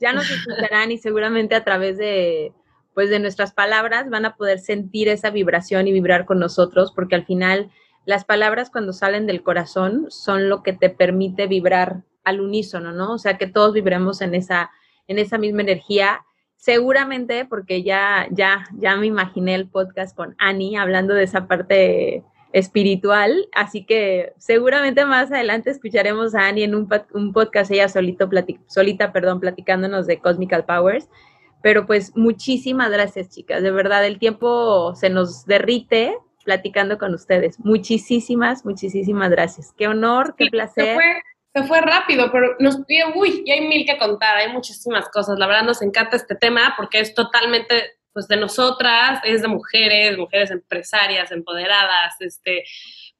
Ya 0.00 0.12
nos 0.12 0.28
escucharán 0.30 0.90
y 0.90 0.98
seguramente 0.98 1.54
a 1.54 1.64
través 1.64 1.96
de, 1.98 2.52
pues 2.94 3.10
de 3.10 3.18
nuestras 3.20 3.52
palabras 3.52 4.10
van 4.10 4.24
a 4.24 4.36
poder 4.36 4.58
sentir 4.58 5.08
esa 5.08 5.30
vibración 5.30 5.86
y 5.86 5.92
vibrar 5.92 6.24
con 6.24 6.38
nosotros, 6.38 6.92
porque 6.92 7.14
al 7.14 7.24
final 7.24 7.70
las 8.06 8.24
palabras 8.24 8.70
cuando 8.70 8.92
salen 8.92 9.26
del 9.26 9.42
corazón 9.42 10.06
son 10.08 10.48
lo 10.48 10.62
que 10.62 10.72
te 10.72 10.90
permite 10.90 11.46
vibrar 11.46 12.02
al 12.22 12.40
unísono, 12.40 12.92
¿no? 12.92 13.12
O 13.14 13.18
sea, 13.18 13.38
que 13.38 13.46
todos 13.46 13.72
vibremos 13.72 14.20
en 14.20 14.34
esa, 14.34 14.70
en 15.06 15.18
esa 15.18 15.38
misma 15.38 15.62
energía. 15.62 16.24
Seguramente, 16.64 17.44
porque 17.44 17.82
ya, 17.82 18.26
ya, 18.30 18.64
ya 18.78 18.96
me 18.96 19.04
imaginé 19.04 19.54
el 19.54 19.68
podcast 19.68 20.16
con 20.16 20.34
Annie 20.38 20.78
hablando 20.78 21.12
de 21.12 21.24
esa 21.24 21.46
parte 21.46 22.24
espiritual, 22.54 23.50
así 23.54 23.84
que 23.84 24.32
seguramente 24.38 25.04
más 25.04 25.30
adelante 25.30 25.68
escucharemos 25.68 26.34
a 26.34 26.46
Annie 26.46 26.64
en 26.64 26.74
un, 26.74 26.88
un 27.12 27.34
podcast 27.34 27.70
ella 27.70 27.90
solito 27.90 28.30
solita, 28.66 29.12
perdón, 29.12 29.40
platicándonos 29.40 30.06
de 30.06 30.20
Cosmical 30.20 30.64
Powers. 30.64 31.10
Pero 31.60 31.84
pues 31.84 32.16
muchísimas 32.16 32.90
gracias, 32.90 33.28
chicas. 33.28 33.62
De 33.62 33.70
verdad, 33.70 34.06
el 34.06 34.18
tiempo 34.18 34.94
se 34.94 35.10
nos 35.10 35.44
derrite 35.44 36.16
platicando 36.46 36.96
con 36.96 37.12
ustedes. 37.12 37.60
Muchísimas, 37.60 38.64
muchísimas 38.64 39.28
gracias. 39.28 39.74
Qué 39.76 39.86
honor, 39.86 40.34
qué 40.38 40.46
placer. 40.46 40.98
Se 41.54 41.62
fue, 41.62 41.80
rápido, 41.80 42.32
pero 42.32 42.56
nos 42.58 42.78
uy, 43.14 43.42
y 43.46 43.50
hay 43.52 43.60
mil 43.60 43.86
que 43.86 43.96
contar, 43.96 44.36
hay 44.36 44.52
muchísimas 44.52 45.08
cosas. 45.08 45.38
La 45.38 45.46
verdad 45.46 45.62
nos 45.62 45.82
encanta 45.82 46.16
este 46.16 46.34
tema 46.34 46.74
porque 46.76 46.98
es 46.98 47.14
totalmente 47.14 47.92
pues 48.12 48.28
de 48.28 48.36
nosotras, 48.36 49.20
es 49.24 49.42
de 49.42 49.48
mujeres, 49.48 50.16
mujeres 50.16 50.50
empresarias, 50.50 51.32
empoderadas, 51.32 52.14
este, 52.20 52.64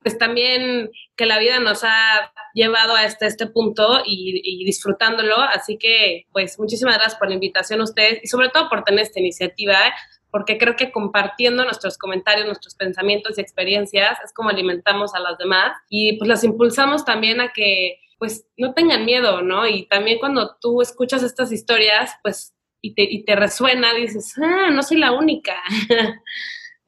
pues 0.01 0.17
también 0.19 0.91
que 1.17 1.27
la 1.27 1.39
vida 1.39 1.59
nos 1.59 1.83
ha 1.83 2.33
llevado 2.55 2.95
a 2.95 3.05
este, 3.05 3.27
este 3.27 3.47
punto 3.47 4.03
y, 4.05 4.41
y, 4.45 4.65
disfrutándolo. 4.65 5.37
Así 5.41 5.79
que, 5.79 6.27
pues, 6.33 6.59
muchísimas 6.61 6.95
gracias 6.95 7.17
por 7.17 7.29
la 7.29 7.35
invitación 7.35 7.81
a 7.81 7.85
ustedes 7.85 8.21
y 8.23 8.29
sobre 8.29 8.51
todo 8.51 8.69
por 8.69 8.85
tener 8.85 9.01
esta 9.01 9.21
iniciativa. 9.21 9.75
¿eh? 9.75 9.93
porque 10.35 10.59
creo 10.59 10.75
que 10.75 10.91
compartiendo 10.91 11.63
nuestros 11.63 11.97
comentarios, 11.97 12.45
nuestros 12.47 12.75
pensamientos 12.75 13.39
y 13.39 13.41
experiencias 13.41 14.19
es 14.25 14.33
como 14.33 14.51
alimentamos 14.51 15.15
a 15.15 15.21
las 15.21 15.39
demás 15.39 15.77
y 15.89 16.19
pues 16.19 16.27
las 16.27 16.43
impulsamos 16.43 17.05
también 17.05 17.41
a 17.41 17.53
que 17.53 18.01
pues 18.19 18.47
no 18.57 18.75
tengan 18.75 19.05
miedo, 19.05 19.43
¿no? 19.43 19.67
Y 19.67 19.87
también 19.87 20.19
cuando 20.19 20.57
tú 20.61 20.83
escuchas 20.83 21.23
estas 21.23 21.53
historias, 21.53 22.13
pues 22.23 22.55
y 22.81 22.95
te, 22.95 23.03
y 23.03 23.25
te 23.25 23.35
resuena, 23.35 23.95
dices, 23.95 24.35
ah, 24.43 24.71
no 24.71 24.83
soy 24.83 24.99
la 24.99 25.13
única. 25.13 25.55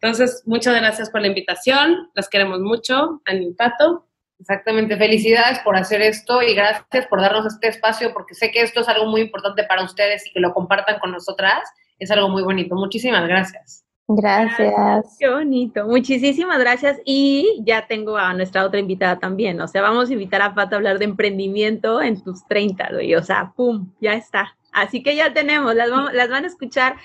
Entonces, 0.01 0.43
muchas 0.45 0.75
gracias 0.75 1.11
por 1.11 1.23
la 1.23 1.29
invitación, 1.29 2.11
las 2.15 2.29
queremos 2.29 2.61
mucho, 2.61 3.23
Pato. 3.57 4.07
Exactamente, 4.39 4.99
felicidades 4.99 5.59
por 5.61 5.77
hacer 5.77 6.03
esto 6.03 6.43
y 6.43 6.55
gracias 6.55 7.07
por 7.09 7.23
darnos 7.23 7.47
este 7.47 7.69
espacio 7.69 8.13
porque 8.13 8.35
sé 8.35 8.51
que 8.51 8.61
esto 8.61 8.83
es 8.83 8.89
algo 8.89 9.07
muy 9.07 9.23
importante 9.23 9.65
para 9.65 9.83
ustedes 9.83 10.27
y 10.27 10.33
que 10.33 10.41
lo 10.41 10.53
compartan 10.53 10.99
con 10.99 11.13
nosotras 11.13 11.63
es 11.99 12.11
algo 12.11 12.29
muy 12.29 12.43
bonito. 12.43 12.75
Muchísimas 12.75 13.27
gracias. 13.27 13.86
Gracias. 14.09 15.17
Qué 15.19 15.29
bonito. 15.29 15.87
Muchísimas 15.87 16.59
gracias. 16.61 16.99
Y 17.05 17.61
ya 17.65 17.87
tengo 17.89 18.17
a 18.17 18.33
nuestra 18.35 18.65
otra 18.65 18.79
invitada 18.79 19.19
también. 19.19 19.61
O 19.61 19.67
sea, 19.67 19.83
vamos 19.83 20.09
a 20.09 20.13
invitar 20.13 20.43
a 20.43 20.55
Pato 20.55 20.77
a 20.77 20.79
hablar 20.79 20.99
de 20.99 21.07
emprendimiento 21.07 22.01
en 22.01 22.23
tus 22.23 22.47
30, 22.47 22.91
güey. 22.93 23.15
O 23.17 23.23
sea, 23.23 23.53
¡pum! 23.57 23.91
Ya 24.01 24.15
está. 24.15 24.57
Así 24.73 25.03
que 25.03 25.17
ya 25.17 25.33
tenemos, 25.33 25.75
las, 25.75 25.89
las 26.13 26.29
van 26.29 26.45
a 26.45 26.49
escuchar. 26.49 26.97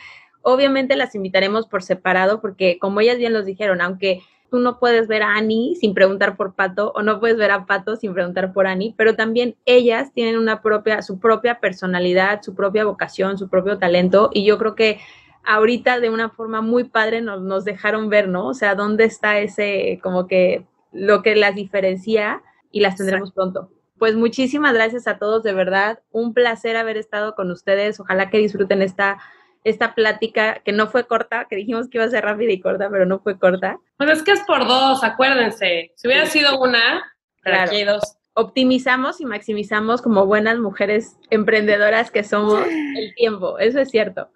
Obviamente 0.44 0.96
las 0.96 1.16
invitaremos 1.16 1.68
por 1.68 1.82
separado 1.82 2.40
porque, 2.42 2.78
como 2.80 3.00
ellas 3.00 3.18
bien 3.18 3.34
los 3.34 3.46
dijeron, 3.46 3.82
aunque 3.82 4.22
tú 4.52 4.60
no 4.60 4.80
puedes 4.80 5.08
ver 5.08 5.24
a 5.24 5.36
Annie 5.36 5.76
sin 5.78 5.94
preguntar 5.94 6.36
por 6.36 6.54
Pato 6.54 6.92
o 6.94 7.02
no 7.02 7.20
puedes 7.20 7.38
ver 7.38 7.52
a 7.52 7.66
Pato 7.66 7.96
sin 7.96 8.14
preguntar 8.14 8.52
por 8.52 8.68
Annie, 8.68 8.94
pero 8.98 9.16
también 9.16 9.56
ellas 9.66 10.12
tienen 10.14 10.38
una 10.38 10.62
propia, 10.62 11.02
su 11.02 11.20
propia 11.20 11.60
personalidad, 11.60 12.42
su 12.42 12.54
propia 12.54 12.84
vocación, 12.84 13.38
su 13.38 13.48
propio 13.48 13.78
talento 13.78 14.30
y 14.34 14.44
yo 14.44 14.58
creo 14.58 14.76
que 14.76 15.00
ahorita 15.44 16.00
de 16.00 16.10
una 16.10 16.30
forma 16.30 16.62
muy 16.62 16.86
padre 16.86 17.22
nos, 17.22 17.42
nos 17.42 17.66
dejaron 17.66 18.10
ver, 18.10 18.28
¿no? 18.28 18.48
O 18.48 18.54
sea, 18.54 18.76
dónde 18.76 19.06
está 19.06 19.40
ese, 19.40 20.00
como 20.04 20.28
que 20.28 20.66
lo 20.92 21.22
que 21.22 21.36
las 21.36 21.56
diferencia 21.56 22.42
y 22.72 22.82
las 22.82 22.96
tendremos 22.96 23.32
pronto. 23.32 23.70
Pues 23.98 24.16
muchísimas 24.16 24.74
gracias 24.74 25.08
a 25.08 25.18
todos, 25.18 25.44
de 25.44 25.54
verdad, 25.54 26.00
un 26.12 26.34
placer 26.34 26.76
haber 26.76 26.98
estado 26.98 27.36
con 27.36 27.52
ustedes, 27.52 28.00
ojalá 28.00 28.30
que 28.30 28.40
disfruten 28.40 28.82
esta 28.82 29.20
esta 29.64 29.94
plática 29.94 30.62
que 30.66 30.72
no 30.72 30.88
fue 30.88 31.06
corta, 31.06 31.46
que 31.50 31.56
dijimos 31.56 31.90
que 31.90 31.98
iba 31.98 32.06
a 32.06 32.10
ser 32.10 32.24
rápida 32.24 32.52
y 32.52 32.60
corta, 32.60 32.90
pero 32.90 33.06
no 33.06 33.20
fue 33.20 33.38
corta. 33.38 33.78
Pues 33.98 34.10
es 34.10 34.24
que 34.24 34.32
es 34.32 34.42
por 34.42 34.68
dos, 34.68 35.04
acuérdense. 35.04 35.92
Si 35.96 36.08
hubiera 36.08 36.26
sido 36.26 36.60
una, 36.60 37.14
claro. 37.42 37.64
aquí 37.64 37.78
hay 37.78 37.84
dos. 37.84 38.18
Optimizamos 38.34 39.20
y 39.22 39.26
maximizamos 39.26 40.02
como 40.02 40.26
buenas 40.26 40.58
mujeres 40.58 41.18
emprendedoras 41.30 42.12
que 42.12 42.24
somos 42.24 42.66
el 42.66 43.14
tiempo, 43.16 43.60
eso 43.60 43.80
es 43.80 43.90
cierto. 43.90 44.30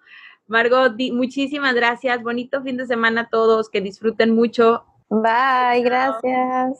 Margot, 0.48 0.94
muchísimas 1.12 1.74
gracias. 1.74 2.22
Bonito 2.22 2.62
fin 2.62 2.76
de 2.76 2.86
semana 2.86 3.22
a 3.22 3.28
todos, 3.28 3.68
que 3.68 3.80
disfruten 3.80 4.34
mucho. 4.34 4.84
Bye, 5.08 5.82
gracias. 5.82 6.78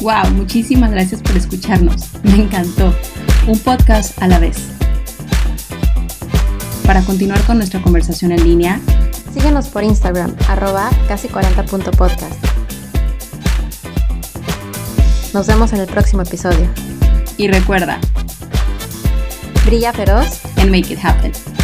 Wow, 0.00 0.30
muchísimas 0.34 0.90
gracias 0.90 1.22
por 1.22 1.36
escucharnos. 1.36 2.10
Me 2.22 2.44
encantó. 2.44 2.94
Un 3.46 3.58
podcast 3.58 4.20
a 4.22 4.28
la 4.28 4.38
vez. 4.38 4.56
Para 6.86 7.02
continuar 7.02 7.40
con 7.44 7.58
nuestra 7.58 7.82
conversación 7.82 8.32
en 8.32 8.44
línea, 8.44 8.80
síguenos 9.36 9.68
por 9.68 9.84
Instagram, 9.84 10.34
arroba 10.48 10.88
casi40.podcast. 11.10 12.32
Nos 15.34 15.46
vemos 15.46 15.74
en 15.74 15.80
el 15.80 15.86
próximo 15.86 16.22
episodio. 16.22 16.66
Y 17.36 17.48
recuerda, 17.48 18.00
brilla 19.66 19.92
feroz 19.92 20.40
and 20.56 20.70
make 20.70 20.90
it 20.90 20.98
happen. 21.04 21.55